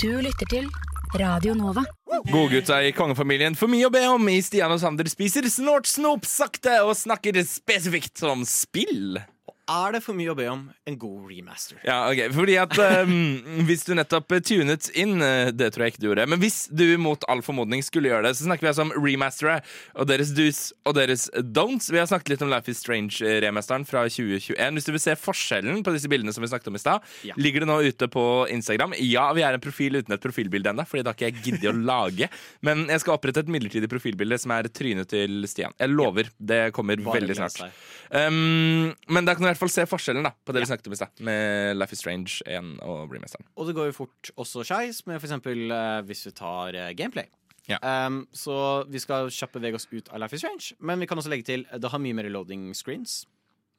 [0.02, 0.68] Du lytter til
[1.16, 1.86] Radio Nova.
[2.32, 3.56] Godgutta i kongefamilien.
[3.60, 7.40] For mye å be om i Stian og Sander spiser snort snop sakte og snakker
[7.48, 9.20] spesifikt om spill.
[9.66, 11.80] Er det for mye å be om en god remaster?
[11.88, 13.14] Ja, ok, fordi at um,
[13.68, 16.84] Hvis du nettopp tunet inn, eh, det tror jeg ikke du gjorde, men hvis du
[17.02, 19.56] mot all formodning skulle gjøre det, så snakker vi altså om remastere
[19.98, 21.90] og deres do's og deres don'ts.
[21.90, 24.78] Vi har snakket litt om Life is Strange-remasteren fra 2021.
[24.78, 27.34] Hvis du vil se forskjellen på disse bildene som vi snakket om i stad, Ja.
[27.42, 28.94] ligger det nå ute på Instagram.
[29.02, 31.74] Ja, vi er en profil uten et profilbilde ennå, Fordi det har ikke jeg giddet
[31.74, 32.30] å lage.
[32.62, 35.74] Men jeg skal opprette et midlertidig profilbilde som er trynet til Stian.
[35.80, 36.30] Jeg lover.
[36.38, 37.66] Det kommer Bare veldig snart.
[38.14, 40.90] Um, men det kan ikke i hvert fall se forskjellen da på det vi snakket
[40.92, 43.48] om i stad, med Life is Strange 1 og remasteren.
[43.56, 46.90] Og det går jo fort også skeis med for eksempel eh, hvis vi tar uh,
[46.98, 47.28] gameplay.
[47.66, 47.80] Ja.
[47.82, 48.56] Um, så
[48.94, 51.48] vi skal kjapt bevege oss ut av Life is Strange, men vi kan også legge
[51.48, 53.24] til det har mye mer loading screens.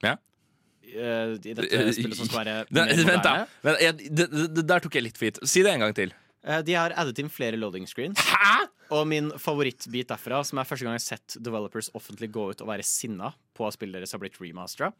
[0.02, 0.16] Ja.
[0.82, 3.36] eh, I dette spillet som skal være Det, vent, da.
[3.64, 5.38] Vent, jeg, det, det, det der tok jeg litt for gitt.
[5.46, 6.14] Si det en gang til.
[6.46, 8.18] Eh, De har addet inn flere loading screens.
[8.26, 8.66] Hæ?!
[8.94, 12.60] Og min favorittbit derfra, som er første gang jeg har sett developers offentlig gå ut
[12.62, 14.92] og være sinna på at spillet deres har blitt remastera,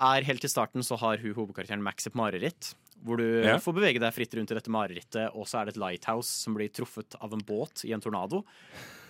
[0.00, 2.74] er helt til starten så har hun hovedkarakteren Max et mareritt.
[3.04, 3.58] Hvor du Ja.
[3.58, 6.54] får bevege deg fritt rundt i dette marerittet, og så er det et lighthouse som
[6.54, 8.44] blir truffet av en båt i en tornado.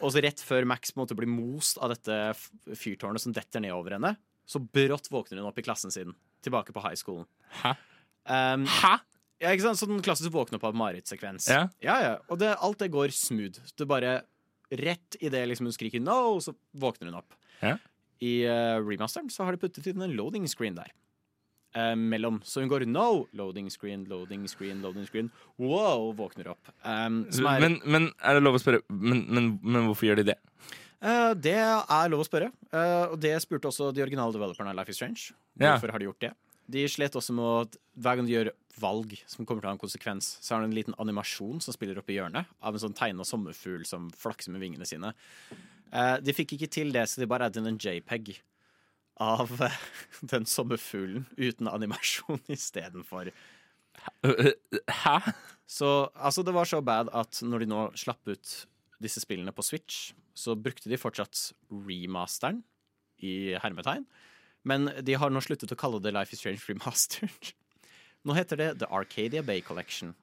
[0.03, 2.35] Og så rett før Max på en måte blir most av dette
[2.75, 4.17] fyrtårnet som detter ned over henne,
[4.47, 6.13] så brått våkner hun opp i klassen sin,
[6.43, 7.27] tilbake på high schoolen.
[7.63, 7.77] Hæ?
[8.27, 8.99] Um, Hæ?
[9.41, 9.79] ja, ikke sant?
[9.79, 11.47] Sånn klassisk våkne opp av marerittsekvens.
[11.49, 11.69] Ja.
[11.81, 12.19] ja, ja.
[12.29, 13.61] Og det, alt det går smooth.
[13.77, 14.23] Det bare
[14.75, 17.35] Rett idet liksom hun skriker 'no', så våkner hun opp.
[17.63, 17.77] Ja.
[18.25, 20.93] I eh, remasteren så har de puttet inn en loading screen der.
[21.75, 22.41] Eh, mellom.
[22.47, 25.31] Så hun går 'no', loading screen, loading screen, loading screen.
[25.59, 26.73] Wow, våkner opp.
[26.85, 30.31] Um, er, Men, men er det lov å spørre men, men, men hvorfor gjør de
[30.33, 30.39] det?
[31.05, 32.51] Eh, det er lov å spørre.
[32.73, 35.35] Eh, og det spurte også de originale developerne av Life is Strange.
[35.59, 35.75] Ja.
[35.75, 36.33] Hvorfor har de gjort det?
[36.71, 39.77] De slet også med at hver gang de gjør valg som kommer til å ha
[39.77, 42.83] en konsekvens, så er det en liten animasjon som spiller opp i hjørnet, av en
[42.87, 45.13] sånn tegna sommerfugl som flakser med vingene sine.
[45.95, 48.35] Eh, de fikk ikke til det, så de bare hadde en JPEG
[49.23, 49.81] av eh,
[50.33, 53.31] den sommerfuglen uten animasjon istedenfor.
[54.25, 55.17] Hæ?
[55.71, 58.55] Så altså, det var så bad at når de nå slapp ut
[59.03, 62.63] disse spillene på Switch, så brukte de fortsatt remasteren
[63.23, 64.07] i hermetegn.
[64.65, 67.53] Men de har nå sluttet å kalle det Life is Strange Remastered.
[68.25, 70.15] Nå heter det The Arcadia Bay Collection.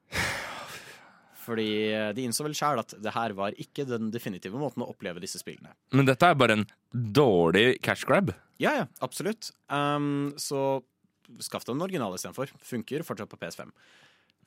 [1.42, 4.92] Fordi eh, de innså vel sjæl at det her var ikke den definitive måten å
[4.94, 5.74] oppleve disse spillene.
[5.96, 8.34] Men dette er bare en dårlig cash grab.
[8.62, 9.52] Ja, ja, absolutt.
[9.74, 10.82] Um, så
[11.42, 12.52] skaff deg den originale istedenfor.
[12.66, 13.72] Funker fortsatt på PS5.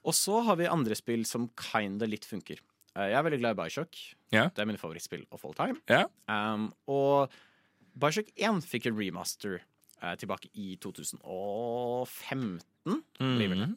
[0.05, 2.61] Og så har vi andre spill som kinda litt funker.
[2.95, 4.01] Uh, jeg er veldig glad i Bioshock.
[4.35, 4.53] Yeah.
[4.55, 5.81] Det er mine favorittspill of all time.
[5.91, 6.11] Yeah.
[6.31, 7.33] Um, og
[7.99, 9.63] Bioshock 1 fikk en remaster
[10.03, 13.73] uh, tilbake i 2015, blir vel det.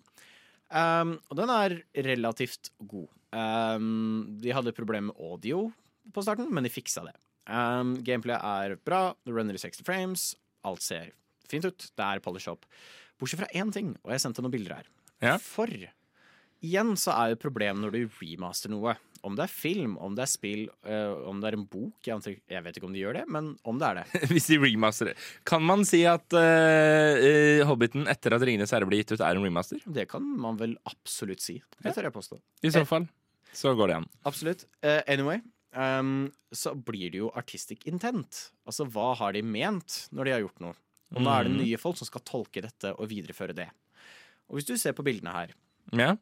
[0.68, 3.08] Um, og den er relativt god.
[3.32, 5.68] Um, de hadde problemer med audio
[6.14, 7.16] på starten, men de fiksa det.
[7.48, 10.30] Um, Gameplayet er bra, det runner i 60 frames,
[10.68, 11.14] alt ser
[11.48, 12.68] fint ut, det er polish up.
[13.18, 14.90] Bortsett fra én ting, og jeg sendte noen bilder her.
[15.24, 15.38] Ja.
[15.42, 18.98] For igjen så er jo problemet når du remaster noe.
[19.26, 22.16] Om det er film, om det er spill, eh, om det er en bok jeg,
[22.18, 24.22] antar, jeg vet ikke om de gjør det, men om det er det.
[24.34, 25.28] Hvis de remasterer.
[25.48, 29.46] Kan man si at eh, Hobbiten etter at Ringenes herre ble gitt ut, er en
[29.46, 29.82] remaster?
[29.86, 31.60] Det kan man vel absolutt si.
[31.82, 32.42] Det tør jeg påstå.
[32.68, 33.08] I så fall
[33.58, 34.10] så går det an.
[34.30, 34.66] Absolutt.
[34.86, 35.40] Uh, anyway,
[35.74, 38.52] um, så blir det jo artistic intent.
[38.70, 40.78] Altså, hva har de ment når de har gjort noe?
[41.16, 43.70] Og nå er det nye folk som skal tolke dette og videreføre det.
[44.52, 45.56] Og hvis du ser på bildene her,
[45.96, 46.18] Ja.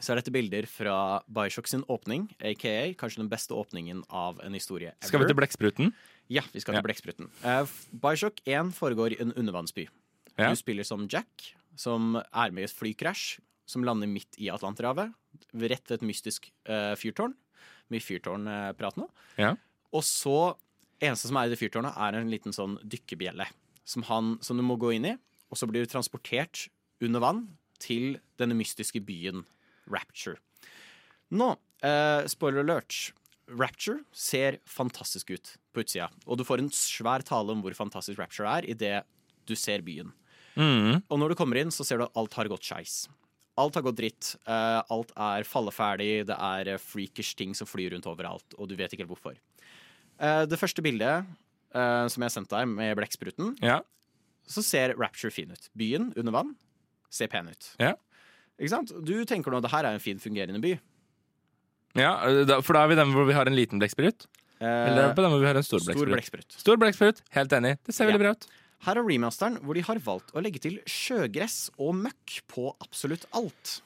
[0.00, 4.56] Så er dette bilder fra Bioshock sin åpning, aka kanskje den beste åpningen av en
[4.56, 5.08] historie ever.
[5.08, 5.92] Skal vi til Blekkspruten?
[6.32, 6.86] Ja, vi skal til Ja.
[6.86, 7.30] Blekkspruten.
[7.44, 9.88] Eh, Bioshock 1 foregår i en undervannsby.
[10.36, 10.50] Ja.
[10.50, 15.12] Du spiller som Jack, som er med i et flykrasj, som lander midt i Atlanterhavet,
[15.54, 17.34] rett ved et mystisk uh, fyrtårn.
[17.90, 19.08] Mye fyrtårnprat nå.
[19.38, 19.56] Ja.
[19.92, 20.56] Og så
[20.96, 23.44] Eneste som er i det fyrtårnet, er en liten sånn dykkebjelle
[23.84, 25.12] som, han, som du må gå inn i.
[25.52, 26.70] Og så blir du transportert
[27.04, 27.42] under vann
[27.82, 29.44] til denne mystiske byen
[29.90, 30.38] Rapture.
[31.34, 33.12] Nå, eh, spoiler alert.
[33.48, 38.18] Rapture ser fantastisk ut på utsida, og du får en svær tale om hvor fantastisk
[38.18, 39.04] Rapture er idet
[39.46, 40.12] du ser byen.
[40.56, 41.02] Mm.
[41.10, 43.04] Og når du kommer inn, så ser du at alt har gått skeis.
[43.56, 44.36] Alt har gått dritt.
[44.46, 48.74] eh, alt er falleferdig, det er eh, freakish ting som flyr rundt overalt, og du
[48.76, 49.36] vet ikke helt hvorfor.
[50.18, 51.26] Eh, det første bildet
[51.74, 53.80] eh, som jeg sendte deg med blekkspruten, Ja.
[54.48, 55.68] så ser Rapture fin ut.
[55.76, 56.56] Byen under vann
[57.10, 57.70] ser pen ut.
[57.78, 57.94] Ja.
[58.56, 58.92] Ikke sant?
[59.04, 60.76] Du tenker nå at det her er en fin fungerende by.
[62.00, 62.12] ja
[62.64, 64.28] for da er vi den hvor vi har en liten blekksprut?
[64.56, 66.56] Eh, Eller på den hvor vi har en stor blekksprut?
[66.56, 67.20] Stor blekksprut.
[67.36, 67.76] Helt enig.
[67.84, 68.48] Det ser veldig bra ut.
[68.86, 73.26] Her er remasteren hvor de har valgt å legge til sjøgress og møkk på absolutt
[73.36, 73.78] alt.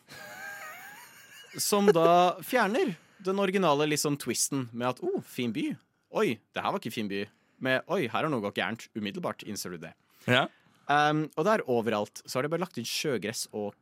[1.59, 2.95] Som da fjerner
[3.25, 5.75] den originale sånn twisten med at oh, fin by'.
[6.11, 7.25] Oi, det her var ikke fin by.
[7.61, 8.89] Med 'oi, her har noe gått gærent'.
[8.95, 9.93] Umiddelbart innser du det.
[10.27, 10.47] Ja.
[10.91, 13.75] Um, og der overalt så har de bare lagt inn sjøgress og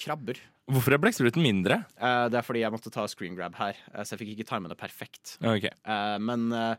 [0.00, 0.38] krabber.
[0.66, 1.84] Hvorfor er blekkspruten mindre?
[1.94, 4.48] Eh, det er fordi jeg måtte ta screen grab her, eh, så jeg fikk ikke
[4.48, 5.36] time det perfekt.
[5.38, 5.70] Okay.
[5.86, 6.74] Eh, men eh,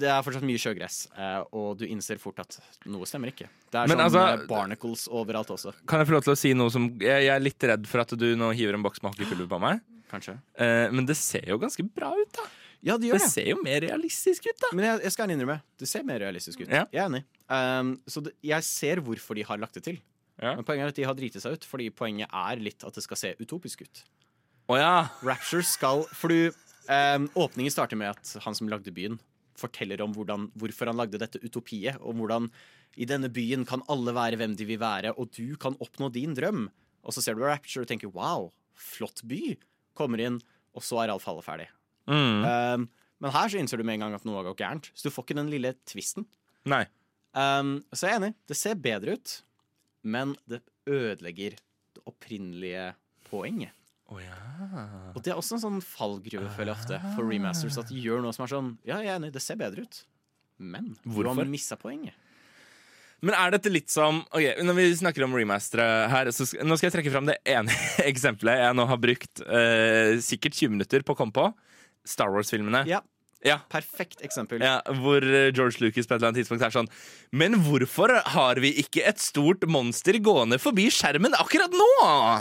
[0.00, 2.58] det er fortsatt mye sjøgress, eh, og du innser fort at
[2.88, 3.48] noe stemmer ikke.
[3.72, 6.38] Det er Men sånn altså- eh, barnacles overalt også, Kan jeg få lov til å
[6.40, 9.02] si noe som Jeg, jeg er litt redd for at du nå hiver en boks
[9.02, 9.80] med hockeypulver på meg.
[10.14, 10.36] kanskje.
[10.94, 12.44] Men det ser jo ganske bra ut, da.
[12.84, 14.68] Ja, det Det ser jo mer realistisk ut, da.
[14.76, 16.68] Men jeg, jeg skal innrømme, det ser mer realistisk ut.
[16.68, 16.84] Ja.
[16.92, 17.22] Jeg er enig.
[17.48, 19.96] Um, så det, jeg ser hvorfor de har lagt det til.
[20.42, 20.54] Ja.
[20.56, 23.04] Men poenget er at de har driti seg ut, fordi poenget er litt at det
[23.04, 24.02] skal se utopisk ut.
[24.66, 25.06] Oh, ja.
[25.22, 26.48] Rapture skal For du
[26.88, 29.18] um, Åpningen starter med at han som lagde byen,
[29.60, 32.48] forteller om hvordan, hvorfor han lagde dette utopiet, Om hvordan
[32.98, 36.34] i denne byen kan alle være hvem de vil være, og du kan oppnå din
[36.34, 36.68] drøm.
[37.02, 39.56] Og så ser du Rapture og tenker wow, flott by.
[39.98, 40.38] Kommer inn,
[40.74, 41.66] og så er alt falleferdig.
[42.10, 42.44] Mm.
[42.46, 42.86] Um,
[43.22, 44.90] men her så innser du med en gang at noe har gått gærent.
[44.94, 46.26] Så du får ikke den lille tvisten.
[46.70, 46.84] Nei.
[47.34, 48.32] Um, så jeg er enig.
[48.46, 49.34] Det ser bedre ut,
[50.04, 51.56] men det ødelegger
[51.96, 52.90] det opprinnelige
[53.28, 53.72] poenget.
[54.12, 54.36] Oh, ja.
[55.16, 57.78] Og det er også en sånn fallgruve, føler jeg ofte, for remasters.
[57.80, 60.02] At de gjør noe som er sånn Ja, jeg er enig, det ser bedre ut,
[60.60, 61.40] men du Hvorfor?
[61.40, 62.18] har missa poenget.
[63.24, 66.76] Men er dette litt som Ok, Når vi snakker om remastere her, så skal, nå
[66.76, 67.72] skal jeg trekke fram det ene
[68.10, 71.48] eksempelet jeg nå har brukt eh, sikkert 20 minutter på å komme på.
[72.04, 72.84] Star Wars-filmene.
[72.90, 73.00] Ja,
[73.44, 73.58] Ja.
[73.68, 74.62] perfekt eksempel.
[74.64, 76.88] Ja, hvor eh, George Lucas på et eller annet tidspunkt er sånn
[77.36, 81.88] Men hvorfor har vi ikke et stort monster gående forbi skjermen akkurat nå?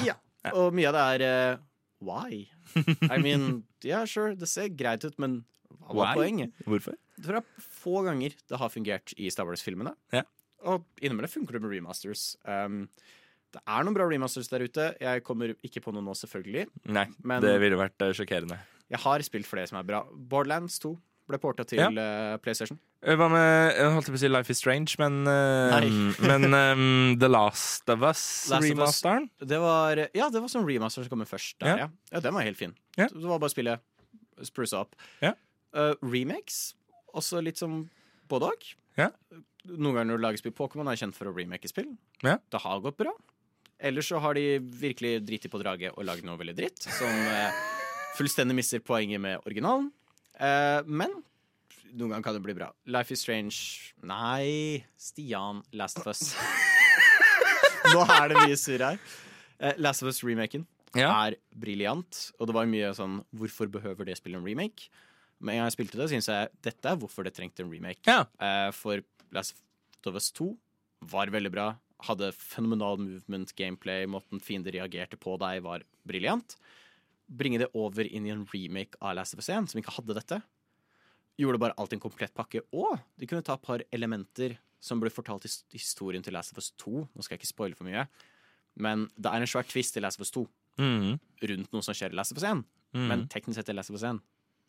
[0.07, 0.15] Ja.
[0.55, 1.25] Og mye av det er
[1.57, 1.63] uh,
[2.03, 2.45] why?
[3.09, 5.41] I mean, yeah, sure, det ser greit ut, men
[5.83, 6.55] hva var poenget?
[6.67, 6.95] Hvorfor?
[7.19, 9.93] Det er få ganger det har fungert i Star Wars-filmene.
[10.15, 10.23] Ja.
[10.71, 12.33] Og innimellom funker det med remasters.
[12.47, 12.85] Um,
[13.53, 14.87] det er noen bra remasters der ute.
[15.01, 16.65] Jeg kommer ikke på noe nå, selvfølgelig.
[16.89, 18.57] Nei, Men- det ville vært eh, sjokkerende.
[18.91, 20.03] Jeg har spilt flere som er bra.
[20.11, 20.93] Borderlands 2
[21.29, 21.87] ble porta til Ja.
[21.87, 22.77] uh, PlayStation.
[23.01, 25.79] Eh, Hva med Jeg holdt på å si Life is Strange, men, uh,
[26.29, 28.69] men um, The Last of Us, Last of Us.
[28.69, 29.29] remasteren?
[29.39, 31.77] Ja, det var sånn remaster som kom først der, Ja.
[31.85, 31.89] ja.
[32.11, 32.19] ja.
[32.19, 32.75] den var helt fin.
[32.97, 33.07] Ja.
[33.07, 33.79] Det var bare å spille
[34.43, 34.95] spruce opp.
[35.23, 35.33] Ja.
[35.73, 36.73] Uh, remakes,
[37.15, 37.85] også litt som
[38.29, 38.73] både òg.
[38.99, 39.09] Ja.
[39.65, 41.93] Noen ganger når du lager spill Pokémon, er kjent for å remake spill.
[42.21, 42.37] Ja.
[42.51, 43.13] Det har gått bra.
[43.79, 47.09] Ellers så har de virkelig driti på draget og lagd noe veldig dritt, som
[48.17, 49.91] fullstendig mister poenget med originalen.
[50.39, 51.13] Eh, men
[51.93, 52.71] noen ganger kan det bli bra.
[52.89, 56.33] Life is Strange Nei, Stian, Last of Us.
[57.93, 58.99] Nå er det mye surr her.
[59.59, 60.65] Eh, Last of Us-remaken
[60.97, 61.09] Ja.
[61.27, 64.89] er briljant, og det var mye sånn Hvorfor behøver det spille en remake?
[65.43, 68.05] Men en gang jeg spilte det, syns jeg dette er hvorfor det trengte en remake.
[68.07, 68.23] Ja.
[68.39, 69.01] Eh, for
[69.35, 69.57] Last
[70.07, 70.53] of Us 2
[71.11, 71.65] var veldig bra.
[72.07, 76.55] Hadde fenomenal movement, gameplay, måten fiender reagerte på deg, var briljant.
[77.27, 80.17] Bringe det over inn i en remake av Last of Us 1, som ikke hadde
[80.17, 80.41] dette,
[81.39, 82.61] gjorde bare alt i en komplett pakke.
[82.75, 86.59] Og de kunne ta et par elementer som ble fortalt i historien til Last of
[86.59, 87.07] Us 2.
[87.15, 88.05] Nå skal jeg ikke spoile for mye,
[88.83, 91.19] men det er en svær twist i Last of Us 2 Mm.
[91.45, 92.63] rundt noe som skjer i Last of Us 1.
[92.97, 93.03] Mm.
[93.07, 94.19] Men teknisk sett i Last of Us 1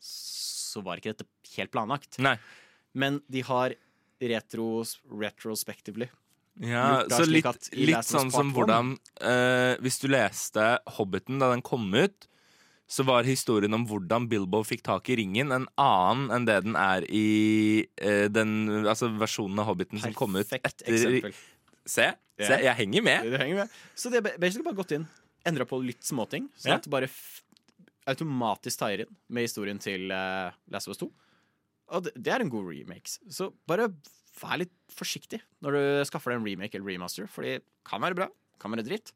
[0.05, 1.25] så var ikke dette
[1.55, 2.19] helt planlagt.
[2.21, 2.35] Nei.
[2.93, 3.73] Men de har
[4.21, 6.07] retros, retrospectively
[6.61, 11.89] Ja, så litt, litt sånn som hvordan uh, Hvis du leste Hobbiten da den kom
[11.91, 12.29] ut,
[12.87, 16.77] så var historien om hvordan Bilbo fikk tak i ringen, en annen enn det den
[16.77, 17.25] er i
[17.97, 21.33] eh, den altså versjonen av Hobbiten som kom ut etter eksempel.
[21.85, 22.07] Se,
[22.41, 23.25] se, jeg henger med.
[23.29, 23.73] Du henger med.
[23.97, 25.07] Så de har basically bare gått inn,
[25.45, 26.79] endra på litt småting, sånn Ja.
[26.79, 27.09] at det bare
[28.09, 31.09] automatisk tar inn med historien til uh, Last of Us 2.
[31.95, 33.17] Og det, det er en god remake.
[33.33, 33.89] Så bare
[34.41, 38.17] vær litt forsiktig når du skaffer deg en remake eller remaster, fordi det kan være
[38.17, 38.29] bra,
[38.61, 39.13] kan være dritt.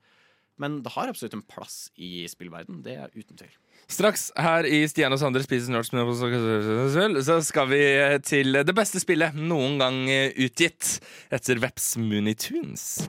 [0.60, 3.52] Men det har absolutt en plass i spillverden, det er uten tvil.
[3.90, 5.90] Straks her i Stian og Sander spiser nerds,
[7.26, 7.82] så skal vi
[8.28, 11.00] til det beste spillet noen gang eh, utgitt
[11.34, 13.08] etter Veps Mooney Tunes.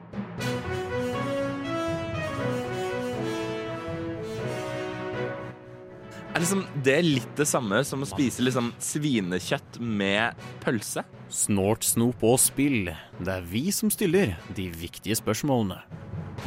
[6.30, 11.03] Er liksom det litt det samme som å spise liksom svinekjøtt med pølse?
[11.28, 12.88] Snort, snop og spill.
[13.18, 15.82] Det er vi som stiller de viktige spørsmålene.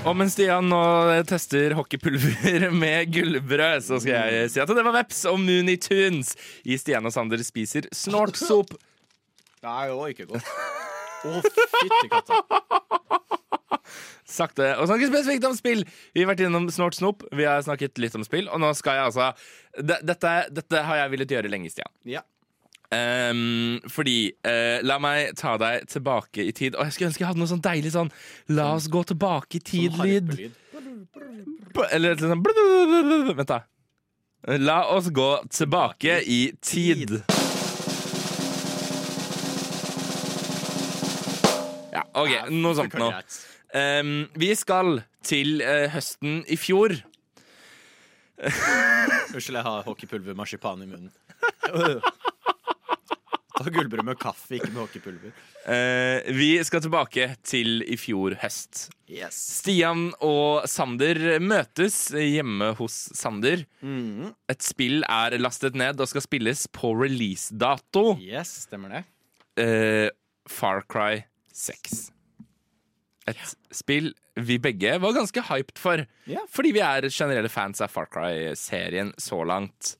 [0.04, 0.80] Og mens Stian nå
[1.30, 6.34] tester hockeypulver med gullbrød, så skal jeg si at det var Veps og Mooney Tunes
[6.68, 8.74] i Stian og Sander spiser snortsop.
[9.64, 10.50] Det var ikke godt.
[11.24, 12.42] Å, fytti katta.
[14.34, 14.74] Sakte.
[14.82, 15.86] Og snakke spesifikt om spill.
[16.16, 19.00] Vi har vært innom Snort Snop, vi har snakket litt om spill, og nå skal
[19.00, 19.32] jeg altså
[19.80, 21.92] Dette, dette har jeg villet gjøre lenge, Stian.
[22.08, 22.26] Ja.
[22.94, 26.78] Ehm, fordi uh, La meg ta deg tilbake i tid.
[26.78, 28.12] Og jeg skulle ønske jeg hadde noe sånn deilig sånn
[28.54, 30.34] La oss gå tilbake i tid-lyd.
[31.90, 32.44] Eller litt sånn.
[32.44, 33.64] Vent, da.
[34.60, 37.16] La oss gå tilbake i tid.
[41.94, 42.04] Ja.
[42.18, 43.10] OK, noe sånt nå.
[43.74, 46.98] Um, vi skal til uh, høsten i fjor.
[48.44, 51.14] Unnskyld, jeg har hockeypulver marsipan i munnen.
[53.64, 55.34] Ta gullbrød med kaffe, ikke med hockeypulver.
[55.64, 58.90] Eh, vi skal tilbake til i fjor høst.
[59.08, 59.38] Yes.
[59.62, 63.64] Stian og Sander møtes hjemme hos Sander.
[63.80, 64.34] Mm.
[64.52, 68.18] Et spill er lastet ned og skal spilles på releasedato.
[68.20, 69.04] Yes, stemmer det.
[69.64, 70.10] Eh,
[70.50, 72.10] Far Cry 6.
[73.32, 76.04] Et spill vi begge var ganske hyped for.
[76.28, 76.44] Ja.
[76.52, 79.96] Fordi vi er generelle fans av Far Cry-serien så langt.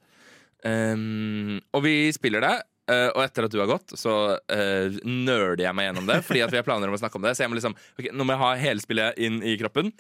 [0.64, 2.56] Um, og vi spiller det.
[2.92, 6.20] Eh, og etter at du har gått, så uh, nerder jeg meg gjennom det.
[6.28, 8.12] Fordi at vi har planer om å snakke om det Så jeg må liksom okay,
[8.12, 9.92] Nå må jeg ha hele spillet inn i kroppen.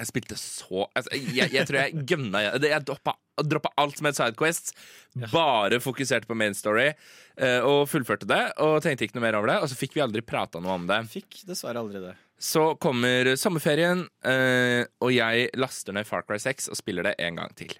[0.00, 3.12] Jeg spilte så altså, jeg, jeg tror jeg gønna Jeg, jeg droppa,
[3.44, 4.72] droppa alt som het Sidequest.
[5.32, 6.88] Bare fokuserte på main story.
[7.36, 8.42] Uh, og fullførte det.
[8.64, 9.60] Og tenkte ikke noe mer over det.
[9.60, 11.02] Og så fikk vi aldri prata noe om det.
[11.12, 12.16] Fikk dessverre aldri det.
[12.40, 17.36] Så kommer sommerferien, uh, og jeg laster ned Far Cry 6 og spiller det en
[17.36, 17.74] gang til.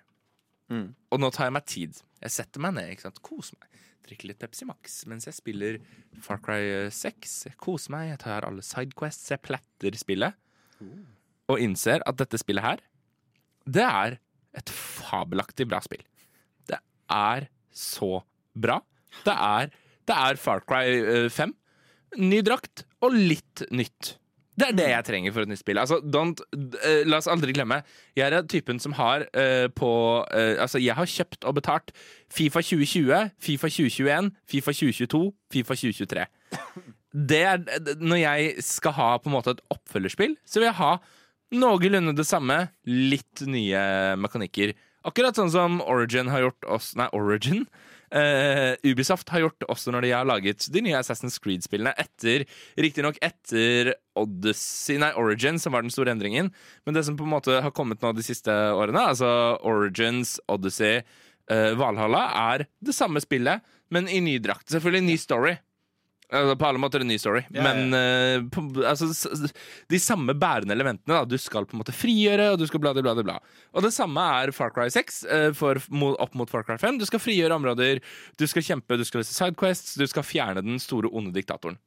[0.71, 0.91] Mm.
[1.11, 2.03] Og nå tar jeg meg tid.
[2.21, 3.23] Jeg setter meg ned, ikke sant?
[3.25, 3.71] koser meg.
[4.07, 5.79] Drikker litt Pepsi Max mens jeg spiller
[6.25, 7.35] Far Cry 6.
[7.51, 10.39] Jeg koser meg, jeg tar alle sidequests, jeg pletter spillet.
[11.51, 12.83] Og innser at dette spillet her,
[13.67, 14.19] det er
[14.57, 16.03] et fabelaktig bra spill.
[16.67, 16.79] Det
[17.13, 18.23] er så
[18.55, 18.81] bra.
[19.27, 19.71] Det er,
[20.09, 21.55] det er Far Cry eh, 5.
[22.19, 24.17] Ny drakt og litt nytt.
[24.61, 25.81] Det er det jeg trenger for et nytt spill.
[25.81, 27.81] Altså, don't, uh, la oss aldri glemme.
[28.19, 29.91] Jeg er typen som har uh, på
[30.21, 31.95] uh, Altså, jeg har kjøpt og betalt
[32.31, 36.27] Fifa 2020, Fifa 2021, Fifa 2022, Fifa 2023.
[37.31, 37.65] Det er,
[37.99, 40.93] når jeg skal ha på en måte et oppfølgerspill, så vil jeg ha
[41.51, 43.81] noenlunde det samme, litt nye
[44.21, 44.77] mekanikker.
[45.09, 47.65] Akkurat sånn som Origin har gjort oss Nei, Origin?
[48.11, 51.93] Eh, Ubisoft har gjort også når de har laget de nye Assassin's Creed-spillene.
[52.01, 52.45] Etter,
[52.81, 56.51] Riktignok etter Odyssey, nei, Origin, som var den store endringen.
[56.85, 59.31] Men det som på en måte har kommet nå de siste årene, altså
[59.67, 61.05] Origins, Odyssey,
[61.53, 63.63] uh, Valhalla, er det samme spillet,
[63.95, 64.69] men i ny drakt.
[64.73, 65.55] Selvfølgelig ny story.
[66.31, 67.41] Altså, på alle måter en ny story.
[67.51, 69.09] Ja, Men eh, på, altså,
[69.91, 71.17] de samme bærende elementene.
[71.17, 71.25] Da.
[71.27, 73.39] Du skal på en måte frigjøre, og du skal bla, bla, bla.
[73.75, 75.81] Og det samme er Far Cry 6 eh, for,
[76.23, 77.01] opp mot Far Cry 5.
[77.01, 78.03] Du skal frigjøre områder,
[78.39, 81.81] du skal kjempe, du skal løse sidequests, du skal fjerne den store, onde diktatoren.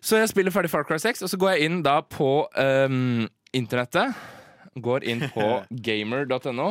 [0.00, 3.24] Så jeg spiller ferdig Far Cry 6, og så går jeg inn da på um,
[3.54, 4.18] internettet.
[4.78, 5.46] Går inn på
[5.86, 6.68] gamer.no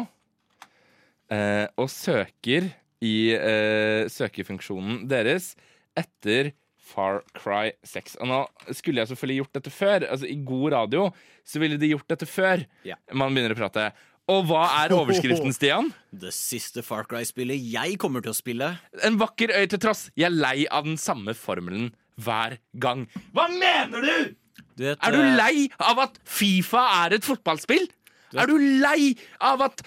[1.31, 2.69] uh, og søker
[3.03, 5.51] i eh, søkefunksjonen deres
[5.97, 6.51] etter
[6.87, 8.15] Far Cry 6.
[8.23, 8.37] Og nå
[8.77, 10.05] skulle jeg selvfølgelig gjort dette før.
[10.07, 11.09] Altså I god radio
[11.47, 12.95] så ville de gjort dette før Ja.
[13.11, 13.89] man begynner å prate.
[14.31, 15.91] Og hva er overskriften, Stian?
[16.11, 18.73] Det siste Far Cry-spillet jeg kommer til å spille.
[19.07, 20.07] En vakker øy til tross.
[20.19, 23.05] Jeg er lei av den samme formelen hver gang.
[23.35, 24.35] Hva mener du?!
[24.77, 27.87] Du vet, Er du eh, lei av at Fifa er et fotballspill?
[28.35, 29.83] Er du lei av at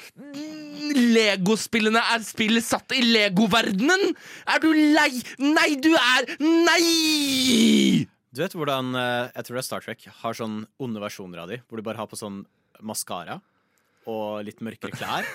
[0.96, 4.14] Legospillene er spill satt i legoverdenen?
[4.48, 5.10] Er du lei?
[5.42, 8.06] Nei, du er Nei!
[8.30, 11.50] Du vet hvordan eh, Jeg tror det er Star Trek har sånn onde versjoner av
[11.52, 12.44] de, hvor du bare har på sånn
[12.80, 13.40] maskara
[14.08, 15.26] og litt mørkere klær.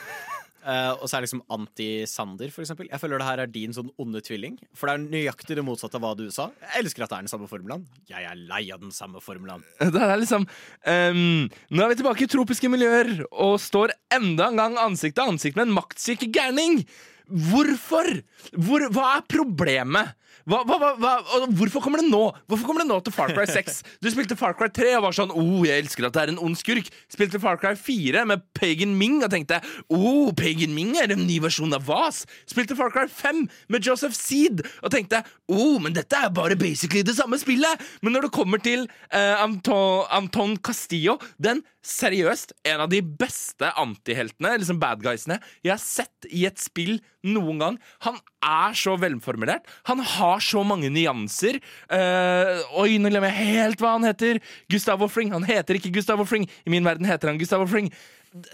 [0.66, 2.88] Eh, og så er det liksom anti-Sander, for eksempel.
[2.90, 4.58] Jeg føler det her er din sånn onde tvilling.
[4.74, 6.48] For det er nøyaktig det motsatte av hva du sa.
[6.64, 7.86] Jeg elsker at det er den samme formelen.
[8.10, 9.66] Jeg er lei av den samme formelen.
[9.96, 14.60] Det er liksom um, Nå er vi tilbake i tropiske miljøer og står enda en
[14.60, 16.82] gang ansikt til ansikt med en maktsyk gærning.
[17.26, 18.10] Hvorfor?
[18.54, 20.16] Hvor, hva er problemet?
[20.46, 21.12] Hva, hva, hva,
[21.58, 22.22] hvorfor kommer det nå?
[22.46, 23.80] Hvorfor kommer det nå til Far Cry 6?
[23.98, 26.42] Du spilte Far Cry 3 og var sånn oh, jeg elsker at det er en
[26.46, 26.92] ond skurk.
[27.10, 29.58] Spilte Far Cry 4 med Pagan Ming og tenkte
[29.90, 32.22] oh, Pagan Ming er en ny versjon av Vas.
[32.46, 33.42] Spilte Far Cry 5
[33.74, 37.82] med Joseph Seed og tenkte oh, men dette er bare basically det samme spillet.
[38.06, 43.70] Men når det kommer til uh, Anton, Anton Castillo, den seriøst en av de beste
[43.80, 47.78] antiheltene, liksom bad guysene, jeg har sett i et spill noen gang.
[48.08, 49.68] Han er så velformulert.
[49.90, 51.60] Han har så mange nyanser.
[51.90, 54.42] Uh, oi, nå glemmer jeg helt hva han heter.
[54.72, 55.34] Gustavo Fring.
[55.36, 56.48] Han heter ikke Gustavo Fring.
[56.66, 57.92] I min verden heter han Gustavo Fring.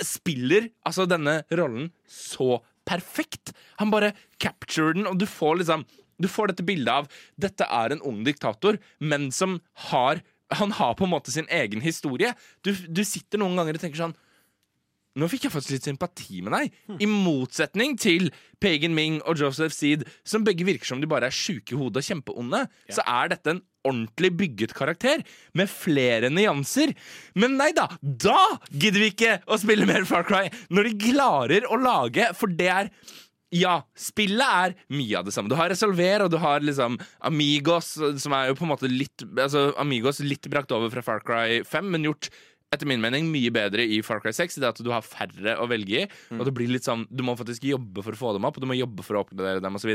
[0.06, 3.56] Spiller altså denne rollen så perfekt.
[3.82, 5.88] Han bare capturer den, og du får liksom
[6.22, 7.08] Du får dette bildet av
[7.42, 9.56] dette er en ung diktator, men som
[9.90, 10.20] har
[10.60, 12.34] Han har på en måte sin egen historie.
[12.66, 14.18] Du, du sitter noen ganger og tenker sånn
[15.20, 16.76] nå fikk jeg faktisk litt sympati med deg.
[17.04, 18.30] I motsetning til
[18.64, 22.00] Pagan Ming og Joseph Seed, som begge virker som de bare er sjuke i hodet
[22.00, 22.62] og kjempeonde,
[22.96, 25.26] så er dette en ordentlig bygget karakter
[25.58, 26.94] med flere nyanser.
[27.36, 28.40] Men nei da, da
[28.72, 30.46] gidder vi ikke å spille mer Far Cry!
[30.72, 32.92] Når de klarer å lage For det er
[33.52, 35.52] ja, spillet er mye av det samme.
[35.52, 36.96] Du har Resolver, og du har liksom
[37.28, 37.94] Amigos,
[38.24, 41.60] som er jo på en måte litt Altså Amigos litt brakt over fra Far Cry
[41.68, 42.30] 5, men gjort
[42.72, 44.56] etter min mening mye bedre i Far Cry 6.
[44.56, 46.08] i Det at du har færre å velge i.
[46.38, 48.64] Og det blir litt sånn Du må faktisk jobbe for å få dem opp, og
[48.64, 49.92] du må jobbe for å oppgradere dem osv.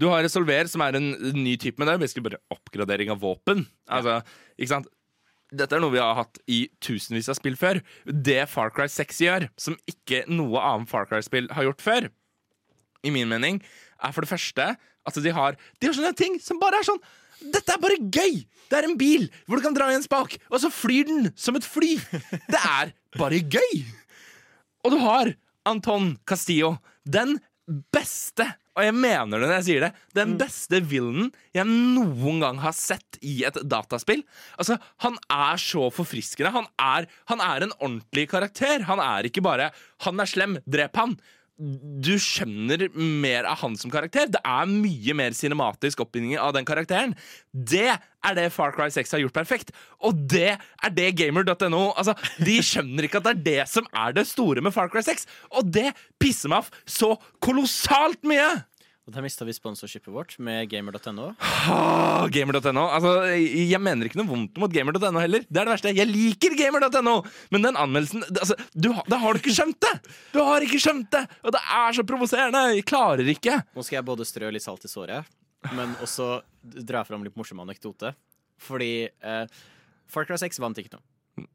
[0.00, 3.20] Du har Resolver, som er en ny type, men det er basically bare oppgradering av
[3.22, 3.66] våpen.
[3.92, 4.18] Altså,
[4.58, 4.90] ikke sant?
[5.50, 7.80] Dette er noe vi har hatt i tusenvis av spill før.
[8.06, 12.10] Det Far Cry 6 gjør, som ikke noe annet Far Cry-spill har gjort før,
[13.06, 13.58] i min mening,
[14.04, 16.98] er for det første at de har De har sånne ting som bare er sånn
[17.40, 18.42] Dette er bare gøy!
[18.68, 21.30] Det er en bil hvor du kan dra i en spak, og så flyr den
[21.40, 21.94] som et fly.
[22.52, 23.80] Det er bare gøy!
[24.84, 25.32] Og du har
[25.68, 26.74] Anton Castillo,
[27.08, 27.38] den
[27.94, 28.44] beste,
[28.78, 32.74] og jeg mener det når jeg sier det, den beste villainen jeg noen gang har
[32.76, 34.22] sett i et dataspill.
[34.62, 36.52] Altså, Han er så forfriskende.
[36.54, 38.86] Han er, han er en ordentlig karakter.
[38.86, 39.72] Han er ikke bare
[40.04, 41.18] 'han er slem, drep han'.
[41.60, 44.30] Du skjønner mer av han som karakter.
[44.32, 47.12] Det er mye mer cinematisk oppbinding av den karakteren.
[47.52, 49.74] Det er det Far Cry 6 har gjort perfekt.
[50.00, 54.16] Og det er det gamer.no altså, De skjønner ikke at det er det som er
[54.16, 55.28] det store med Far Cry 6.
[55.60, 55.90] Og det
[56.22, 57.12] pisser meg off så
[57.44, 58.48] kolossalt mye!
[59.08, 61.30] Og der mista vi sponsorshipet vårt med gamer.no.
[61.40, 62.82] Ah, Gamer.no.
[62.92, 65.42] Altså, jeg jeg mener ikke noe vondt mot gamer.no heller.
[65.48, 65.92] Det er det verste.
[65.96, 67.14] Jeg liker gamer.no,
[67.50, 69.94] men den anmeldelsen altså, du, Da har du ikke skjønt det!
[70.34, 71.24] Du har ikke skjønt det!
[71.42, 72.62] Og det er så provoserende!
[72.76, 73.56] Jeg klarer ikke.
[73.74, 75.32] Nå skal jeg både strø litt salt i såret,
[75.74, 76.28] men også
[76.86, 78.12] dra fram litt morsom anekdote.
[78.60, 79.62] Fordi eh,
[80.12, 81.02] Far Cry 6 vant ikke noe.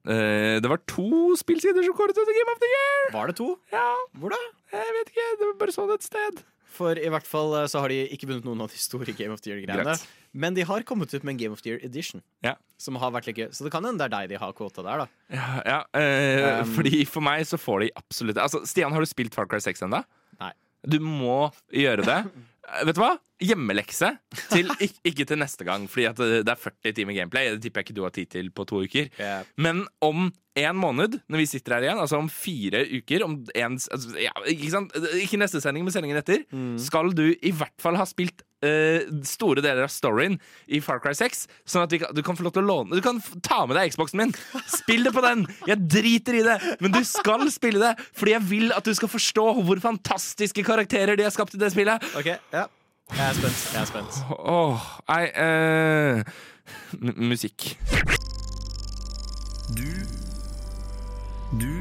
[0.10, 3.08] Eh, det var to spillsider som kåret til Game of the Year!
[3.14, 3.52] Var det to?
[3.72, 3.86] Ja,
[4.18, 4.42] Hvor da?
[4.74, 5.30] jeg vet ikke.
[5.40, 6.44] Det var bare sånn et sted.
[6.76, 9.32] For i hvert fall eh, så har de ikke vunnet noen av de store Game
[9.36, 9.96] of the Year-greiene.
[10.36, 12.56] Men de har kommet ut med en Game of the Year edition, Ja.
[12.78, 13.48] som har vært like.
[13.56, 15.08] Så det kan hende det er deg de har kvota der, da.
[15.32, 19.08] Ja, ja eh, Um, fordi For meg så får de absolutt Altså, Stian, har du
[19.10, 20.04] spilt Far Cry 6 ennå?
[20.86, 22.20] Du må gjøre det.
[22.66, 23.14] Eh, Vet du hva?
[23.44, 24.14] Hjemmelekse.
[24.52, 27.52] Til, ikke, ikke til neste gang, Fordi at det er 40 timer gameplay.
[27.56, 29.12] Det tipper jeg ikke du har tid til på to uker.
[29.20, 29.42] Ja.
[29.60, 33.74] Men om en måned, når vi sitter her igjen, altså om fire uker om en,
[33.76, 34.94] altså, ja, ikke, sant?
[35.20, 36.46] ikke neste sending, men sendingen etter,
[36.80, 40.38] skal du i hvert fall ha spilt eh, store deler av storyen
[40.68, 42.98] i Far Cry 6, sånn at vi kan, du kan få lov til å låne
[42.98, 44.34] Du kan ta med deg Xboxen min!
[44.72, 45.46] Spill det på den!
[45.70, 49.12] Jeg driter i det, men du skal spille det, fordi jeg vil at du skal
[49.12, 52.04] forstå hvor fantastiske karakterer de har skapt i det spillet.
[52.18, 52.66] Ok, ja.
[53.14, 53.60] Jeg er spent.
[53.74, 54.16] Jeg er spent.
[54.34, 56.24] Åh, nei uh,
[57.22, 57.78] Musikk.
[59.78, 59.92] Du
[61.62, 61.76] Du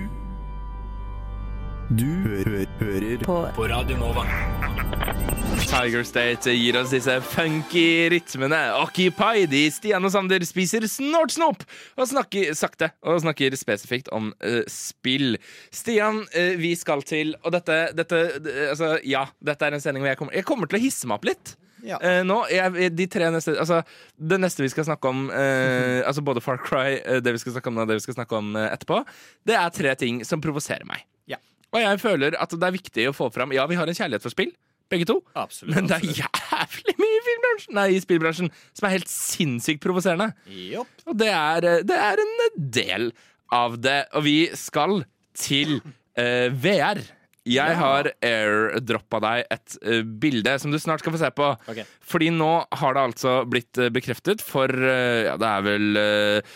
[1.96, 3.40] Du hø hører på.
[3.68, 5.33] Radio Nova.
[5.74, 8.58] Tiger State gir oss disse funky rytmene.
[8.78, 11.64] Occupied i Stian og Sander spiser snortsnop
[11.98, 15.34] og snakker sakte og snakker spesifikt om uh, spill.
[15.74, 20.04] Stian, uh, vi skal til Og dette, dette eh, Altså, ja, dette er en sending
[20.04, 21.56] hvor jeg kommer Jeg kommer til å hisse meg opp litt.
[21.82, 21.98] Ja.
[21.98, 23.80] Uh, nå, jeg, de tre neste Altså,
[24.14, 27.56] det neste vi skal snakke om uh, Altså både Far Cry, uh, det vi skal
[27.56, 29.02] snakke om nå, det vi skal snakke om etterpå,
[29.50, 31.02] det er tre ting som provoserer meg.
[31.26, 31.42] Ja.
[31.74, 34.22] Og jeg føler at det er viktig å få fram Ja, vi har en kjærlighet
[34.22, 34.54] for spill,
[34.92, 35.18] begge to.
[35.38, 35.74] Absolutt.
[35.74, 37.34] Men det er jævlig mye i
[37.74, 40.32] Nei, i spillbransjen som er helt sinnssykt provoserende.
[40.50, 41.04] Yep.
[41.08, 42.32] Og det er, eh, det er en
[42.78, 43.10] del
[43.54, 44.00] av det.
[44.14, 45.04] Og vi skal
[45.38, 47.02] til uh, VR.
[47.44, 51.50] Jeg har airdroppa deg et uh, bilde som du snart skal få se på.
[51.68, 51.84] Okay.
[52.00, 56.54] Fordi nå har det altså blitt uh, bekreftet for uh, Ja, det er vel eh,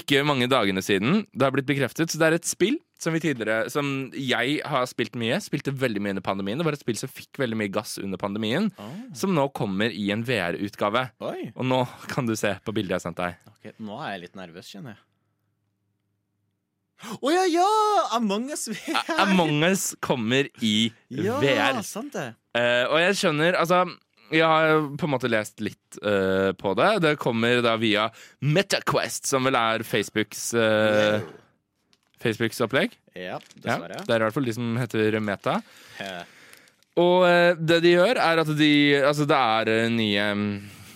[0.00, 2.10] ikke mange dagene siden det har blitt bekreftet.
[2.10, 5.38] Så det er et spill som vi tidligere Som jeg har spilt mye.
[5.42, 6.60] Spilte veldig mye under pandemien.
[6.60, 8.70] Det var et spill som fikk veldig mye gass under pandemien.
[9.16, 11.06] Som nå kommer i en VR-utgave.
[11.54, 13.54] Og nå kan du se på bildet jeg har sendt deg.
[13.56, 15.04] Okay, Nå er jeg litt nervøs, kjenner jeg.
[17.00, 17.68] Å ja, ja!
[18.18, 19.14] Among us VR.
[19.24, 21.80] Among us kommer i ja, VR.
[21.86, 22.28] sant det.
[22.56, 23.84] Uh, og jeg skjønner Altså,
[24.30, 26.90] jeg har på en måte lest litt uh, på det.
[27.06, 28.10] Det kommer da via
[28.44, 31.24] MetaQuest, som vel er Facebooks uh,
[32.20, 32.92] Facebooks opplegg.
[33.14, 34.02] Ja, Ja, dessverre.
[34.06, 35.56] det er i hvert fall de som heter Meta.
[36.00, 36.20] Ja.
[37.00, 40.26] Og eh, det de gjør, er at de Altså, det er eh, nye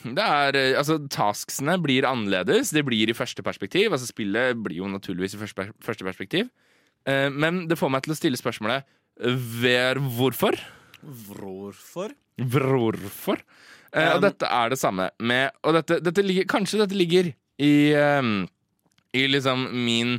[0.04, 2.74] det er, eh, altså Tasksene blir annerledes.
[2.76, 3.92] De blir i første perspektiv.
[3.94, 6.50] Altså Spillet blir jo naturligvis i første, første perspektiv.
[7.06, 8.86] Men det får meg til å stille spørsmålet
[9.60, 10.56] Ver hvorfor.
[11.04, 12.14] Hvorfor?
[12.40, 13.42] Hvorfor?
[13.94, 17.28] Um, og dette er det samme med Og dette, dette ligger, kanskje dette ligger
[17.62, 18.48] i, um,
[19.14, 20.16] i liksom min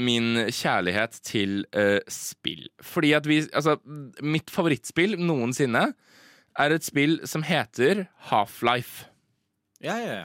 [0.00, 2.66] Min kjærlighet til eh, spill.
[2.84, 3.78] Fordi at vi Altså,
[4.20, 5.86] mitt favorittspill noensinne
[6.58, 9.06] er et spill som heter Half-Life.
[9.80, 10.24] Ja, ja, ja.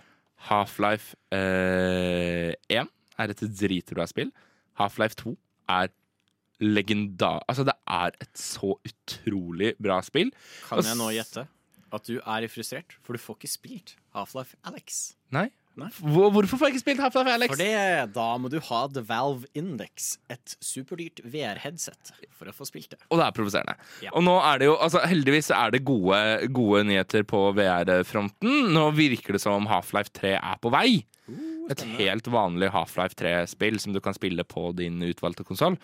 [0.49, 4.33] Half-Life eh, 1 er et dritbra spill.
[4.79, 5.35] Half-Life 2
[5.71, 5.91] er
[6.59, 7.43] legendar...
[7.47, 10.31] Altså, det er et så utrolig bra spill.
[10.67, 11.47] Kan jeg nå gjette
[11.95, 15.15] at du er frustrert, for du får ikke spilt Half-Life Alex?
[15.35, 15.47] Nei?
[15.75, 17.51] Hvorfor får jeg ikke spilt Half-Life Alex?
[17.51, 17.69] Fordi
[18.15, 23.01] da må du ha The Valve Index, et superdyrt VR-headset, for å få spilt det.
[23.09, 23.75] Og det er provoserende.
[24.05, 24.13] Ja.
[24.15, 26.21] Og nå er det jo, altså heldigvis er det gode,
[26.55, 28.71] gode nyheter på VR-fronten.
[28.75, 30.89] Nå virker det som Half-Life 3 er på vei.
[31.73, 35.79] Et helt vanlig Half-Life 3-spill som du kan spille på din utvalgte konsoll.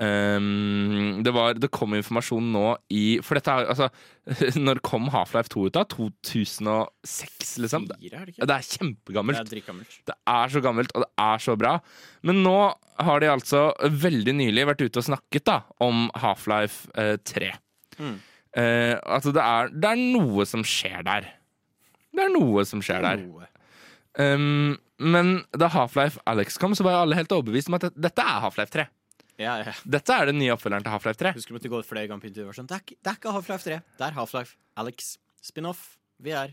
[0.00, 2.62] Um, det, var- det kom informasjon nå
[2.96, 3.90] i For dette er altså
[4.64, 5.82] Når kom Half-Life 2 ut, da?
[5.92, 7.84] 2006, liksom?
[7.90, 9.50] Det, Fire, er det det er kjempegammelt.
[9.50, 10.06] Det er.
[10.08, 11.74] Det er så gammelt, og det er så bra.
[12.24, 12.54] Men nå
[13.00, 13.60] har de altså
[14.06, 17.50] veldig nylig vært ute og snakket da, om Half-Life eh, 3.
[18.00, 18.14] Mm.
[18.60, 21.28] Eh, altså, det er, det er noe som skjer der.
[22.16, 23.26] Det er noe som skjer der.
[24.18, 28.24] Um, men da Half-Life Alex kom, så var jo alle helt overbevist om at dette
[28.24, 28.88] er Half-Life 3.
[29.40, 29.72] Ja, ja.
[29.88, 31.30] Dette er den nye oppfølgeren til Half-Life 3.
[31.38, 33.32] Husker du måtte gå flere ganger på intervjuet sånn, det er, ikke- det er ikke
[33.38, 35.16] Half-Life 3, det er Half-Life Alex.
[35.42, 36.52] Spin-off, VR.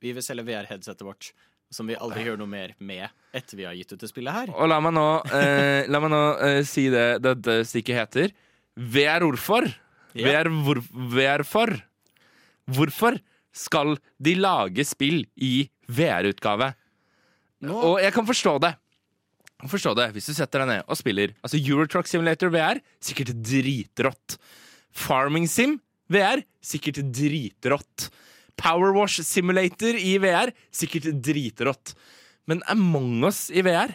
[0.00, 1.32] Vi vil selge VR-headsetet vårt,
[1.70, 4.50] som vi aldri gjør noe mer med etter vi har gitt ut det spillet her.
[4.56, 8.32] Og la meg nå, eh, la meg nå eh, si det dette stikket heter.
[8.76, 9.68] VR hvorfor?
[10.14, 10.26] Ja.
[10.42, 10.80] VR, hvor,
[11.12, 11.68] VR for?
[12.72, 13.18] Hvorfor
[13.52, 16.72] skal de lage spill i VR-utgave?
[17.62, 18.72] Nå, Og jeg kan forstå det.
[19.70, 24.38] Forstå det, Hvis du setter deg ned og spiller Altså Eurotruck Simulator VR, sikkert dritrått.
[24.92, 25.78] Farming Sim
[26.12, 28.10] VR, sikkert dritrått.
[28.60, 31.94] Powerwash Simulator i VR, sikkert dritrått.
[32.50, 33.94] Men Among us i VR,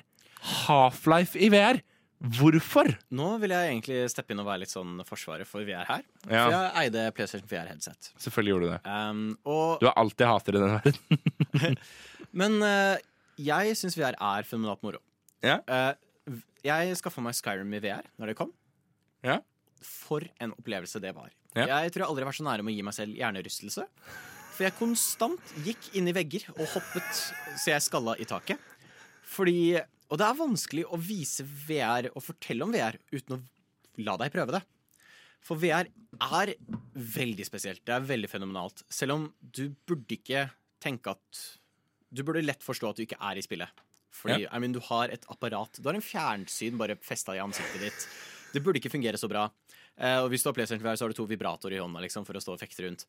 [0.66, 1.82] Half-Life i VR,
[2.18, 2.90] hvorfor?
[3.14, 6.06] nå vil jeg egentlig steppe inn og være litt sånn forsvaret for VR her.
[6.26, 6.46] Ja.
[6.48, 8.12] For jeg eide PlayStation VR-headset.
[8.24, 8.82] Selvfølgelig gjorde du det.
[8.90, 11.78] Um, og, Du har alltid hater i denne verden.
[12.42, 12.96] men uh,
[13.38, 15.04] jeg syns VR er fenomenalt moro.
[15.46, 15.60] Ja.
[15.68, 18.54] Eh, jeg skaffa meg Skyrim i VR når det kom.
[19.26, 19.40] Ja.
[19.86, 21.30] For en opplevelse det var.
[21.56, 21.68] Ja.
[21.84, 23.86] Jeg tror jeg aldri har vært så nære med å gi meg selv hjernerystelse.
[24.58, 27.12] For jeg konstant gikk inn i vegger og hoppet
[27.62, 28.58] så jeg skalla i taket.
[29.28, 29.78] Fordi
[30.08, 33.40] Og det er vanskelig å vise VR og fortelle om VR uten å
[34.08, 34.62] la deg prøve det.
[35.44, 35.90] For VR
[36.24, 36.54] er
[36.96, 37.82] veldig spesielt.
[37.84, 38.86] Det er veldig fenomenalt.
[38.88, 40.46] Selv om du burde ikke
[40.80, 41.42] tenke at
[42.08, 43.68] Du burde lett forstå at du ikke er i spillet.
[44.14, 45.80] Fordi I mean, du har et apparat.
[45.80, 48.08] Du har en fjernsyn bare festa i ansiktet ditt.
[48.54, 49.48] Det burde ikke fungere så bra.
[49.98, 52.26] Uh, og hvis du har PlayStation VR, så har du to vibratorer i hånda liksom,
[52.26, 53.08] for å stå og fekte rundt.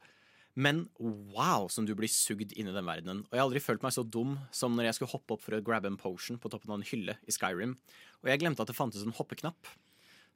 [0.58, 3.20] Men wow, som du blir sugd inn i den verdenen.
[3.28, 5.54] Og jeg har aldri følt meg så dum som når jeg skulle hoppe opp for
[5.54, 7.76] å grabbe en potion på toppen av en hylle i Skyrim.
[8.24, 9.70] Og jeg glemte at det fantes en hoppeknapp.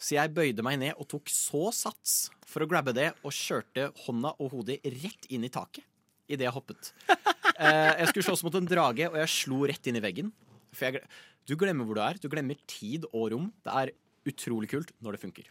[0.02, 3.90] Så jeg bøyde meg ned og tok så sats for å grabbe det, og kjørte
[4.04, 5.86] hånda og hodet rett inn i taket
[6.30, 6.94] idet jeg hoppet.
[7.62, 10.30] Eh, jeg skulle slåss mot en drage, og jeg slo rett inn i veggen.
[10.72, 11.04] For jeg,
[11.48, 12.20] du glemmer hvor du er.
[12.22, 13.48] Du glemmer tid og rom.
[13.64, 13.94] Det er
[14.28, 15.48] utrolig kult når det funker.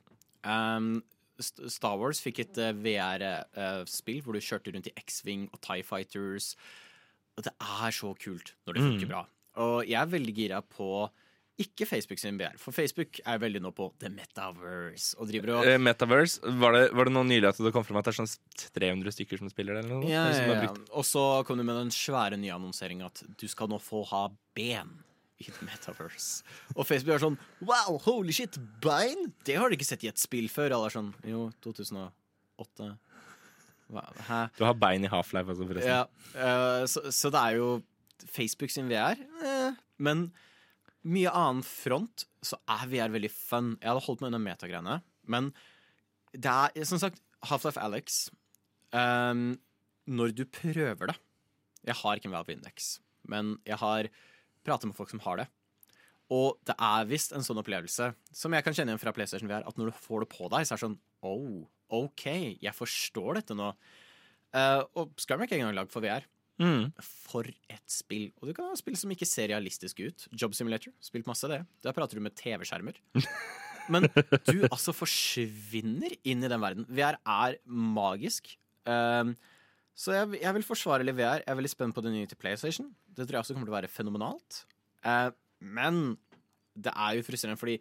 [0.48, 0.94] Um,
[1.42, 6.54] Star Wars fikk et VR-spill hvor du kjørte rundt i X-Wing og Tie Fighters.
[7.38, 9.26] Og det er så kult når det funker bra.
[9.62, 11.10] Og jeg er veldig gira på
[11.62, 15.68] ikke Facebook sin VR, for Facebook er veldig nå på The Metaverse og driver og
[15.68, 18.20] Eh, Metaverse, var det, var det noe nylig at det kom frem at det er
[18.22, 18.32] sånn
[18.80, 19.84] 300 stykker som spiller det?
[19.84, 20.10] eller noe?
[20.10, 20.72] Ja, ja, ja.
[20.98, 24.24] Og så kom du med den svære nye annonseringen at du skal nå få ha
[24.58, 24.96] ben
[25.42, 26.46] i The Metaverse.
[26.76, 29.32] Og Facebook er sånn Wow, holy shit, bein?
[29.48, 30.76] Det har du ikke sett i et spill før.
[30.78, 32.92] Alle er sånn Jo, 2008.
[33.92, 34.42] Hva, hæ?
[34.56, 35.92] Du har bein i Half-Life, altså, forresten.
[35.92, 36.06] Ja,
[36.38, 37.72] uh, så, så det er jo
[38.32, 39.20] Facebook sin VR.
[39.44, 40.30] Eh, men
[41.08, 43.76] mye annen front så er VR veldig fun.
[43.82, 45.52] Jeg hadde holdt meg unna metagreiene, men
[46.32, 47.20] det er som sagt
[47.50, 48.24] Half-Life Alex.
[48.94, 49.56] Um,
[50.12, 51.16] når du prøver det
[51.88, 54.10] Jeg har ikke en Valve Index, men jeg har
[54.66, 55.48] pratet med folk som har det.
[56.32, 59.66] Og det er visst en sånn opplevelse som jeg kan kjenne igjen fra PlayStation VR,
[59.68, 62.26] at når du får det på deg, så er det sånn Oh, OK,
[62.64, 63.68] jeg forstår dette nå.
[64.56, 66.26] Uh, og Skyrim er ikke engang lagd for VR.
[66.62, 66.92] Mm.
[67.04, 68.30] For et spill.
[68.40, 70.28] Og du kan ha spill som ikke ser realistisk ut.
[70.32, 70.94] Job Simulator.
[71.04, 71.62] Spilt masse det.
[71.84, 73.00] Der prater du med TV-skjermer.
[73.92, 74.08] Men
[74.48, 76.88] du altså forsvinner inn i den verden.
[76.90, 78.54] VR er magisk.
[78.86, 79.36] Um,
[80.02, 81.44] så jeg, jeg vil forsvare litt VR.
[81.44, 82.88] Jeg er veldig spent på det nye til PlayStation.
[83.06, 84.64] Det tror jeg også kommer til å være fenomenalt.
[85.06, 85.28] Eh,
[85.62, 86.00] men
[86.74, 87.76] det er jo frustrerende, fordi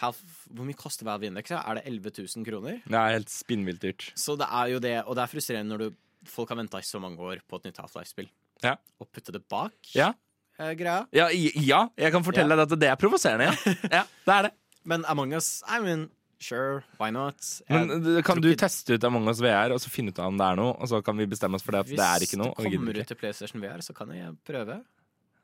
[0.00, 0.20] half,
[0.54, 1.50] hvor mye koster hver vindeks?
[1.56, 2.78] Er det 11 000 kroner?
[2.86, 4.06] Det er helt spinnvilt dyrt.
[4.20, 5.98] Så det er jo det, og det er frustrerende når du,
[6.30, 8.30] folk har venta i så mange år på et nytt Half-Life-spill.
[8.62, 8.76] Ja.
[9.00, 10.12] Og putte det bak Ja.
[10.60, 11.06] eh, greia.
[11.16, 13.74] Ja, ja, jeg kan fortelle deg at det er provoserende, ja.
[13.98, 14.04] ja.
[14.28, 14.54] Det er det.
[14.84, 16.06] Men Among us, I mean,
[16.40, 17.36] sure, why not?
[17.68, 20.18] Jeg Men eh, kan du ikke- teste ut Among us VR, og så finne ut
[20.24, 22.24] om det er noe, og så kan vi bestemme oss for det at det er
[22.26, 22.54] ikke noe?
[22.56, 24.80] Hvis det kommer ut til PlayStation VR, så kan jeg prøve.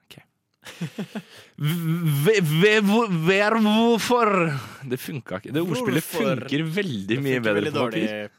[0.06, 0.16] Ok.
[1.58, 4.30] Ve- ve- hvor- Vær hvorfor
[4.88, 5.52] Det funka ikke.
[5.52, 8.30] Det ordspillet funker veldig mye bedre veldig på papir.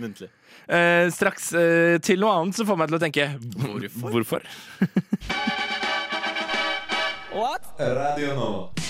[0.00, 0.28] muntlig.
[0.68, 4.10] Eh, straks eh, til noe annet som får meg til å tenke Hvorfor?
[4.10, 4.40] Hvorfor?
[7.78, 8.85] Radio Nova.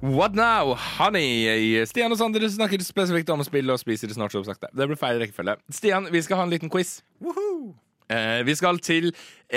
[0.00, 1.84] What now, honey?
[1.84, 4.64] Stian og Sander snakker spesifikt om spill og spiser snart som sagt.
[4.72, 5.58] Det ble feil rekkefølge.
[5.76, 7.02] Stian, vi skal ha en liten quiz.
[8.08, 9.10] Eh, vi skal til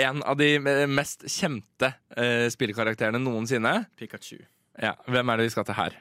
[0.04, 0.50] en av de
[0.92, 3.72] mest kjente eh, spillkarakterene noensinne.
[3.96, 4.42] Pikachu.
[4.76, 5.96] Ja, Hvem er det vi skal til her?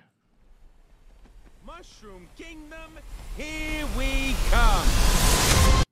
[1.64, 3.00] Mushroom Kingdom,
[3.40, 5.84] here we come.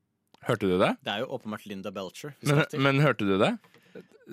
[0.43, 0.97] Hørte du det?
[1.07, 2.35] Det er jo åpenbart Linda Belcher.
[2.43, 3.55] Men, men hørte du det?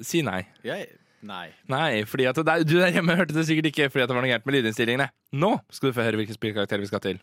[0.02, 0.42] Si nei.
[0.66, 0.90] Jeg,
[1.26, 1.48] nei.
[1.70, 4.24] Nei, fordi at det, du der hjemme hørte det sikkert ikke fordi at det var
[4.24, 5.08] noe gærent med lydinnstillingene.
[5.38, 7.20] Nå skal du få høre hvilken spillkarakter vi skal til.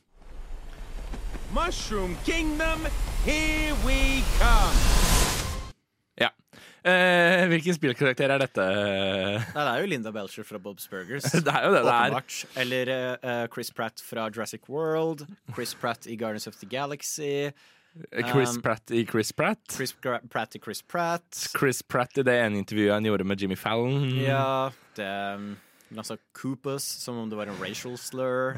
[1.55, 2.83] Mushroom Kingdom,
[3.23, 4.75] here we come.
[6.19, 6.29] Ja.
[6.85, 8.65] Eh, hvilken spillkarakter er dette?
[8.65, 11.29] Nei, det er jo Linda Belcher fra Bob's Burgers.
[11.47, 12.41] Det er jo det det er.
[12.61, 12.91] Eller
[13.23, 15.25] uh, Chris Pratt fra Jurassic World.
[15.55, 17.49] Chris Pratt i Guardians of the Galaxy.
[18.31, 19.59] Chris Um, Pratt i Chris Pratt.
[19.71, 21.23] Chris Gra Pratt i Chris Pratt.
[21.59, 24.09] Chris Pratt i det ene intervjuet han gjorde med Jimmy Fallon.
[24.19, 25.07] Ja, det
[25.95, 28.57] Han sa Coopers som om det var en racial slur.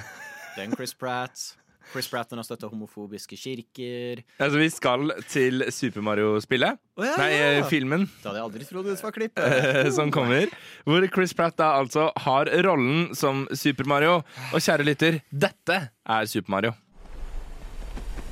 [0.58, 1.58] Den Chris Pratt.
[1.92, 4.20] Chris Pratt har støtta homofobiske kirker.
[4.44, 6.80] Altså, vi skal til Super Mario-spillet.
[6.98, 7.46] Oh, ja, Nei, ja.
[7.62, 9.40] eh, filmen Det hadde jeg aldri trodd det var klipp.
[9.40, 10.50] eh, som kommer.
[10.84, 14.18] Hvor Chris Pratt da altså har rollen som Super Mario.
[14.52, 16.74] Og kjære lytter, dette er Super Mario.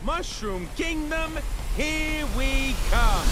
[0.06, 1.32] Mushroom Kingdom,
[1.76, 3.26] here we come.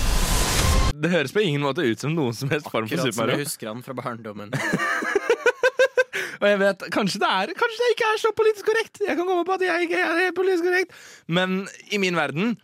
[1.04, 3.42] Det høres på ingen måte ut som noen som helst form for Akkurat som jeg
[3.44, 4.50] husker han fra barndommen.
[6.42, 9.00] Og jeg vet, kanskje det, er, kanskje det ikke er så politisk korrekt.
[9.06, 10.98] Jeg kan komme på at jeg ikke er politisk korrekt.
[11.28, 11.64] Men
[11.94, 12.56] i min verden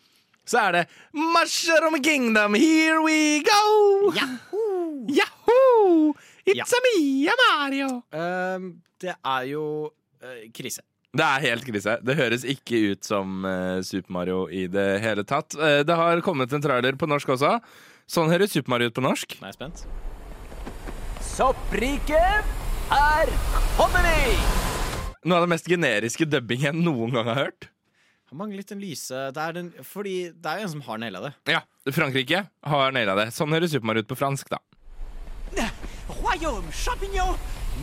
[0.49, 0.83] så er det
[1.13, 4.11] Mushroom Kingdom, here we go!
[4.17, 5.05] Yahoo!
[5.21, 6.13] Yahoo!
[6.49, 6.65] It's Ja.
[6.65, 7.89] a me, Mario!
[8.09, 10.81] Uh, det er jo uh, krise.
[11.09, 11.95] Det er helt krise.
[12.05, 15.55] Det høres ikke ut som uh, Super Mario i det hele tatt.
[15.57, 17.55] Uh, det har kommet en trailer på norsk også.
[18.09, 19.39] Sånn høres Super Mario ut på norsk.
[19.41, 19.49] Nå
[22.89, 23.29] er
[23.77, 24.37] kommer vi!
[25.25, 27.69] Noe av det mest generiske dubbingen jeg noen gang har hørt.
[28.29, 31.01] Han mangler litt en lyse det er den, Fordi det er jo en som har
[31.01, 31.33] naila det.
[31.49, 32.43] Ja, Frankrike
[32.73, 33.31] har naila det.
[33.33, 34.61] Sånn høres Super Mario ut på fransk, da.
[36.19, 37.35] Royaume champignon,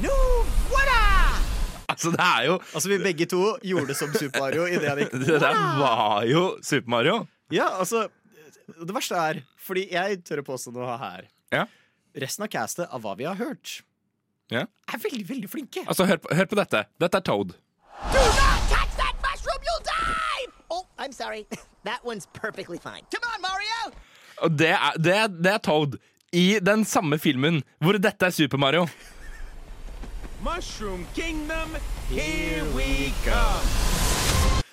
[0.03, 1.56] nous voilà!
[1.97, 4.99] Altså, det er jo Altså, vi begge to gjorde det som Super Mario idet han
[5.03, 7.17] gikk Det der var jo Super Mario.
[7.55, 8.05] Ja, altså
[8.69, 11.65] Det verste er, fordi jeg tør å påstå noe her Ja.
[12.17, 13.79] Resten av castet av hva vi har hørt,
[14.53, 14.63] Ja.
[14.89, 15.83] er veldig, veldig flinke.
[15.87, 16.85] Altså, hør på, hør på dette.
[17.03, 17.51] Dette er Toad.
[18.13, 20.47] Do not touch that mushroom, you'll die!
[20.71, 21.45] Oh, I'm sorry.
[21.85, 23.05] That one's perfectly fine.
[23.13, 23.93] Come on, Mario!
[24.43, 25.99] Og det er, det, er, det er Toad
[26.33, 28.87] i den samme filmen hvor dette er Super Mario.
[30.47, 31.75] Mushroom Kingdom,
[32.09, 33.67] here we come.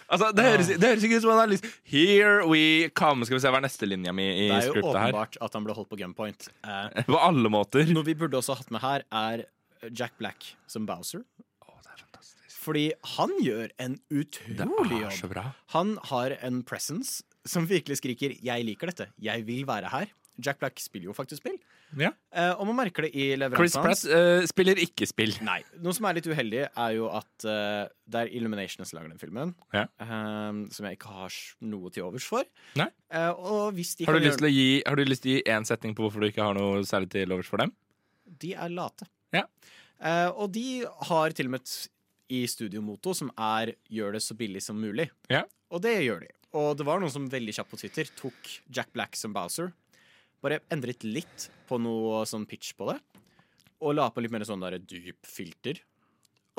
[0.05, 3.25] Altså, det høres, det høres ikke ut som han har lyst Here we come.
[3.25, 5.47] Skal vi se hva er neste linja mi i Det er jo åpenbart her.
[5.47, 6.45] at han ble holdt på gunpoint.
[6.61, 7.89] Eh, På alle måter.
[7.89, 9.47] noe vi burde også hatt med her, er
[9.89, 11.25] Jack Black som Bowser.
[12.63, 15.33] Fordi han gjør en utrolig Det er så jobb.
[15.33, 15.47] bra.
[15.73, 20.13] Han har en presence som virkelig skriker 'jeg liker dette', 'jeg vil være her'.
[20.41, 21.57] Jack Black spiller jo faktisk spill,
[21.97, 22.09] Ja.
[22.33, 24.05] eh, og man merker det i Chris leveransen Pratt hans.
[24.05, 25.33] eh, spiller ikke spill.
[25.43, 25.61] Nei.
[25.79, 29.19] Noe som er litt uheldig, er jo at eh, det er Illumination som lager den
[29.19, 29.53] filmen.
[29.73, 29.83] Ja.
[29.99, 32.43] eh, som jeg ikke har s- noe til overs for.
[32.75, 32.87] Nei.
[33.11, 35.31] Eh, og hvis de Har du, kan lyst til å gi, har du lyst til
[35.31, 37.71] å gi én setning på hvorfor du ikke har noe særlig til overs for dem?
[38.39, 39.05] De er late.
[39.31, 39.43] Ja.
[40.01, 41.89] Eh, og de har til og med et
[42.33, 45.11] i studiomoto som er 'gjør det så billig som mulig'.
[45.29, 45.43] Ja.
[45.69, 46.27] Og det gjør de.
[46.55, 48.33] Og det var noen som veldig kjapt på Twitter tok
[48.71, 49.73] Jack Black som Bowser.
[50.43, 52.99] Bare endret litt på noe sånn pitch på det.
[53.83, 55.79] Og la på litt mer sånn der dyp filter.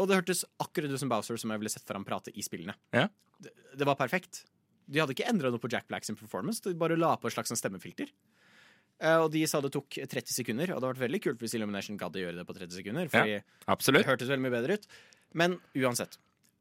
[0.00, 2.42] Og det hørtes akkurat ut som Bowser som jeg ville sett for ham prate i
[2.44, 2.74] spillene.
[2.96, 3.06] Ja.
[3.38, 4.42] Det, det var perfekt.
[4.90, 7.52] De hadde ikke endra noe på Jack Blacks performance, de bare la på et slags
[7.52, 8.10] sånn stemmefilter.
[9.02, 11.56] Eh, og de sa det tok 30 sekunder, og det hadde vært veldig kult hvis
[11.58, 13.10] Illumination gadd å gjøre det på 30 sekunder.
[13.12, 13.38] Fordi
[13.72, 14.04] Absolutt.
[14.04, 14.86] det hørtes veldig mye bedre ut.
[15.34, 16.18] Men uansett.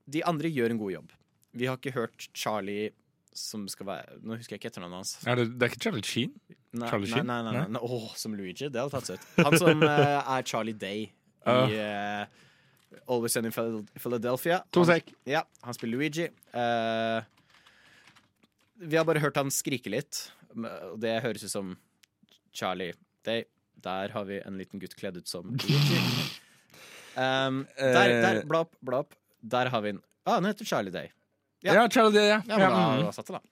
[0.10, 1.14] De andre gjør en god jobb.
[1.54, 2.92] Vi har ikke hørt Charlie
[3.38, 5.14] som skal være Nå husker jeg ikke etternavnet hans.
[5.28, 6.34] Er det, det er ikke Charlie Sheen?
[6.74, 7.28] Nei, Charlie Sheen?
[7.30, 7.82] nei, nei, nei, Nei?
[7.84, 8.70] Åh, som Luigi.
[8.70, 9.28] Det hadde tatt seg ut.
[9.46, 11.08] Han som uh, er Charlie Day
[11.44, 14.62] i eh, Always Sunny in Philadelphia.
[14.72, 15.12] To sek.
[15.28, 16.30] Ja, han spiller Luigi.
[16.56, 17.20] Uh,
[18.80, 21.76] vi har bare hørt han skrike litt, og det høres ut som
[22.56, 22.94] Charlie
[23.28, 23.44] Day.
[23.84, 26.00] Der har vi en liten gutt kledd ut som Luigi.
[27.14, 29.12] Um, der, der, bla opp, bla opp.
[29.46, 31.12] Der har vi en Ah, han heter Charlie Day.
[31.64, 31.88] Ja, Ja.
[31.90, 32.42] Charlie Day, ja.
[32.48, 33.48] Ja, men da, da satt det, da.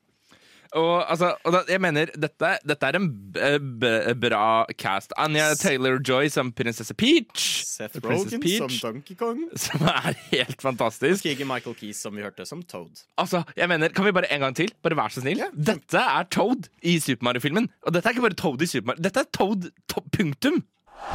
[0.71, 3.41] Og, altså, og da, jeg mener, dette, dette er en b
[3.81, 3.89] b
[4.23, 5.11] bra cast.
[5.19, 7.65] Anja Taylor-Joy som prinsesse Peach.
[7.67, 9.41] Seth Rogan som Donkey Kong.
[9.59, 11.25] Som er helt fantastisk.
[11.27, 13.03] Keegan Michael Keys som vi hørte som Toad.
[13.19, 14.71] Altså, jeg mener, Kan vi bare en gang til?
[14.81, 15.43] Bare Vær så snill.
[15.51, 17.67] Dette er Toad i Super Mario-filmen.
[17.83, 19.03] Og dette er ikke bare Toad i Super Mario.
[19.09, 20.61] Dette er Toad to punktum.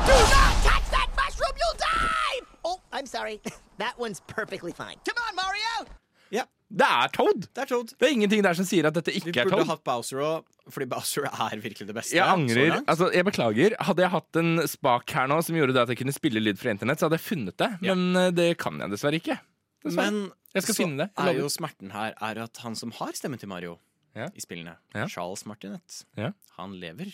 [0.04, 2.44] Do not touch that mushroom, you'll die!
[2.62, 3.40] Oh, I'm sorry.
[3.78, 4.96] That one's perfectly fine.
[5.08, 5.88] Come on, Mario!
[6.30, 7.44] Ja, Det er Toad.
[7.54, 7.92] det er Toad.
[7.98, 9.68] Det er ingenting der som sier at dette Vi ikke er burde Toad.
[9.70, 12.16] hatt Bowser òg, fordi Bowser er virkelig det beste.
[12.16, 12.80] Jeg angrer.
[12.90, 13.76] Altså, jeg beklager.
[13.86, 16.58] Hadde jeg hatt en spak her nå som gjorde det at jeg kunne spille lyd
[16.58, 17.70] fra internett, så hadde jeg funnet det.
[17.86, 17.94] Ja.
[17.94, 19.38] Men eh, det kan jeg dessverre ikke.
[19.86, 20.10] Dessverre.
[20.10, 21.08] Men Jeg skal så finne det.
[21.22, 23.78] Er jo smerten her er at han som har stemmen til Mario
[24.16, 24.26] Ja.
[24.34, 25.06] i spillene, Ja.
[25.06, 26.32] Charles Martinet, Ja.
[26.56, 27.12] han lever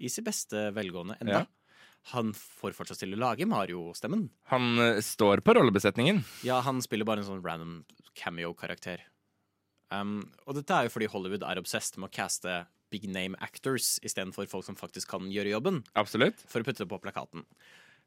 [0.00, 1.46] i sitt beste velgående enda.
[2.14, 4.28] Han får fortsatt til å lage Mario-stemmen.
[4.52, 6.22] Han uh, står på rollebesetningen.
[6.46, 7.84] Ja, han spiller bare en sånn random
[8.16, 9.04] cameo-karakter.
[9.94, 13.96] Um, og dette er jo fordi Hollywood er obsessed med å caste big name actors
[14.06, 16.38] istedenfor folk som faktisk kan gjøre jobben, Absolutt.
[16.50, 17.44] for å putte det på plakaten.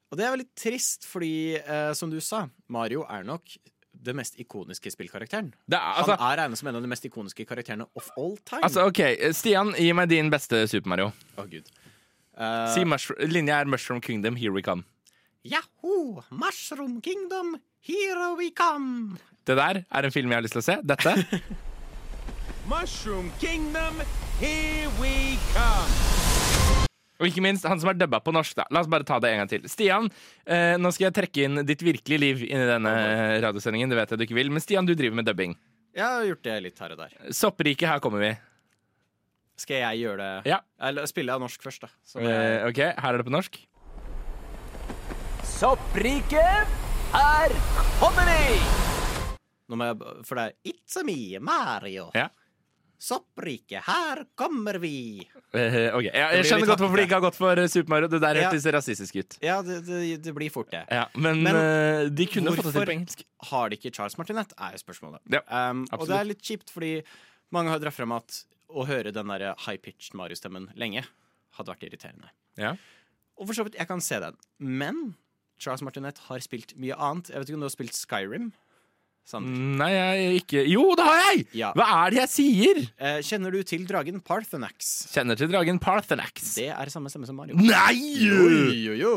[0.09, 3.51] Og det er veldig trist, fordi eh, som du sa, Mario er nok
[3.99, 5.51] det mest ikoniske spillkarakteren.
[5.67, 8.37] Det er, altså, Han er regnet som en av de mest ikoniske karakterene of all
[8.47, 8.63] time.
[8.65, 9.01] altså, OK,
[9.35, 11.11] Stian, gi meg din beste Super Mario.
[11.37, 11.67] Å, Gud.
[12.39, 12.85] Uh, Si
[13.27, 14.85] linja er Mushroom Kingdom, here we come.
[15.43, 16.23] Yahoo!
[16.31, 19.19] Mushroom Kingdom, here we come!
[19.49, 20.75] Det der er en film jeg har lyst til å se.
[20.85, 21.15] Dette.
[22.69, 23.97] Mushroom Kingdom,
[24.37, 26.85] here we come.
[27.19, 28.53] Og ikke minst han som er dubba på norsk.
[28.55, 29.65] da La oss bare ta det en gang til.
[29.67, 30.05] Stian,
[30.47, 32.93] eh, nå skal jeg trekke inn ditt virkelige liv inn i denne
[33.43, 33.89] radiosendingen.
[33.91, 34.51] Det vet jeg du ikke vil.
[34.53, 35.57] Men Stian, du driver med dubbing.
[35.97, 37.17] Jeg har gjort det litt her og der.
[37.35, 38.29] Soppriket, her kommer vi.
[39.59, 40.51] Skal jeg gjøre det?
[40.53, 40.61] Ja.
[40.87, 41.89] Eller spille av norsk først, da.
[42.21, 43.57] Jeg- Eh, OK, her er det på norsk.
[45.43, 46.69] Soppriket,
[47.11, 47.57] her
[47.99, 48.98] kommer vi!
[49.69, 52.09] Jeg, for det er It's a me, Mario.
[52.17, 52.27] Ja.
[52.99, 55.21] Sopprike, her kommer vi.
[55.55, 58.09] Eh, ok, jeg, Jeg skjønner godt hvorfor de ikke har gått for eh, Super Mario.
[58.11, 58.49] Det der Ja.
[58.49, 59.37] hørtes rasistisk ut.
[59.45, 60.81] Ja, det, det, det blir fort det.
[60.91, 63.23] Ja, men, Men uh, de kunne fått det til på engelsk.
[63.53, 65.23] Har de ikke Charles Martinet, er spørsmålet.
[65.31, 65.41] Ja,
[65.71, 66.91] um, og det er litt kjipt, fordi
[67.55, 71.05] mange har dratt frem at å høre den der high-pitched Mario-stemmen lenge
[71.55, 72.33] hadde vært irriterende.
[72.59, 72.75] Ja.
[73.39, 74.35] Og for så vidt, jeg kan se den.
[74.59, 75.15] Men
[75.59, 77.31] Charles Martinet har spilt mye annet.
[77.31, 78.51] Jeg vet ikke om du har spilt Skyrim?
[79.27, 79.65] Sander?
[79.79, 81.43] Nei, jeg ikke Jo, det har jeg!
[81.59, 81.73] Ja.
[81.77, 82.79] Hva er det jeg sier?
[82.97, 84.89] Eh, kjenner du til dragen Parthenax?
[85.13, 86.55] Kjenner til dragen Parthenax.
[86.57, 87.59] Det er samme stemme som Mario.
[87.59, 87.93] Nei!
[88.23, 89.13] Jo, jo, jo.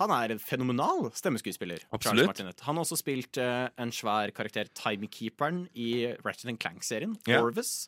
[0.00, 1.84] Han er en fenomenal stemmeskuespiller.
[1.84, 2.30] Charles Absolutt.
[2.32, 2.64] Martinet.
[2.66, 5.90] Han har også spilt eh, en svær karakter, Timekeeperen, i
[6.24, 7.14] Ratchet Clank-serien.
[7.30, 7.42] Ja.
[7.44, 7.84] Orvis.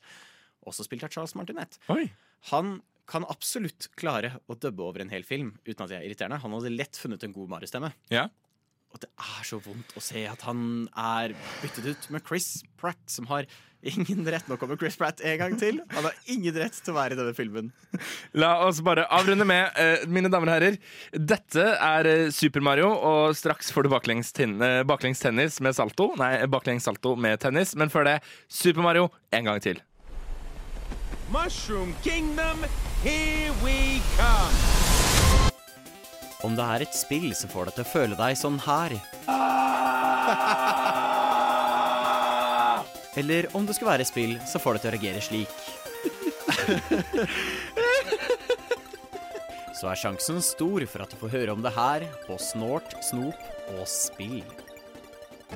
[0.67, 1.81] Også spilt av Charles Martinet.
[1.91, 2.05] Oi.
[2.53, 2.79] Han
[3.11, 6.41] kan absolutt klare å dubbe over en hel film uten at det er irriterende.
[6.43, 7.91] Han hadde lett funnet en god Mario-stemme.
[8.13, 8.27] Ja.
[8.97, 10.61] Og det er så vondt å se at han
[10.97, 13.45] er byttet ut med Chris Pratt, som har
[13.87, 15.83] ingen rett Nå kommer Chris Pratt en gang til.
[15.93, 17.69] Han har ingen rett til å være i denne filmen.
[18.41, 20.79] La oss bare avrunde med, eh, mine damer og herrer
[21.13, 26.15] Dette er eh, Super Mario, og straks får du baklengs, eh, baklengs tennis med salto.
[26.17, 28.17] Nei, baklengs salto med tennis, men før det
[28.49, 29.85] Super Mario en gang til.
[31.29, 32.65] Mushroom Kingdom,
[33.05, 34.86] here we come.
[36.45, 38.91] Om det er et spill som får deg til å føle deg sånn her
[43.17, 45.53] Eller om det skal være et spill som får deg til å reagere slik
[49.77, 53.41] Så er sjansen stor for at du får høre om det her på Snort, Snop
[53.77, 54.45] og Spill.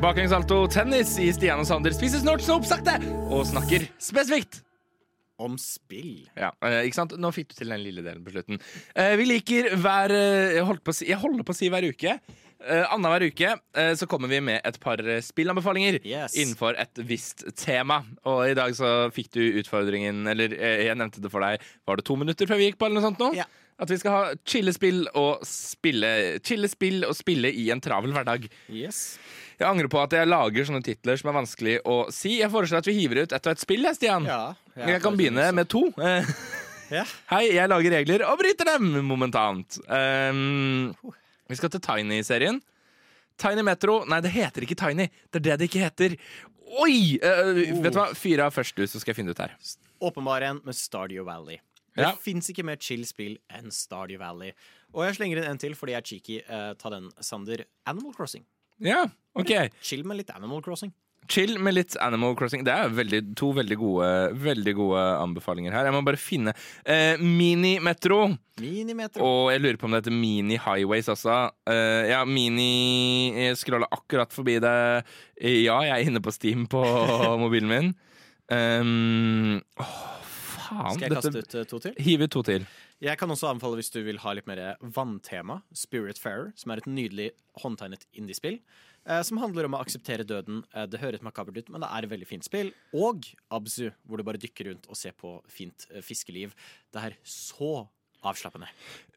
[0.00, 0.34] Baklengs
[0.74, 2.98] tennis i Stian og Sander spiser snort snop sakte
[3.32, 4.60] og snakker spesifikt.
[5.40, 6.26] Om spill.
[6.36, 7.14] Ja, eh, ikke sant?
[7.16, 8.60] Nå fikk du til den lille delen på slutten.
[8.94, 11.70] Eh, vi liker hver eh, Jeg holdt på å si, jeg holder på å si
[11.72, 12.18] hver uke.
[12.60, 13.54] Annenhver uke
[13.96, 16.34] så kommer vi med et par spillanbefalinger Yes.
[16.36, 18.02] innenfor et visst tema.
[18.28, 21.56] Og i dag så fikk du utfordringen Eller jeg nevnte det for deg
[21.88, 23.30] Var det to minutter før vi gikk på, eller noe sånt nå?
[23.38, 23.46] Ja.
[23.80, 26.10] At vi skal ha chillespill og spille
[26.44, 28.44] Chillespill og spille i en travel hverdag.
[28.68, 29.16] Yes.
[29.56, 32.34] Jeg angrer på at jeg lager sånne titler som er vanskelig å si.
[32.42, 34.28] Jeg foreslår at vi hiver ut ett og ett spill, Stian.
[34.28, 34.52] Ja.
[34.88, 35.86] Jeg kan begynne med to.
[36.90, 37.04] Ja.
[37.30, 39.76] Hei, jeg lager regler og bryter dem momentant.
[39.86, 40.88] Um,
[41.46, 42.58] vi skal til Tiny-serien.
[43.38, 45.06] Tiny Metro Nei, det heter ikke Tiny.
[45.30, 46.16] Det er det det ikke heter.
[46.82, 47.14] Oi!
[47.22, 48.08] eh, Vet du hva?
[48.18, 49.54] Fyr av først, du, så skal jeg finne det ut her.
[50.10, 51.60] Åpenbar en med Stardew Valley.
[51.94, 52.10] Det Ja.
[52.26, 54.50] fins ikke mer chill spill enn Stardew Valley.
[54.90, 56.40] Og jeg slenger inn en til fordi jeg er cheeky.
[56.50, 57.62] Uh, ta den, Sander.
[57.86, 58.42] Animal Crossing.
[58.82, 59.04] Ja,
[59.38, 59.54] OK.
[59.80, 60.90] Chill med litt Animal Crossing.
[61.30, 62.64] Chill med litt Animal Crossing.
[62.66, 64.06] Det er veldig, to veldig gode,
[64.42, 65.86] veldig gode anbefalinger her.
[65.86, 68.24] Jeg må bare finne eh, Mini-metro.
[68.60, 69.22] Minimeter.
[69.24, 71.38] Og jeg lurer på om det heter Mini Highways også.
[71.70, 74.76] Eh, ja, Mini Jeg scroller akkurat forbi det.
[75.38, 76.82] Ja, jeg er inne på Steam på
[77.44, 77.92] mobilen min.
[78.50, 79.98] Um, oh,
[80.42, 80.94] faen.
[80.96, 81.98] Skal jeg kaste ut eh, to til?
[82.02, 82.66] Hive ut to til.
[83.00, 86.90] Jeg kan også anbefale hvis du vil ha litt mer vanntema, Spiritfarer, som er et
[86.90, 87.30] nydelig
[87.62, 88.58] håndtegnet indiespill.
[89.26, 90.62] Som handler om å akseptere døden.
[90.74, 92.70] Eh, det høres makabert ut, men det er et veldig fint spill.
[92.94, 96.54] Og Abzu, hvor du bare dykker rundt og ser på fint eh, fiskeliv.
[96.94, 97.88] Det er så
[98.24, 98.66] avslappende.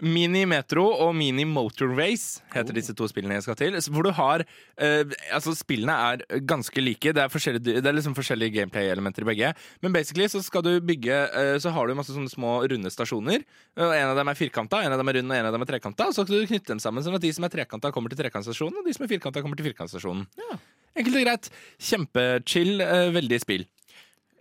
[0.04, 3.76] Mini Metro og Mini Motor Race heter disse to spillene jeg skal til.
[3.92, 4.44] Hvor du har
[4.78, 5.04] eh,
[5.34, 7.12] Altså, spillene er ganske like.
[7.14, 9.54] Det er, forskjellige- det er liksom forskjellige gameplay-elementer i begge.
[9.82, 13.44] Men basically så skal du bygge eh, Så har du masse sånne små runde stasjoner.
[13.78, 15.62] Og En av dem er firkanta, en av dem er rund og en av dem
[15.68, 16.08] er trekanta.
[16.08, 18.20] Og så skal du knytte dem sammen sånn at de som er trekanta, kommer til
[18.24, 20.28] trekantstasjonen, og de som er firkanta, kommer til firkantstasjonen.
[20.96, 21.50] Enkelt og greit.
[21.82, 22.80] Kjempechill.
[22.82, 23.66] eh, veldig spill.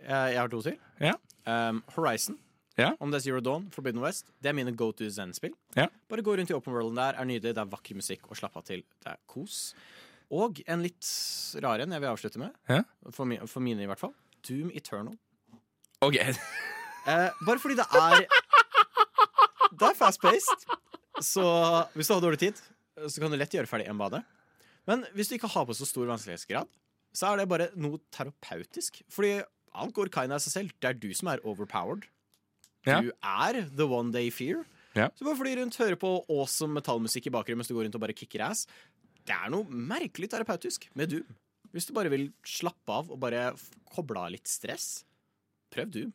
[0.05, 0.75] Eh, jeg har to til.
[1.01, 1.13] Ja.
[1.47, 2.37] Um, Horizon.
[2.79, 2.93] Ja.
[2.99, 4.31] Om det er Zero Dawn, Forbidden West.
[4.41, 5.53] Det er mine go to Zen-spill.
[5.77, 5.87] Ja.
[6.09, 7.53] Bare gå rundt i open worlden der, er nydelig.
[7.53, 8.81] Det er vakker musikk å slappe av til.
[9.03, 9.59] Det er kos.
[10.33, 11.05] Og en litt
[11.61, 12.55] rar en jeg vil avslutte med.
[12.71, 12.81] Ja.
[13.11, 14.15] For, mi, for mine, i hvert fall.
[14.47, 15.17] Doom Eternal.
[16.05, 16.19] OK.
[17.03, 18.21] Eh, bare fordi det er
[19.75, 20.61] Det er fast-paced.
[21.19, 21.43] Så
[21.97, 22.61] hvis du har dårlig tid,
[22.95, 24.21] så kan du lett gjøre ferdig en bane.
[24.87, 26.69] Men hvis du ikke har på så stor vanskelighetsgrad,
[27.11, 29.01] så er det bare noe terapeutisk.
[29.11, 29.33] Fordi
[29.75, 30.71] alt går kinda av seg selv.
[30.79, 32.07] Det er du som er overpowered.
[32.87, 32.99] Ja.
[33.01, 34.63] Du er the one day fear.
[34.93, 35.09] Ja.
[35.17, 38.03] Så bare fly rundt, høre på awesome metallmusikk i bakgrunnen mens du går rundt og
[38.03, 38.67] bare kicker ass.
[39.23, 41.37] Det er noe merkelig terapeutisk med Doom.
[41.73, 43.47] Hvis du bare vil slappe av og bare
[43.89, 45.01] koble av litt stress,
[45.73, 46.11] prøv Doom.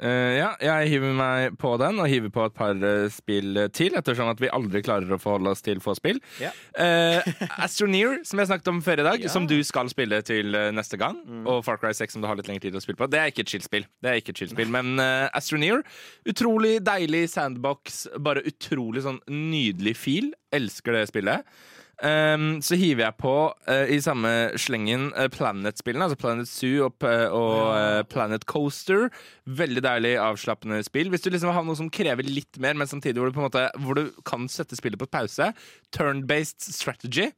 [0.00, 3.96] Eh, ja, jeg hiver meg på den, og hiver på et par uh, spill til,
[3.98, 6.20] ettersom at vi aldri klarer å forholde oss til få spill.
[6.40, 6.56] Yeah.
[6.72, 9.32] Uh, Astroneer, som jeg snakket om før i dag, yeah.
[9.32, 11.18] som du skal spille til eh, neste gang.
[11.44, 13.10] Og Far Cry 6, som du har litt lengre tid å spille på.
[13.12, 13.84] Det er ikke et chill-spill.
[14.00, 15.84] Det er ikke et chill-spill, Men uh, Astroneer,
[16.28, 20.32] utrolig deilig sandbox, bare utrolig sånn nydelig feel.
[20.56, 21.60] Elsker det spillet.
[22.00, 27.04] Um, så hiver jeg på uh, i samme slengen uh, Planet-spillene, altså Planet Zoo og,
[27.04, 29.10] og uh, Planet Coaster.
[29.44, 31.12] Veldig deilig, avslappende spill.
[31.12, 33.48] Hvis du liksom har noe som krever litt mer, men samtidig hvor du, på en
[33.50, 35.52] måte, hvor du kan sette spillet på pause.
[35.92, 37.30] Turn-based strategy.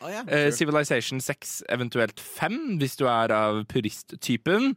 [0.00, 0.52] Oh, yeah, sure.
[0.52, 4.74] Civilization 6, eventuelt 5, hvis du er av purist-typen.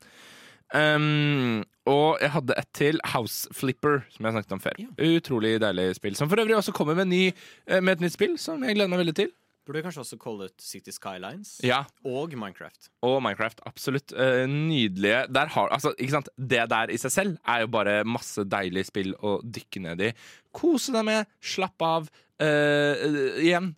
[0.73, 4.81] Um, og jeg hadde et til, House Flipper, som jeg snakket om før.
[5.11, 6.17] Utrolig deilig spill.
[6.19, 7.21] Som for øvrig også kommer med, ny,
[7.67, 9.31] eh, med et nytt spill, som jeg gleder meg veldig til.
[9.67, 12.89] Burde kanskje også kalle ut City Skylines Ja, og Minecraft.
[13.05, 13.61] og Minecraft.
[13.69, 14.11] Absolutt.
[14.17, 15.27] Eh, nydelige.
[15.29, 15.93] Der har, altså?
[16.35, 20.11] Det der i seg selv er jo bare masse deilige spill å dykke ned i.
[20.51, 22.09] Kose deg med, slapp av.
[22.41, 23.05] Eh,
[23.45, 23.75] igjen,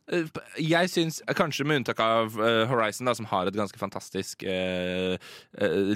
[0.55, 2.31] jeg syns, kanskje med unntak av
[2.71, 5.17] Horizon, da, som har et ganske fantastisk uh,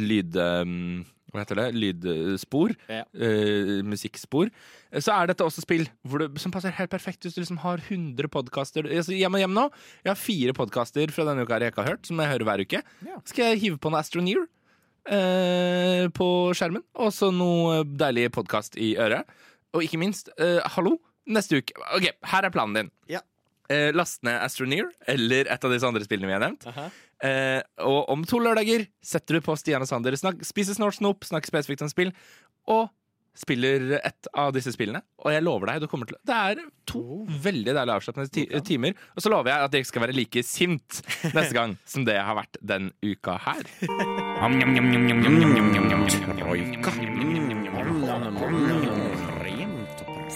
[0.03, 0.35] lyd...
[0.35, 1.65] eh, hva heter det?
[1.75, 2.73] Lydspor.
[2.89, 3.03] Ja.
[3.13, 4.49] eh, musikkspor.
[4.91, 7.77] Eh, Så er dette også spill det, som passer helt perfekt hvis du liksom har
[7.83, 8.87] 100 podkaster.
[8.87, 9.65] Hjem og hjem nå.
[10.05, 12.63] Jeg har fire podkaster fra denne uka jeg ikke har hørt, som jeg hører hver
[12.63, 12.83] uke.
[13.05, 13.19] Ja.
[13.27, 14.45] Skal jeg hive på noe Astroneer
[15.11, 16.27] eh, på
[16.57, 16.83] skjermen.
[17.03, 19.27] Og så noe deilig podkast i øret.
[19.75, 20.97] Og ikke minst, eh, hallo,
[21.27, 22.91] neste uke OK, her er planen din.
[23.11, 23.19] Ja.
[23.69, 26.63] Eh, last ned Astroneer eller et av disse andre spillene vi har nevnt.
[26.71, 26.87] Aha.
[27.25, 31.25] Eh, og om to lørdager setter du på Stian og Sander, snak, spiser snort snop,
[31.25, 32.13] snakker spesifikt om spill,
[32.69, 32.89] og
[33.37, 35.03] spiller et av disse spillene.
[35.23, 37.03] Og jeg lover deg, du kommer til Det er to
[37.43, 38.97] veldig deilig avslappende ti timer.
[39.15, 41.01] Og så lover jeg at jeg ikke skal være like sint
[41.35, 43.63] neste gang som det jeg har vært den uka her.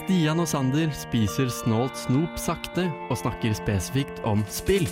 [0.02, 4.88] Stian og Sander spiser snålt snop sakte og snakker spesifikt om spill.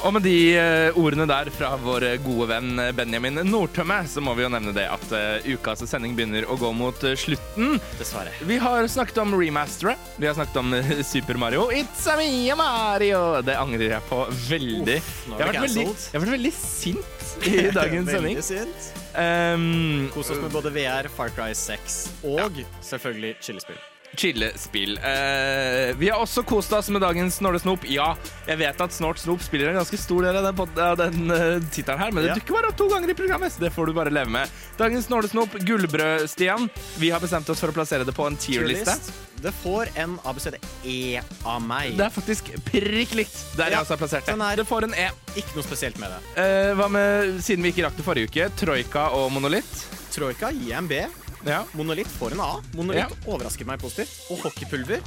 [0.00, 4.32] Og med de eh, ordene der fra vår gode venn eh, Benjamin Nordtømme, så må
[4.38, 7.76] vi jo nevne det at eh, ukas sending begynner å gå mot eh, slutten.
[7.98, 8.32] Dessverre.
[8.48, 10.08] Vi har snakket om remasteret.
[10.16, 11.68] Vi har snakket om eh, Super Mario.
[11.76, 13.42] It's a me, Mario!
[13.44, 14.96] Det angrer jeg på veldig.
[14.96, 18.42] er jeg, har vært veldig jeg har vært veldig sint i dagens sending.
[18.50, 18.90] Sint.
[19.10, 23.89] Um, Kos oss med både VR, Far Cry 6 og selvfølgelig chillespill.
[24.16, 24.98] Chillespill.
[24.98, 27.84] Uh, vi har også kost oss med dagens Snorresnop.
[27.88, 28.12] Ja,
[28.48, 31.60] jeg vet at Snort Snop spiller en ganske stor del av den, av den uh,
[31.72, 32.34] tittelen her, men det Ja.
[32.40, 34.48] dukker bare opp to ganger i programmet, så det får du bare leve med.
[34.78, 36.68] Dagens Snorresnop, gullbrød, Stian.
[36.98, 38.98] Vi har bestemt oss for å plassere det på en tier-liste.
[39.40, 41.94] Det får en ABCD-E av meg.
[41.96, 44.34] Det er faktisk prikk likt der Ja, jeg også har plassert det.
[44.36, 45.08] er- Det får en E.
[45.36, 46.20] Ikke noe spesielt med det.
[46.36, 49.86] Uh, hva med, siden vi ikke rakk det forrige uke, Troika og Monolitt?
[50.12, 51.00] Troika gir en B.
[51.46, 51.64] Ja.
[51.72, 52.52] Monolitt får en A.
[52.76, 54.16] Monolitt overrasker meg positivt.
[54.30, 55.04] Og hockeypulver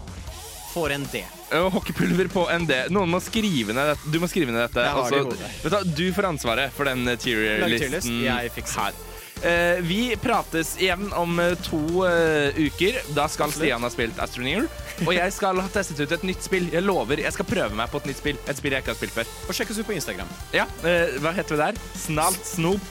[0.73, 1.21] får en D.
[1.59, 2.79] Og hockeypulver på en D.
[2.93, 4.13] Noen må skrive ned dette.
[4.13, 4.85] Du må skrive ned dette.
[4.97, 5.49] Hodet.
[5.63, 8.23] du, du får ansvaret for den tier-listen
[8.55, 8.87] fikser.
[8.89, 9.01] her.
[9.43, 13.01] Eh, vi prates igjen om eh, to eh, uker.
[13.15, 14.69] Da skal Stian ha spilt Astroneer.
[15.03, 16.69] Og jeg skal ha testet ut et nytt spill.
[16.71, 18.39] Jeg lover, jeg skal prøve meg på et nytt spill.
[18.47, 19.35] Et spill jeg ikke har spilt før.
[19.49, 20.31] Og sjekk oss ut på Instagram.
[20.55, 21.83] Ja, eh, Hva heter vi der?
[22.05, 22.89] Snalt Snop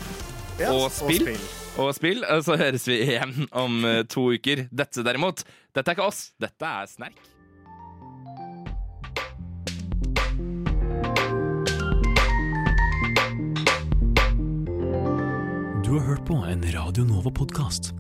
[0.69, 1.25] og spill.
[1.25, 1.62] og spill.
[1.81, 2.25] Og spill.
[2.45, 4.67] så høres vi igjen om eh, to uker.
[4.71, 6.33] Dette derimot, dette er ikke oss.
[6.43, 7.21] Dette er Snerk.
[15.83, 17.93] Du har hørt på en Radio Nova-podkast.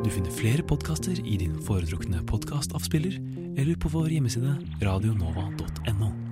[0.00, 3.18] Du finner flere podkaster i din foretrukne podkastavspiller
[3.58, 6.29] eller på vår hjemmeside radionova.no.